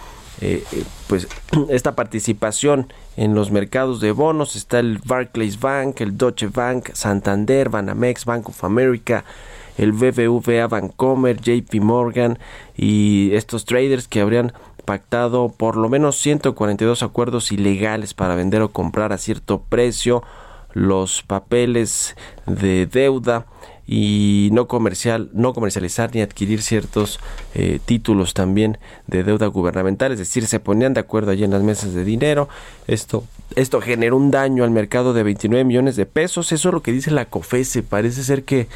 eh, 0.40 0.62
pues 1.06 1.28
esta 1.70 1.94
participación 1.94 2.92
en 3.16 3.34
los 3.34 3.50
mercados 3.50 4.00
de 4.00 4.12
bonos. 4.12 4.56
Está 4.56 4.78
el 4.78 4.98
Barclays 5.04 5.60
Bank, 5.60 6.00
el 6.00 6.16
Deutsche 6.16 6.48
Bank, 6.48 6.90
Santander, 6.92 7.68
Banamex, 7.68 8.24
Bank 8.24 8.48
of 8.48 8.64
America, 8.64 9.24
el 9.78 9.92
BBVA 9.92 10.66
Bancomer, 10.68 11.40
JP 11.40 11.80
Morgan 11.80 12.38
y 12.76 13.30
estos 13.34 13.64
traders 13.64 14.08
que 14.08 14.20
habrían 14.20 14.52
pactado 14.84 15.48
por 15.48 15.76
lo 15.76 15.88
menos 15.88 16.16
142 16.18 17.02
acuerdos 17.02 17.50
ilegales 17.52 18.14
para 18.14 18.36
vender 18.36 18.62
o 18.62 18.70
comprar 18.70 19.12
a 19.12 19.18
cierto 19.18 19.62
precio 19.68 20.22
los 20.72 21.22
papeles 21.22 22.16
de 22.46 22.86
deuda 22.86 23.46
y 23.86 24.48
no 24.52 24.66
comercial, 24.66 25.30
no 25.32 25.54
comercializar 25.54 26.12
ni 26.14 26.20
adquirir 26.20 26.62
ciertos 26.62 27.20
eh, 27.54 27.78
títulos 27.84 28.34
también 28.34 28.78
de 29.06 29.22
deuda 29.22 29.46
gubernamental, 29.46 30.12
es 30.12 30.18
decir, 30.18 30.46
se 30.46 30.58
ponían 30.58 30.94
de 30.94 31.00
acuerdo 31.00 31.30
allí 31.30 31.44
en 31.44 31.52
las 31.52 31.62
mesas 31.62 31.94
de 31.94 32.04
dinero. 32.04 32.48
Esto, 32.88 33.24
esto 33.54 33.80
generó 33.80 34.16
un 34.16 34.30
daño 34.30 34.64
al 34.64 34.70
mercado 34.70 35.12
de 35.12 35.22
29 35.22 35.64
millones 35.64 35.96
de 35.96 36.06
pesos. 36.06 36.50
Eso 36.52 36.68
es 36.68 36.74
lo 36.74 36.82
que 36.82 36.92
dice 36.92 37.10
la 37.10 37.26
COFESE. 37.26 37.82
Parece 37.82 38.24
ser 38.24 38.44
que 38.44 38.66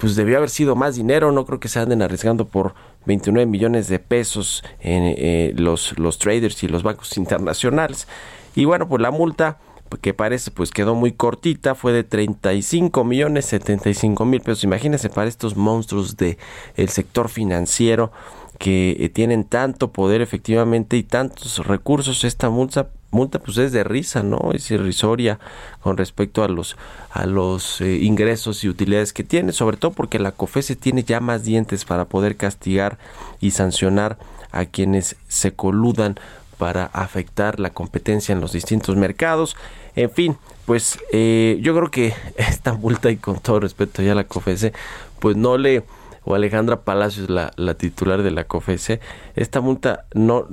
pues 0.00 0.14
debió 0.14 0.36
haber 0.36 0.50
sido 0.50 0.76
más 0.76 0.94
dinero. 0.94 1.32
No 1.32 1.44
creo 1.44 1.58
que 1.58 1.68
se 1.68 1.80
anden 1.80 2.02
arriesgando 2.02 2.46
por 2.46 2.74
29 3.06 3.46
millones 3.46 3.88
de 3.88 3.98
pesos 3.98 4.62
en 4.80 5.02
eh, 5.04 5.52
los, 5.56 5.98
los 5.98 6.18
traders 6.18 6.62
y 6.62 6.68
los 6.68 6.82
bancos 6.82 7.16
internacionales. 7.16 8.06
Y 8.54 8.64
bueno, 8.64 8.88
pues 8.88 9.02
la 9.02 9.10
multa 9.10 9.58
que 10.00 10.14
parece 10.14 10.50
pues 10.50 10.70
quedó 10.70 10.94
muy 10.94 11.12
cortita, 11.12 11.74
fue 11.74 11.92
de 11.92 12.04
35 12.04 13.04
millones 13.04 13.46
75 13.46 14.24
mil 14.24 14.40
pesos. 14.40 14.64
Imagínense 14.64 15.08
para 15.08 15.28
estos 15.28 15.56
monstruos 15.56 16.16
de 16.16 16.38
el 16.76 16.88
sector 16.88 17.28
financiero 17.28 18.12
que 18.58 18.96
eh, 19.00 19.08
tienen 19.08 19.44
tanto 19.44 19.92
poder 19.92 20.22
efectivamente 20.22 20.96
y 20.96 21.02
tantos 21.02 21.66
recursos, 21.66 22.24
esta 22.24 22.48
multa 22.50 22.88
multa 23.10 23.38
pues 23.38 23.58
es 23.58 23.72
de 23.72 23.84
risa, 23.84 24.22
¿no? 24.22 24.52
Es 24.54 24.70
irrisoria 24.70 25.38
con 25.82 25.96
respecto 25.96 26.42
a 26.42 26.48
los 26.48 26.76
a 27.10 27.26
los 27.26 27.80
eh, 27.80 27.98
ingresos 27.98 28.64
y 28.64 28.68
utilidades 28.68 29.12
que 29.12 29.22
tiene, 29.24 29.52
sobre 29.52 29.76
todo 29.76 29.92
porque 29.92 30.18
la 30.18 30.32
COFESE 30.32 30.76
tiene 30.76 31.04
ya 31.04 31.20
más 31.20 31.44
dientes 31.44 31.84
para 31.84 32.06
poder 32.06 32.36
castigar 32.36 32.98
y 33.40 33.50
sancionar 33.50 34.18
a 34.50 34.64
quienes 34.66 35.16
se 35.28 35.52
coludan 35.52 36.16
para 36.58 36.86
afectar 36.86 37.60
la 37.60 37.70
competencia 37.70 38.32
en 38.32 38.40
los 38.40 38.52
distintos 38.52 38.96
mercados. 38.96 39.56
En 39.94 40.10
fin, 40.10 40.36
pues 40.66 40.98
eh, 41.12 41.58
yo 41.60 41.74
creo 41.74 41.90
que 41.90 42.14
esta 42.36 42.74
multa 42.74 43.10
y 43.10 43.16
con 43.16 43.40
todo 43.40 43.60
respeto 43.60 44.02
ya 44.02 44.14
la 44.14 44.24
COFESE, 44.24 44.72
pues 45.20 45.36
no 45.36 45.58
le 45.58 45.84
o 46.24 46.34
Alejandra 46.34 46.82
Palacios, 46.82 47.28
la, 47.28 47.52
la 47.56 47.74
titular 47.74 48.22
de 48.22 48.30
la 48.30 48.44
COFESE, 48.44 49.00
esta 49.34 49.60
multa 49.60 50.04
no, 50.14 50.46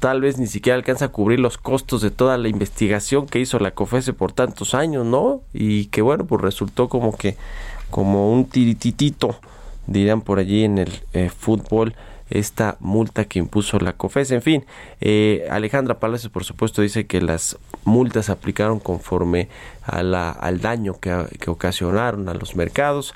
tal 0.00 0.20
vez 0.20 0.38
ni 0.38 0.46
siquiera 0.46 0.76
alcanza 0.76 1.06
a 1.06 1.08
cubrir 1.08 1.38
los 1.38 1.58
costos 1.58 2.02
de 2.02 2.10
toda 2.10 2.36
la 2.38 2.48
investigación 2.48 3.26
que 3.26 3.38
hizo 3.38 3.58
la 3.58 3.70
COFESE 3.70 4.12
por 4.12 4.32
tantos 4.32 4.74
años, 4.74 5.06
¿no? 5.06 5.42
Y 5.52 5.86
que 5.86 6.02
bueno, 6.02 6.26
pues 6.26 6.42
resultó 6.42 6.88
como 6.88 7.16
que 7.16 7.36
como 7.90 8.32
un 8.32 8.46
tirititito, 8.46 9.36
dirán 9.86 10.22
por 10.22 10.40
allí 10.40 10.64
en 10.64 10.78
el 10.78 10.92
eh, 11.12 11.30
fútbol, 11.30 11.94
esta 12.30 12.76
multa 12.80 13.24
que 13.24 13.38
impuso 13.38 13.78
la 13.78 13.92
COFES. 13.92 14.32
En 14.32 14.42
fin, 14.42 14.64
eh, 15.00 15.46
Alejandra 15.50 15.98
Palacios, 15.98 16.32
por 16.32 16.44
supuesto, 16.44 16.82
dice 16.82 17.06
que 17.06 17.20
las 17.20 17.56
multas 17.84 18.26
se 18.26 18.32
aplicaron 18.32 18.80
conforme 18.80 19.48
a 19.82 20.02
la, 20.02 20.30
al 20.30 20.60
daño 20.60 20.98
que, 21.00 21.26
que 21.40 21.50
ocasionaron 21.50 22.28
a 22.28 22.34
los 22.34 22.56
mercados. 22.56 23.14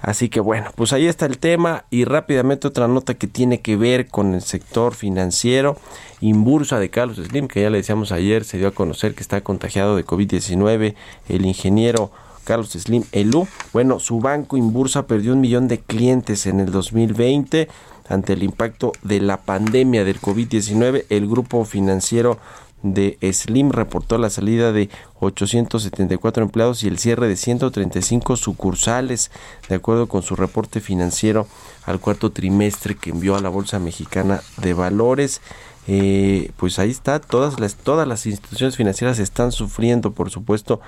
Así 0.00 0.28
que 0.28 0.40
bueno, 0.40 0.70
pues 0.74 0.92
ahí 0.92 1.06
está 1.06 1.24
el 1.24 1.38
tema 1.38 1.86
y 1.88 2.04
rápidamente 2.04 2.68
otra 2.68 2.88
nota 2.88 3.14
que 3.14 3.26
tiene 3.26 3.62
que 3.62 3.76
ver 3.76 4.08
con 4.08 4.34
el 4.34 4.42
sector 4.42 4.94
financiero. 4.94 5.78
Inbursa 6.20 6.78
de 6.78 6.90
Carlos 6.90 7.16
Slim, 7.16 7.48
que 7.48 7.62
ya 7.62 7.70
le 7.70 7.78
decíamos 7.78 8.12
ayer, 8.12 8.44
se 8.44 8.58
dio 8.58 8.68
a 8.68 8.72
conocer 8.72 9.14
que 9.14 9.22
está 9.22 9.40
contagiado 9.40 9.96
de 9.96 10.04
COVID-19. 10.04 10.94
El 11.30 11.46
ingeniero 11.46 12.10
Carlos 12.44 12.70
Slim 12.72 13.04
Elú, 13.12 13.48
bueno, 13.72 13.98
su 13.98 14.20
banco 14.20 14.58
Inbursa 14.58 15.06
perdió 15.06 15.32
un 15.32 15.40
millón 15.40 15.68
de 15.68 15.80
clientes 15.80 16.46
en 16.46 16.60
el 16.60 16.70
2020 16.70 17.68
ante 18.08 18.34
el 18.34 18.42
impacto 18.42 18.92
de 19.02 19.20
la 19.20 19.38
pandemia 19.38 20.04
del 20.04 20.20
COVID-19. 20.20 21.06
El 21.08 21.28
grupo 21.28 21.64
financiero 21.64 22.38
de 22.84 23.16
Slim 23.32 23.70
reportó 23.70 24.18
la 24.18 24.28
salida 24.28 24.70
de 24.70 24.90
874 25.20 26.42
empleados 26.42 26.84
y 26.84 26.88
el 26.88 26.98
cierre 26.98 27.28
de 27.28 27.36
135 27.36 28.36
sucursales, 28.36 29.30
de 29.68 29.76
acuerdo 29.76 30.06
con 30.06 30.22
su 30.22 30.36
reporte 30.36 30.80
financiero 30.80 31.46
al 31.86 31.98
cuarto 31.98 32.30
trimestre 32.30 32.94
que 32.94 33.10
envió 33.10 33.36
a 33.36 33.40
la 33.40 33.48
Bolsa 33.48 33.78
Mexicana 33.78 34.42
de 34.58 34.74
Valores. 34.74 35.40
Eh, 35.86 36.50
pues 36.56 36.78
ahí 36.78 36.90
está, 36.90 37.20
todas 37.20 37.58
las, 37.58 37.76
todas 37.76 38.06
las 38.06 38.26
instituciones 38.26 38.76
financieras 38.76 39.18
están 39.18 39.50
sufriendo, 39.50 40.12
por 40.12 40.30
supuesto, 40.30 40.80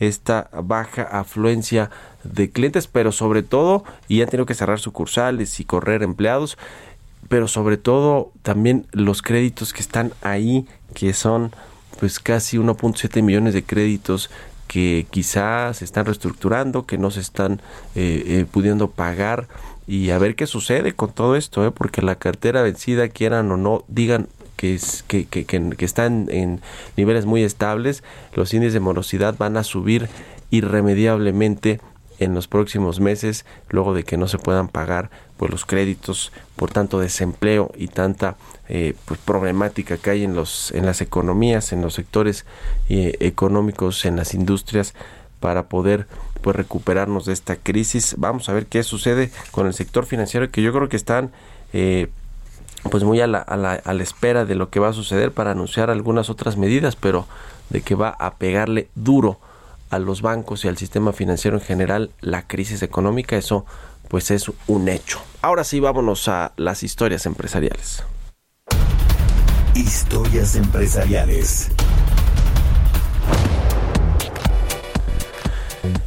esta 0.00 0.48
baja 0.62 1.02
afluencia 1.02 1.90
de 2.24 2.50
clientes, 2.50 2.86
pero 2.86 3.12
sobre 3.12 3.42
todo, 3.42 3.84
y 4.08 4.22
han 4.22 4.28
tenido 4.28 4.46
que 4.46 4.54
cerrar 4.54 4.80
sucursales 4.80 5.60
y 5.60 5.64
correr 5.64 6.02
empleados, 6.02 6.58
pero 7.28 7.48
sobre 7.48 7.76
todo 7.76 8.32
también 8.42 8.86
los 8.92 9.22
créditos 9.22 9.72
que 9.72 9.80
están 9.80 10.12
ahí, 10.22 10.66
que 10.94 11.12
son 11.12 11.52
pues 12.00 12.18
casi 12.18 12.58
1.7 12.58 13.22
millones 13.22 13.54
de 13.54 13.62
créditos 13.62 14.30
que 14.66 15.06
quizás 15.10 15.78
se 15.78 15.84
están 15.84 16.06
reestructurando, 16.06 16.86
que 16.86 16.98
no 16.98 17.10
se 17.10 17.20
están 17.20 17.60
eh, 17.94 18.24
eh, 18.26 18.46
pudiendo 18.50 18.90
pagar 18.90 19.46
y 19.86 20.10
a 20.10 20.18
ver 20.18 20.34
qué 20.34 20.46
sucede 20.46 20.92
con 20.92 21.12
todo 21.12 21.36
esto, 21.36 21.64
¿eh? 21.66 21.70
porque 21.70 22.02
la 22.02 22.16
cartera 22.16 22.62
vencida, 22.62 23.08
quieran 23.08 23.50
o 23.52 23.56
no, 23.56 23.84
digan 23.88 24.28
que, 24.64 24.74
es, 24.74 25.02
que, 25.02 25.84
están 25.84 26.28
en 26.30 26.60
niveles 26.96 27.26
muy 27.26 27.42
estables, 27.42 28.02
los 28.34 28.54
índices 28.54 28.72
de 28.72 28.80
morosidad 28.80 29.36
van 29.36 29.58
a 29.58 29.64
subir 29.64 30.08
irremediablemente 30.50 31.80
en 32.18 32.32
los 32.32 32.48
próximos 32.48 33.00
meses 33.00 33.44
luego 33.68 33.92
de 33.92 34.04
que 34.04 34.16
no 34.16 34.28
se 34.28 34.38
puedan 34.38 34.68
pagar 34.68 35.10
pues 35.36 35.50
los 35.50 35.64
créditos 35.64 36.32
por 36.54 36.70
tanto 36.70 37.00
desempleo 37.00 37.72
y 37.76 37.88
tanta 37.88 38.36
eh, 38.68 38.94
pues, 39.04 39.18
problemática 39.18 39.96
que 39.96 40.10
hay 40.10 40.24
en 40.24 40.34
los 40.34 40.70
en 40.70 40.86
las 40.86 41.00
economías 41.00 41.72
en 41.72 41.82
los 41.82 41.94
sectores 41.94 42.46
eh, 42.88 43.16
económicos 43.18 44.04
en 44.04 44.14
las 44.14 44.32
industrias 44.32 44.94
para 45.40 45.64
poder 45.64 46.06
pues 46.40 46.56
recuperarnos 46.56 47.26
de 47.26 47.32
esta 47.32 47.56
crisis. 47.56 48.14
Vamos 48.16 48.48
a 48.48 48.52
ver 48.52 48.66
qué 48.66 48.82
sucede 48.82 49.30
con 49.50 49.66
el 49.66 49.74
sector 49.74 50.06
financiero 50.06 50.50
que 50.50 50.62
yo 50.62 50.72
creo 50.72 50.88
que 50.88 50.96
están 50.96 51.32
eh, 51.72 52.08
pues 52.90 53.04
muy 53.04 53.20
a 53.20 53.26
la, 53.26 53.38
a, 53.38 53.56
la, 53.56 53.72
a 53.72 53.94
la 53.94 54.02
espera 54.02 54.44
de 54.44 54.54
lo 54.54 54.70
que 54.70 54.80
va 54.80 54.88
a 54.88 54.92
suceder 54.92 55.32
para 55.32 55.52
anunciar 55.52 55.90
algunas 55.90 56.30
otras 56.30 56.56
medidas 56.56 56.96
pero 56.96 57.26
de 57.70 57.80
que 57.80 57.94
va 57.94 58.10
a 58.10 58.34
pegarle 58.34 58.88
duro 58.94 59.38
a 59.90 59.98
los 59.98 60.22
bancos 60.22 60.64
y 60.64 60.68
al 60.68 60.76
sistema 60.76 61.12
financiero 61.12 61.56
en 61.56 61.62
general 61.62 62.10
la 62.20 62.46
crisis 62.46 62.82
económica, 62.82 63.36
eso 63.36 63.64
pues 64.08 64.30
es 64.30 64.50
un 64.66 64.88
hecho. 64.88 65.20
Ahora 65.42 65.64
sí, 65.64 65.80
vámonos 65.80 66.28
a 66.28 66.52
las 66.56 66.82
historias 66.82 67.26
empresariales. 67.26 68.02
Historias 69.74 70.56
empresariales. 70.56 71.70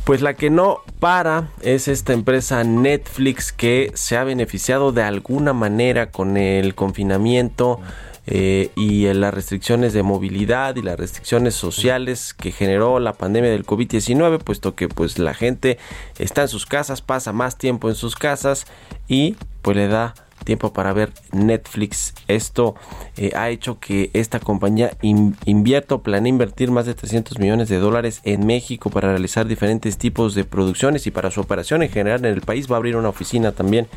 Pues 0.08 0.22
la 0.22 0.36
que 0.36 0.50
no 0.50 0.84
para 1.02 1.50
es 1.62 1.90
esta 1.90 2.14
empresa 2.14 2.64
Netflix 2.64 3.52
que 3.52 3.92
se 3.94 4.16
ha 4.16 4.24
beneficiado 4.24 4.94
de 4.94 5.04
alguna 5.04 5.52
manera 5.52 6.12
con 6.12 6.38
el 6.38 6.76
confinamiento 6.76 7.82
eh, 8.26 8.72
y 8.78 9.12
las 9.14 9.34
restricciones 9.34 9.92
de 9.92 10.04
movilidad 10.04 10.78
y 10.78 10.82
las 10.82 10.98
restricciones 10.98 11.56
sociales 11.56 12.34
que 12.34 12.54
generó 12.54 13.02
la 13.02 13.12
pandemia 13.12 13.52
del 13.52 13.66
COVID-19, 13.66 14.42
puesto 14.42 14.76
que 14.76 14.88
pues 14.88 15.20
la 15.20 15.34
gente 15.34 15.78
está 16.20 16.44
en 16.44 16.48
sus 16.48 16.66
casas, 16.66 17.02
pasa 17.02 17.34
más 17.34 17.58
tiempo 17.58 17.90
en 17.90 17.96
sus 17.96 18.16
casas 18.16 18.66
y 19.10 19.36
pues 19.62 19.76
le 19.76 19.90
da 19.90 20.14
tiempo 20.48 20.72
para 20.72 20.94
ver 20.94 21.12
Netflix. 21.34 22.14
Esto 22.30 22.76
eh, 23.18 23.32
ha 23.36 23.50
hecho 23.50 23.80
que 23.80 24.10
esta 24.14 24.40
compañía 24.40 24.92
invierta 25.02 25.96
o 25.96 26.02
planea 26.02 26.30
invertir 26.30 26.72
más 26.72 26.86
de 26.86 26.94
300 26.94 27.38
millones 27.38 27.68
de 27.68 27.78
dólares 27.80 28.22
en 28.24 28.48
México 28.48 28.90
para 28.90 29.10
realizar 29.10 29.46
diferentes 29.46 29.98
tipos 29.98 30.36
de 30.36 30.46
producciones 30.46 31.06
y 31.06 31.12
para 31.12 31.32
su 31.32 31.42
operación 31.42 31.84
en 31.84 31.90
general 31.90 32.24
en 32.24 32.34
el 32.34 32.42
país 32.42 32.72
va 32.72 32.76
a 32.76 32.78
abrir 32.78 32.96
una 32.96 33.10
oficina 33.10 33.52
también 33.52 33.88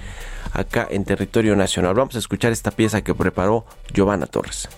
acá 0.52 0.88
en 0.90 1.04
territorio 1.04 1.54
nacional. 1.54 1.94
Vamos 1.94 2.16
a 2.16 2.18
escuchar 2.18 2.50
esta 2.50 2.72
pieza 2.72 3.02
que 3.02 3.14
preparó 3.14 3.64
Giovanna 3.94 4.26
Torres. 4.26 4.68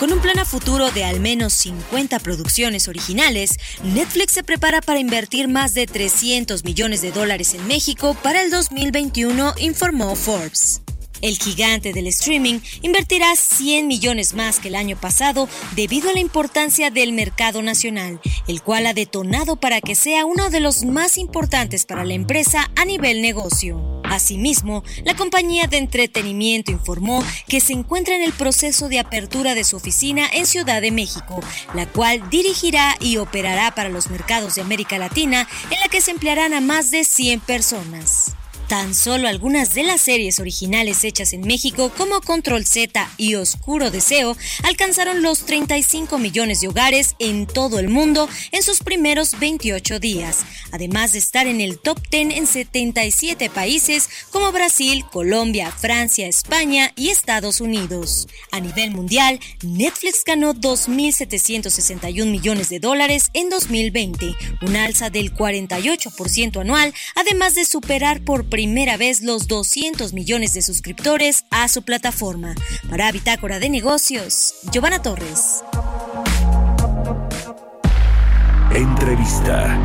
Con 0.00 0.14
un 0.14 0.20
plan 0.20 0.38
a 0.38 0.46
futuro 0.46 0.90
de 0.90 1.04
al 1.04 1.20
menos 1.20 1.52
50 1.52 2.20
producciones 2.20 2.88
originales, 2.88 3.58
Netflix 3.84 4.32
se 4.32 4.42
prepara 4.42 4.80
para 4.80 4.98
invertir 4.98 5.46
más 5.46 5.74
de 5.74 5.86
300 5.86 6.64
millones 6.64 7.02
de 7.02 7.12
dólares 7.12 7.52
en 7.52 7.68
México 7.68 8.16
para 8.22 8.40
el 8.40 8.50
2021, 8.50 9.52
informó 9.58 10.16
Forbes. 10.16 10.80
El 11.22 11.38
gigante 11.38 11.92
del 11.92 12.06
streaming 12.06 12.60
invertirá 12.82 13.34
100 13.36 13.86
millones 13.86 14.34
más 14.34 14.58
que 14.58 14.68
el 14.68 14.74
año 14.74 14.98
pasado 14.98 15.48
debido 15.76 16.10
a 16.10 16.12
la 16.12 16.20
importancia 16.20 16.90
del 16.90 17.12
mercado 17.12 17.62
nacional, 17.62 18.20
el 18.46 18.62
cual 18.62 18.86
ha 18.86 18.94
detonado 18.94 19.56
para 19.56 19.80
que 19.80 19.94
sea 19.94 20.24
uno 20.24 20.50
de 20.50 20.60
los 20.60 20.84
más 20.84 21.18
importantes 21.18 21.84
para 21.84 22.04
la 22.04 22.14
empresa 22.14 22.70
a 22.76 22.84
nivel 22.84 23.22
negocio. 23.22 24.00
Asimismo, 24.04 24.82
la 25.04 25.14
compañía 25.14 25.68
de 25.68 25.76
entretenimiento 25.78 26.72
informó 26.72 27.24
que 27.46 27.60
se 27.60 27.74
encuentra 27.74 28.16
en 28.16 28.22
el 28.22 28.32
proceso 28.32 28.88
de 28.88 28.98
apertura 28.98 29.54
de 29.54 29.62
su 29.62 29.76
oficina 29.76 30.28
en 30.32 30.46
Ciudad 30.46 30.82
de 30.82 30.90
México, 30.90 31.40
la 31.74 31.86
cual 31.86 32.28
dirigirá 32.28 32.96
y 32.98 33.18
operará 33.18 33.72
para 33.74 33.88
los 33.88 34.10
mercados 34.10 34.56
de 34.56 34.62
América 34.62 34.98
Latina, 34.98 35.48
en 35.70 35.78
la 35.78 35.88
que 35.88 36.00
se 36.00 36.10
emplearán 36.10 36.54
a 36.54 36.60
más 36.60 36.90
de 36.90 37.04
100 37.04 37.40
personas. 37.40 38.34
Tan 38.70 38.94
solo 38.94 39.26
algunas 39.26 39.74
de 39.74 39.82
las 39.82 40.00
series 40.00 40.38
originales 40.38 41.02
hechas 41.02 41.32
en 41.32 41.40
México 41.40 41.90
como 41.96 42.20
Control 42.20 42.64
Z 42.64 43.10
y 43.16 43.34
Oscuro 43.34 43.90
Deseo 43.90 44.36
alcanzaron 44.62 45.22
los 45.22 45.44
35 45.44 46.18
millones 46.18 46.60
de 46.60 46.68
hogares 46.68 47.16
en 47.18 47.48
todo 47.48 47.80
el 47.80 47.88
mundo 47.88 48.28
en 48.52 48.62
sus 48.62 48.78
primeros 48.78 49.40
28 49.40 49.98
días, 49.98 50.44
además 50.70 51.14
de 51.14 51.18
estar 51.18 51.48
en 51.48 51.60
el 51.60 51.80
top 51.80 51.98
10 52.12 52.36
en 52.36 52.46
77 52.46 53.50
países 53.50 54.08
como 54.30 54.52
Brasil, 54.52 55.04
Colombia, 55.10 55.72
Francia, 55.72 56.28
España 56.28 56.92
y 56.94 57.08
Estados 57.08 57.60
Unidos. 57.60 58.28
A 58.52 58.60
nivel 58.60 58.92
mundial, 58.92 59.40
Netflix 59.64 60.22
ganó 60.24 60.54
2.761 60.54 62.24
millones 62.24 62.68
de 62.68 62.78
dólares 62.78 63.30
en 63.32 63.48
2020, 63.50 64.32
una 64.62 64.84
alza 64.84 65.10
del 65.10 65.34
48% 65.34 66.60
anual, 66.60 66.94
además 67.16 67.56
de 67.56 67.64
superar 67.64 68.20
por 68.20 68.44
primera 68.44 68.59
vez 68.96 69.22
los 69.22 69.48
200 69.48 70.12
millones 70.12 70.52
de 70.52 70.62
suscriptores 70.62 71.44
a 71.50 71.68
su 71.68 71.82
plataforma. 71.82 72.54
Para 72.88 73.10
Bitácora 73.12 73.58
de 73.58 73.70
Negocios, 73.70 74.54
Giovanna 74.70 75.00
Torres. 75.00 75.62
Entrevista. 78.74 79.76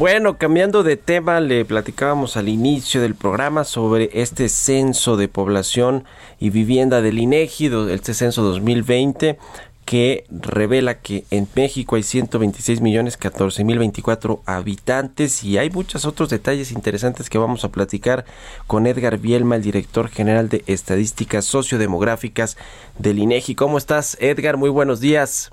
Bueno, 0.00 0.38
cambiando 0.38 0.82
de 0.82 0.96
tema, 0.96 1.40
le 1.40 1.62
platicábamos 1.66 2.38
al 2.38 2.48
inicio 2.48 3.02
del 3.02 3.14
programa 3.14 3.64
sobre 3.64 4.08
este 4.14 4.48
censo 4.48 5.18
de 5.18 5.28
población 5.28 6.04
y 6.38 6.48
vivienda 6.48 7.02
del 7.02 7.18
INEGI, 7.18 7.70
este 7.90 8.14
censo 8.14 8.42
2020 8.42 9.38
que 9.84 10.24
revela 10.30 11.00
que 11.00 11.26
en 11.30 11.46
México 11.54 11.96
hay 11.96 12.02
126 12.02 12.80
millones 12.80 13.18
14 13.18 13.62
mil 13.62 13.78
24 13.78 14.40
habitantes 14.46 15.44
y 15.44 15.58
hay 15.58 15.68
muchos 15.68 16.06
otros 16.06 16.30
detalles 16.30 16.72
interesantes 16.72 17.28
que 17.28 17.36
vamos 17.36 17.66
a 17.66 17.70
platicar 17.70 18.24
con 18.66 18.86
Edgar 18.86 19.18
Bielma, 19.18 19.56
el 19.56 19.62
director 19.62 20.08
general 20.08 20.48
de 20.48 20.64
Estadísticas 20.66 21.44
Sociodemográficas 21.44 22.56
del 22.98 23.18
INEGI. 23.18 23.54
¿Cómo 23.54 23.76
estás, 23.76 24.16
Edgar? 24.18 24.56
Muy 24.56 24.70
buenos 24.70 25.00
días. 25.00 25.50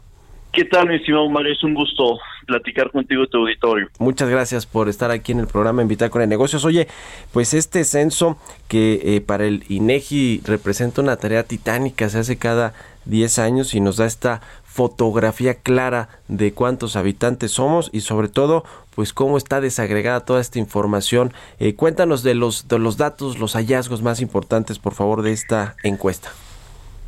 ¿Qué 0.57 0.65
tal, 0.65 0.87
mi 0.87 0.95
estimado 0.95 1.29
Mario? 1.29 1.53
Es 1.53 1.63
un 1.63 1.75
gusto 1.75 2.17
platicar 2.47 2.89
contigo 2.89 3.21
y 3.21 3.27
tu 3.27 3.37
auditorio. 3.37 3.89
Muchas 3.99 4.27
gracias 4.27 4.65
por 4.65 4.89
estar 4.89 5.11
aquí 5.11 5.31
en 5.31 5.37
el 5.39 5.45
programa 5.45 5.83
Invitar 5.83 6.09
con 6.09 6.23
el 6.23 6.29
Negocios. 6.29 6.65
Oye, 6.65 6.87
pues 7.31 7.53
este 7.53 7.83
censo 7.83 8.39
que 8.67 8.99
eh, 9.03 9.21
para 9.21 9.45
el 9.45 9.65
INEGI 9.69 10.41
representa 10.47 11.03
una 11.03 11.17
tarea 11.17 11.43
titánica, 11.43 12.09
se 12.09 12.17
hace 12.17 12.39
cada 12.39 12.73
10 13.05 13.37
años 13.37 13.75
y 13.75 13.81
nos 13.81 13.97
da 13.97 14.07
esta 14.07 14.41
fotografía 14.63 15.53
clara 15.53 16.09
de 16.27 16.51
cuántos 16.53 16.95
habitantes 16.95 17.51
somos 17.51 17.91
y 17.93 18.01
sobre 18.01 18.27
todo 18.27 18.63
pues 18.95 19.13
cómo 19.13 19.37
está 19.37 19.61
desagregada 19.61 20.25
toda 20.25 20.41
esta 20.41 20.57
información. 20.57 21.33
Eh, 21.59 21.75
cuéntanos 21.75 22.23
de 22.23 22.33
los, 22.33 22.67
de 22.67 22.79
los 22.79 22.97
datos, 22.97 23.37
los 23.37 23.53
hallazgos 23.53 24.01
más 24.01 24.21
importantes 24.21 24.79
por 24.79 24.95
favor 24.95 25.21
de 25.21 25.33
esta 25.33 25.75
encuesta. 25.83 26.31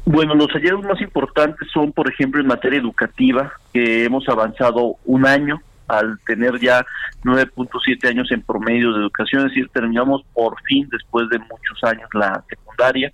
Bueno, 0.05 0.33
los 0.33 0.47
hallazgos 0.47 0.85
más 0.85 1.01
importantes 1.01 1.67
son, 1.71 1.91
por 1.91 2.11
ejemplo, 2.11 2.41
en 2.41 2.47
materia 2.47 2.79
educativa, 2.79 3.53
que 3.73 4.05
hemos 4.05 4.27
avanzado 4.27 4.95
un 5.05 5.25
año 5.25 5.61
al 5.87 6.19
tener 6.25 6.59
ya 6.59 6.85
9.7 7.23 8.07
años 8.07 8.31
en 8.31 8.41
promedio 8.41 8.93
de 8.93 8.99
educación, 9.01 9.41
es 9.41 9.49
decir, 9.49 9.69
terminamos 9.73 10.23
por 10.33 10.61
fin 10.63 10.87
después 10.91 11.27
de 11.29 11.39
muchos 11.39 11.83
años 11.83 12.07
la 12.13 12.43
secundaria. 12.47 13.11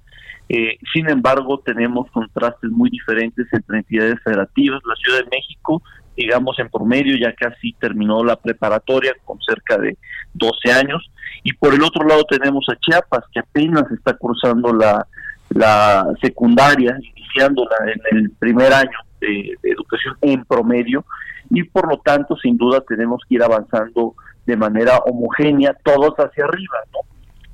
Eh, 0.47 0.77
sin 0.93 1.09
embargo, 1.09 1.59
tenemos 1.65 2.09
contrastes 2.11 2.69
muy 2.69 2.89
diferentes 2.89 3.47
entre 3.51 3.77
entidades 3.79 4.21
federativas. 4.23 4.81
La 4.85 4.95
Ciudad 4.95 5.19
de 5.19 5.29
México, 5.31 5.81
digamos, 6.15 6.59
en 6.59 6.69
promedio 6.69 7.17
ya 7.17 7.33
casi 7.33 7.73
terminó 7.73 8.23
la 8.23 8.35
preparatoria 8.35 9.13
con 9.23 9.39
cerca 9.41 9.77
de 9.77 9.97
12 10.33 10.71
años. 10.71 11.09
Y 11.43 11.53
por 11.53 11.73
el 11.73 11.81
otro 11.81 12.05
lado 12.05 12.23
tenemos 12.25 12.65
a 12.69 12.75
Chiapas, 12.75 13.23
que 13.33 13.39
apenas 13.39 13.89
está 13.91 14.13
cruzando 14.13 14.73
la 14.73 15.07
la 15.55 16.05
secundaria, 16.21 16.97
iniciándola 17.15 17.75
en 18.11 18.17
el 18.17 18.31
primer 18.31 18.73
año 18.73 18.97
de, 19.21 19.55
educación 19.63 20.15
en 20.21 20.43
promedio, 20.43 21.05
y 21.49 21.63
por 21.63 21.87
lo 21.89 21.97
tanto, 21.99 22.35
sin 22.35 22.57
duda, 22.57 22.81
tenemos 22.81 23.21
que 23.27 23.35
ir 23.35 23.43
avanzando 23.43 24.15
de 24.45 24.57
manera 24.57 24.97
homogénea, 24.97 25.73
todos 25.81 26.13
hacia 26.17 26.43
arriba, 26.43 26.77
¿no? 26.91 26.99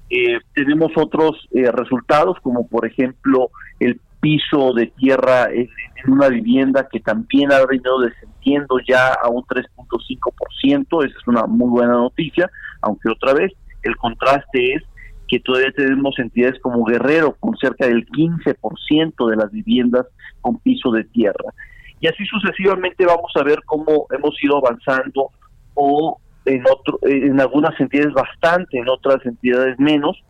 Eh, 0.10 0.39
tenemos 0.56 0.91
otros 0.97 1.47
eh, 1.52 1.72
resultados, 1.72 2.38
como 2.41 2.68
por 2.68 2.86
ejemplo 2.86 3.49
el 3.80 4.02
piso 4.20 4.74
de 4.74 4.88
tierra 4.88 5.45
en, 5.45 5.70
en, 6.04 6.12
una 6.12 6.28
vivienda 6.28 6.89
que 6.91 6.99
también 6.99 7.52
ha 7.54 7.66
venido 7.66 8.02
descendiendo 8.02 8.80
ya 8.86 9.14
a 9.14 9.30
un 9.30 9.43
3.5%, 9.43 11.06
esa 11.06 11.18
es 11.18 11.28
una 11.28 11.45
muy 11.45 11.70
buena 11.70 11.93
noticia, 11.93 12.49
aunque 12.82 13.10
otra 13.10 13.34
vez 13.34 13.54
el 13.84 13.95
contraste 13.95 14.74
es 14.74 14.84
que 15.32 15.39
todavía 15.39 15.71
tenemos 15.71 16.19
entidades 16.19 16.59
como 16.59 16.84
Guerrero 16.84 17.38
con 17.39 17.55
cerca 17.55 17.88
del 17.88 18.05
15% 18.05 19.29
de 19.29 19.36
las 19.38 19.49
viviendas 19.49 20.05
con 20.41 20.59
piso 20.59 20.91
de 20.91 21.05
tierra. 21.05 21.53
Y 22.01 22.07
así 22.07 22.25
sucesivamente 22.25 23.05
vamos 23.05 23.32
a 23.36 23.43
ver 23.43 23.61
cómo 23.65 24.07
hemos 24.11 24.36
ido 24.43 24.57
avanzando 24.57 25.29
o 25.73 26.19
en, 26.43 26.65
otro, 26.69 26.99
en 27.03 27.39
algunas 27.39 27.79
entidades 27.79 28.13
bastante, 28.13 28.77
en 28.77 28.89
otras 28.89 29.25
entidades 29.25 29.79
menos. 29.79 30.21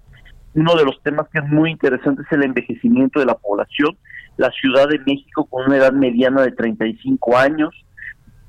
Uno 0.54 0.76
de 0.76 0.86
los 0.86 1.02
temas 1.02 1.28
que 1.30 1.40
es 1.40 1.48
muy 1.48 1.72
interesante 1.72 2.22
es 2.22 2.32
el 2.34 2.44
envejecimiento 2.44 3.20
de 3.20 3.26
la 3.26 3.36
población. 3.36 3.98
La 4.38 4.52
Ciudad 4.52 4.88
de 4.88 5.00
México 5.00 5.46
con 5.46 5.66
una 5.66 5.78
edad 5.78 5.94
mediana 5.94 6.44
de 6.44 6.52
35 6.52 7.38
años 7.38 7.74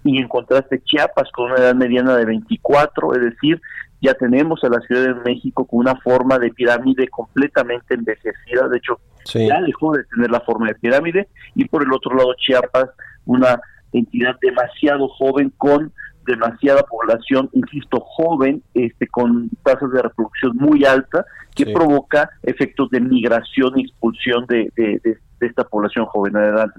y 0.04 0.18
en 0.18 0.28
contraste 0.28 0.82
Chiapas 0.84 1.30
con 1.32 1.50
una 1.50 1.62
edad 1.62 1.74
mediana 1.74 2.14
de 2.14 2.26
24, 2.26 3.14
es 3.14 3.20
decir, 3.22 3.58
ya 4.02 4.14
tenemos 4.14 4.62
a 4.64 4.68
la 4.68 4.80
Ciudad 4.80 5.14
de 5.14 5.22
México 5.22 5.64
con 5.64 5.78
una 5.78 5.94
forma 5.96 6.38
de 6.38 6.50
pirámide 6.50 7.06
completamente 7.08 7.94
envejecida, 7.94 8.68
de 8.68 8.78
hecho 8.78 8.98
ya 9.24 9.62
dejó 9.62 9.92
de 9.92 10.02
tener 10.04 10.30
la 10.30 10.40
forma 10.40 10.66
de 10.66 10.74
pirámide. 10.74 11.28
Y 11.54 11.64
por 11.66 11.84
el 11.84 11.92
otro 11.92 12.14
lado 12.16 12.34
Chiapas 12.34 12.90
una 13.24 13.60
entidad 13.92 14.36
demasiado 14.42 15.08
joven 15.08 15.52
con 15.56 15.92
demasiada 16.26 16.82
población, 16.82 17.48
insisto, 17.52 18.00
joven, 18.00 18.62
este, 18.74 19.06
con 19.06 19.48
tasas 19.62 19.90
de 19.92 20.02
reproducción 20.02 20.56
muy 20.56 20.84
altas, 20.84 21.24
que 21.54 21.66
provoca 21.66 22.30
efectos 22.42 22.90
de 22.90 23.00
migración 23.00 23.78
y 23.78 23.82
expulsión 23.82 24.46
de, 24.46 24.70
de, 24.76 25.18
esta 25.40 25.64
población 25.64 26.06
joven. 26.06 26.36
Adelante, 26.36 26.74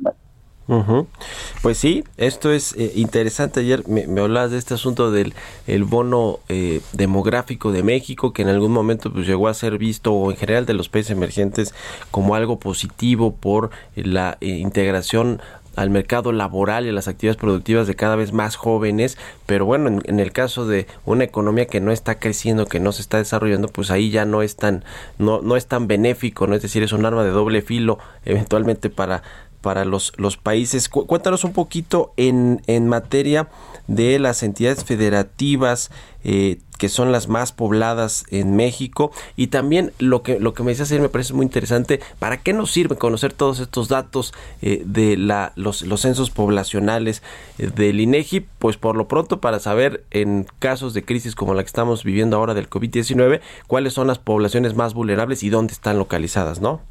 Pues 1.61 1.77
sí, 1.77 2.03
esto 2.17 2.51
es 2.51 2.73
eh, 2.77 2.93
interesante. 2.95 3.59
Ayer 3.59 3.87
me, 3.87 4.07
me, 4.07 4.21
hablabas 4.21 4.51
de 4.51 4.57
este 4.57 4.73
asunto 4.73 5.11
del 5.11 5.33
el 5.67 5.83
bono 5.83 6.39
eh, 6.47 6.81
demográfico 6.93 7.71
de 7.71 7.83
México, 7.83 8.31
que 8.31 8.43
en 8.43 8.49
algún 8.49 8.71
momento 8.71 9.11
pues, 9.11 9.27
llegó 9.27 9.49
a 9.49 9.53
ser 9.53 9.77
visto, 9.77 10.13
o 10.13 10.31
en 10.31 10.37
general 10.37 10.65
de 10.65 10.73
los 10.73 10.89
países 10.89 11.11
emergentes, 11.11 11.73
como 12.11 12.35
algo 12.35 12.59
positivo 12.59 13.35
por 13.35 13.71
la 13.95 14.37
eh, 14.39 14.47
integración 14.47 15.41
al 15.75 15.89
mercado 15.89 16.31
laboral 16.31 16.85
y 16.85 16.89
a 16.89 16.91
las 16.91 17.07
actividades 17.07 17.37
productivas 17.37 17.87
de 17.87 17.95
cada 17.95 18.15
vez 18.15 18.31
más 18.31 18.55
jóvenes, 18.55 19.17
pero 19.45 19.65
bueno, 19.65 20.01
en, 20.03 20.19
el 20.19 20.31
caso 20.31 20.67
de 20.67 20.87
una 21.03 21.23
economía 21.23 21.65
que 21.65 21.79
no 21.79 21.91
está 21.91 22.19
creciendo, 22.19 22.67
que 22.67 22.79
no 22.79 22.91
se 22.91 23.01
está 23.01 23.17
desarrollando, 23.17 23.67
pues 23.69 23.89
ahí 23.89 24.11
ya 24.11 24.25
no 24.25 24.43
es 24.43 24.55
tan, 24.55 24.83
no, 25.17 25.41
no 25.41 25.55
es 25.55 25.65
tan 25.65 25.87
benéfico, 25.87 26.45
¿no? 26.45 26.55
Es 26.55 26.61
decir, 26.61 26.83
es 26.83 26.93
un 26.93 27.05
arma 27.05 27.23
de 27.23 27.31
doble 27.31 27.61
filo 27.61 27.97
eventualmente 28.23 28.89
para 28.89 29.23
para 29.63 29.85
los, 29.85 30.11
los 30.17 30.37
países. 30.37 30.89
cuéntanos 30.89 31.45
un 31.45 31.53
poquito 31.53 32.13
en, 32.17 32.61
en 32.67 32.87
materia 32.87 33.49
de 33.87 34.19
las 34.19 34.43
entidades 34.43 34.83
federativas 34.83 35.89
eh, 36.25 36.59
que 36.77 36.89
son 36.89 37.11
las 37.11 37.27
más 37.27 37.51
pobladas 37.51 38.25
en 38.29 38.55
México 38.55 39.11
y 39.35 39.47
también 39.47 39.93
lo 39.99 40.21
que 40.21 40.39
lo 40.39 40.53
que 40.53 40.63
me 40.63 40.71
decías 40.71 40.91
ayer 40.91 41.01
me 41.01 41.09
parece 41.09 41.33
muy 41.33 41.45
interesante 41.45 42.01
para 42.19 42.37
qué 42.37 42.51
nos 42.51 42.71
sirve 42.71 42.97
conocer 42.97 43.31
todos 43.31 43.59
estos 43.59 43.87
datos 43.89 44.33
eh, 44.61 44.83
de 44.85 45.15
la, 45.17 45.53
los, 45.55 45.81
los 45.83 46.01
censos 46.01 46.29
poblacionales 46.29 47.23
eh, 47.57 47.69
del 47.73 48.01
INEGI 48.01 48.45
pues 48.59 48.77
por 48.77 48.95
lo 48.95 49.07
pronto 49.07 49.39
para 49.39 49.59
saber 49.59 50.03
en 50.11 50.45
casos 50.59 50.93
de 50.93 51.05
crisis 51.05 51.35
como 51.35 51.53
la 51.53 51.63
que 51.63 51.67
estamos 51.67 52.03
viviendo 52.03 52.37
ahora 52.37 52.53
del 52.53 52.69
COVID-19 52.69 53.41
cuáles 53.67 53.93
son 53.93 54.07
las 54.07 54.19
poblaciones 54.19 54.75
más 54.75 54.93
vulnerables 54.93 55.43
y 55.43 55.49
dónde 55.49 55.73
están 55.73 55.97
localizadas 55.97 56.59
¿no? 56.59 56.81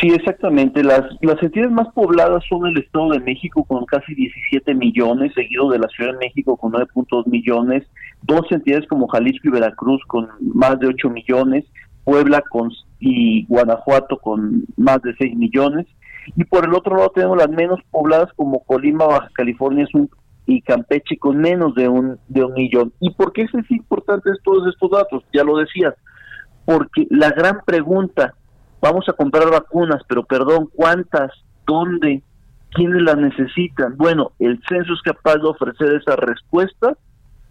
Sí, 0.00 0.08
exactamente. 0.08 0.84
Las, 0.84 1.02
las 1.22 1.42
entidades 1.42 1.72
más 1.72 1.88
pobladas 1.94 2.44
son 2.48 2.66
el 2.66 2.76
Estado 2.76 3.10
de 3.10 3.20
México 3.20 3.64
con 3.64 3.86
casi 3.86 4.14
17 4.14 4.74
millones, 4.74 5.32
seguido 5.34 5.70
de 5.70 5.78
la 5.78 5.88
Ciudad 5.88 6.12
de 6.12 6.18
México 6.18 6.56
con 6.56 6.72
9.2 6.72 7.26
millones, 7.26 7.84
dos 8.22 8.42
entidades 8.50 8.86
como 8.88 9.08
Jalisco 9.08 9.48
y 9.48 9.52
Veracruz 9.52 10.02
con 10.06 10.28
más 10.40 10.78
de 10.80 10.88
8 10.88 11.08
millones, 11.08 11.64
Puebla 12.04 12.42
con, 12.42 12.70
y 13.00 13.46
Guanajuato 13.46 14.18
con 14.18 14.66
más 14.76 15.00
de 15.00 15.14
6 15.16 15.34
millones, 15.34 15.86
y 16.36 16.44
por 16.44 16.64
el 16.64 16.74
otro 16.74 16.96
lado 16.96 17.10
tenemos 17.14 17.38
las 17.38 17.48
menos 17.48 17.80
pobladas 17.90 18.30
como 18.34 18.64
Colima, 18.64 19.06
Baja 19.06 19.30
California 19.32 19.86
y 20.46 20.60
Campeche 20.60 21.16
con 21.16 21.38
menos 21.38 21.74
de 21.74 21.88
un, 21.88 22.18
de 22.28 22.44
un 22.44 22.52
millón. 22.52 22.92
¿Y 23.00 23.10
por 23.14 23.32
qué 23.32 23.42
es 23.42 23.70
importante 23.70 24.30
todos 24.44 24.68
estos 24.68 24.90
datos? 24.90 25.24
Ya 25.32 25.42
lo 25.42 25.56
decías, 25.56 25.94
porque 26.66 27.06
la 27.08 27.30
gran 27.30 27.60
pregunta 27.64 28.34
vamos 28.80 29.08
a 29.08 29.12
comprar 29.12 29.50
vacunas, 29.50 30.02
pero 30.08 30.24
perdón, 30.24 30.68
¿cuántas? 30.74 31.32
¿Dónde? 31.66 32.22
¿Quiénes 32.70 33.02
las 33.02 33.16
necesitan? 33.16 33.96
Bueno, 33.96 34.32
el 34.38 34.60
censo 34.68 34.92
es 34.92 35.02
capaz 35.02 35.36
de 35.36 35.48
ofrecer 35.48 35.94
esa 35.94 36.16
respuesta 36.16 36.96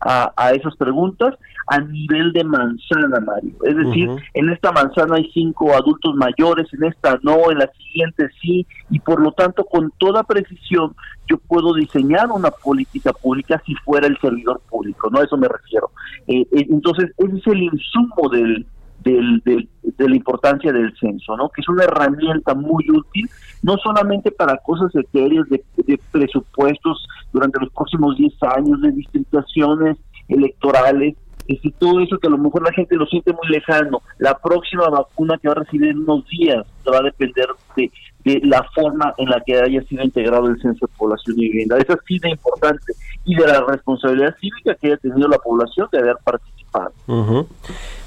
a, 0.01 0.31
a, 0.35 0.51
esas 0.51 0.75
preguntas 0.75 1.35
a 1.67 1.79
nivel 1.79 2.31
de 2.31 2.43
manzana, 2.43 3.19
Mario. 3.21 3.55
Es 3.63 3.75
decir, 3.75 4.09
en 4.33 4.49
esta 4.49 4.71
manzana 4.71 5.15
hay 5.15 5.31
cinco 5.33 5.73
adultos 5.73 6.13
mayores, 6.15 6.71
en 6.73 6.83
esta 6.83 7.17
no, 7.23 7.49
en 7.49 7.59
la 7.59 7.71
siguiente 7.73 8.29
sí, 8.39 8.67
y 8.91 8.99
por 8.99 9.19
lo 9.19 9.31
tanto 9.31 9.63
con 9.63 9.91
toda 9.97 10.23
precisión 10.23 10.95
yo 11.27 11.37
puedo 11.37 11.73
diseñar 11.73 12.29
una 12.31 12.51
política 12.51 13.13
pública 13.13 13.61
si 13.65 13.73
fuera 13.75 14.05
el 14.05 14.17
servidor 14.19 14.61
público, 14.69 15.09
¿no? 15.09 15.19
A 15.19 15.23
eso 15.23 15.37
me 15.37 15.47
refiero. 15.47 15.89
Eh, 16.27 16.41
eh, 16.51 16.67
entonces, 16.69 17.11
ese 17.17 17.37
es 17.37 17.47
el 17.47 17.63
insumo 17.63 18.29
del, 18.31 18.67
del, 19.05 19.41
de 19.83 20.09
la 20.09 20.15
importancia 20.15 20.71
del 20.73 20.93
censo, 20.97 21.37
¿no? 21.37 21.49
Que 21.49 21.61
es 21.61 21.69
una 21.69 21.83
herramienta 21.83 22.55
muy 22.55 22.83
útil, 22.89 23.29
no 23.61 23.77
solamente 23.77 24.31
para 24.31 24.57
cosas 24.57 24.93
etéreas 24.95 25.45
de, 25.49 25.63
presupuestos 26.11 27.07
durante 27.31 27.59
los 27.59 27.71
próximos 27.71 28.17
10 28.17 28.33
años, 28.57 28.81
de 28.81 28.91
distribuciones 28.91 29.97
electorales, 30.27 31.15
y 31.47 31.71
todo 31.73 31.99
eso 31.99 32.17
que 32.17 32.27
a 32.27 32.31
lo 32.31 32.39
mejor 32.39 32.63
la 32.63 32.73
gente 32.73 32.95
lo 32.95 33.05
siente 33.05 33.31
muy 33.31 33.47
lejano. 33.49 34.01
La 34.17 34.35
próxima 34.35 34.89
vacuna 34.89 35.37
que 35.37 35.47
va 35.47 35.53
a 35.53 35.59
recibir 35.59 35.89
en 35.89 35.99
unos 35.99 36.25
días 36.27 36.65
va 36.91 36.97
a 36.97 37.03
depender 37.03 37.45
de, 37.75 37.91
de 38.23 38.41
la 38.43 38.67
forma 38.73 39.13
en 39.19 39.29
la 39.29 39.39
que 39.45 39.55
haya 39.55 39.83
sido 39.83 40.03
integrado 40.03 40.47
el 40.47 40.59
censo 40.59 40.87
de 40.87 40.97
población 40.97 41.35
y 41.37 41.49
vivienda. 41.49 41.77
Eso 41.77 41.95
sí 42.07 42.17
de 42.17 42.31
importante. 42.31 42.93
Y 43.25 43.35
de 43.35 43.45
la 43.45 43.61
responsabilidad 43.61 44.35
cívica 44.41 44.73
que 44.73 44.87
haya 44.87 44.97
tenido 44.97 45.27
la 45.27 45.37
población 45.37 45.87
de 45.91 45.99
haber 45.99 46.17
participado. 46.23 46.54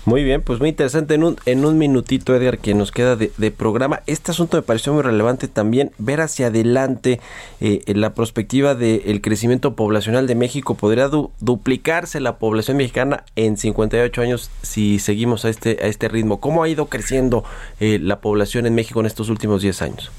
Muy 0.08 0.24
bien, 0.24 0.40
pues 0.40 0.58
muy 0.58 0.70
interesante. 0.70 1.12
En 1.12 1.22
un, 1.22 1.36
en 1.44 1.66
un 1.66 1.76
minutito, 1.76 2.34
Edgar, 2.34 2.58
que 2.58 2.72
nos 2.72 2.92
queda 2.92 3.14
de, 3.14 3.50
programa. 3.50 4.00
Este 4.06 4.30
asunto 4.30 4.56
me 4.56 4.62
pareció 4.62 4.94
muy 4.94 5.02
relevante 5.02 5.48
también, 5.48 5.92
ver 5.98 6.22
hacia 6.22 6.46
adelante 6.46 7.20
eh, 7.60 7.82
la 7.94 8.14
perspectiva 8.14 8.74
del 8.74 9.20
crecimiento 9.20 9.74
poblacional 9.74 10.26
de 10.26 10.34
México. 10.34 10.76
¿Podría 10.76 11.08
duplicarse 11.08 12.20
la 12.20 12.38
población 12.38 12.78
mexicana 12.78 13.24
en 13.36 13.58
58 13.58 14.22
años 14.22 14.50
si 14.62 14.98
seguimos 14.98 15.44
a 15.44 15.50
este, 15.50 15.78
a 15.82 15.88
este 15.88 16.08
ritmo? 16.08 16.40
¿Cómo 16.40 16.62
ha 16.62 16.70
ido 16.70 16.86
creciendo 16.86 17.44
eh, 17.78 17.98
la 18.00 18.20
población 18.20 18.64
en 18.64 18.74
México 18.74 19.00
en 19.00 19.06
estos 19.06 19.28
últimos 19.28 19.60
10 19.60 19.82
años? 19.82 20.10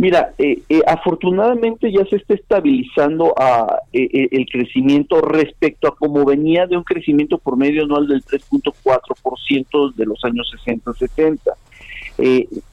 Mira, 0.00 0.32
eh, 0.38 0.62
eh, 0.68 0.80
afortunadamente 0.86 1.92
ya 1.92 2.04
se 2.06 2.16
está 2.16 2.34
estabilizando 2.34 3.34
a, 3.36 3.80
eh, 3.92 4.28
el 4.30 4.46
crecimiento 4.46 5.20
respecto 5.20 5.88
a 5.88 5.96
como 5.96 6.24
venía 6.24 6.66
de 6.66 6.76
un 6.76 6.84
crecimiento 6.84 7.38
por 7.38 7.56
medio 7.56 7.84
anual 7.84 8.08
del 8.08 8.24
3.4% 8.24 9.94
de 9.94 10.06
los 10.06 10.24
años 10.24 10.50
60-70. 10.66 11.38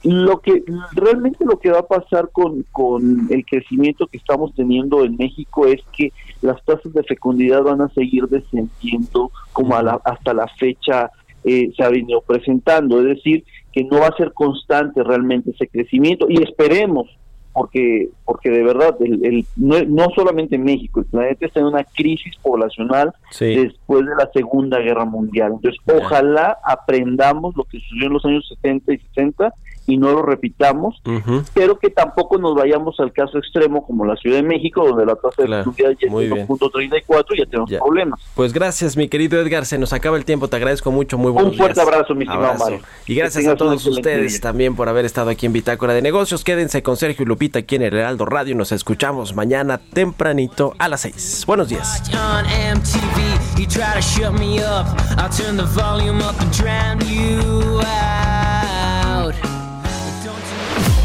lo 0.04 0.40
que 0.40 0.62
realmente 0.92 1.44
lo 1.44 1.58
que 1.58 1.70
va 1.70 1.80
a 1.80 1.86
pasar 1.86 2.30
con, 2.32 2.64
con 2.70 3.26
el 3.30 3.44
crecimiento 3.44 4.06
que 4.06 4.16
estamos 4.16 4.54
teniendo 4.54 5.04
en 5.04 5.16
México 5.16 5.66
es 5.66 5.82
que 5.96 6.12
las 6.40 6.64
tasas 6.64 6.92
de 6.92 7.02
fecundidad 7.02 7.62
van 7.62 7.82
a 7.82 7.88
seguir 7.90 8.26
descendiendo 8.28 9.30
como 9.52 9.76
hasta 9.76 10.32
la 10.32 10.46
fecha 10.58 11.10
se 11.44 11.82
ha 11.82 11.88
venido 11.88 12.20
presentando, 12.20 13.00
es 13.00 13.16
decir, 13.16 13.44
que 13.72 13.84
no 13.84 14.00
va 14.00 14.08
a 14.08 14.16
ser 14.16 14.32
constante 14.32 15.02
realmente 15.02 15.50
ese 15.50 15.66
crecimiento 15.66 16.26
y 16.28 16.42
esperemos 16.42 17.08
porque 17.52 18.08
porque 18.24 18.50
de 18.50 18.62
verdad 18.62 18.96
el, 19.00 19.46
no, 19.56 20.06
solamente 20.14 20.56
en 20.56 20.64
México 20.64 21.00
el 21.00 21.06
planeta 21.06 21.46
está 21.46 21.60
en 21.60 21.66
una 21.66 21.84
crisis 21.84 22.34
poblacional 22.42 23.12
después 23.38 24.06
de 24.06 24.14
la 24.16 24.30
Segunda 24.32 24.78
Guerra 24.78 25.04
Mundial. 25.04 25.52
Entonces 25.52 25.80
ojalá 25.86 26.58
aprendamos 26.64 27.54
lo 27.56 27.64
que 27.64 27.78
sucedió 27.80 28.06
en 28.06 28.12
los 28.14 28.24
años 28.24 28.48
70 28.48 28.94
y 28.94 28.98
60 28.98 29.54
y 29.86 29.96
no 29.96 30.12
lo 30.12 30.22
repitamos, 30.22 31.02
pero 31.54 31.78
que 31.78 31.90
tampoco 31.90 32.38
nos 32.38 32.54
vayamos 32.54 32.98
al 33.00 33.12
caso 33.12 33.38
extremo 33.38 33.86
como 33.86 34.04
la 34.04 34.16
Ciudad 34.16 34.36
de 34.36 34.42
México, 34.42 34.86
donde 34.86 35.06
la 35.06 35.16
tasa 35.16 35.42
de 35.42 35.48
fertilidad 35.48 35.90
ya 36.00 36.06
es 36.06 36.12
1.34 36.12 37.24
y 37.30 37.38
ya 37.38 37.46
tenemos 37.46 37.70
problemas. 37.70 38.20
Pues 38.34 38.52
gracias, 38.52 38.96
mi 38.96 39.08
querido 39.08 39.40
Edgar, 39.40 39.66
se 39.66 39.78
nos 39.78 39.92
acaba 39.92 40.16
el 40.16 40.24
tiempo, 40.24 40.48
te 40.48 40.56
agradezco 40.56 40.90
mucho, 40.90 41.18
muy 41.18 41.32
buenos 41.32 41.52
Un 41.52 41.58
fuerte 41.58 41.80
abrazo, 41.80 42.14
mi 42.14 42.24
estimado 42.24 42.58
Mario. 42.58 42.80
Y 43.06 43.14
gracias 43.14 43.46
a 43.46 43.56
todos 43.56 43.84
ustedes 43.86 44.40
también 44.40 44.76
por 44.76 44.88
haber 44.88 45.04
estado 45.04 45.30
aquí 45.30 45.46
en 45.46 45.52
Bitácora 45.52 45.92
de 45.94 46.02
Negocios. 46.02 46.44
Quédense 46.44 46.82
con 46.82 46.96
Sergio 46.96 47.24
y 47.24 47.26
Lupita 47.26 47.60
aquí 47.60 47.76
en 47.76 47.82
el 47.82 47.94
Heraldo 47.94 48.24
Radio, 48.24 48.54
nos 48.54 48.72
escuchamos 48.72 49.34
mañana 49.34 49.78
tempranito 49.78 50.74
a 50.78 50.88
las 50.88 51.02
6. 51.02 51.44
Buenos 51.46 51.68
días. 51.68 52.02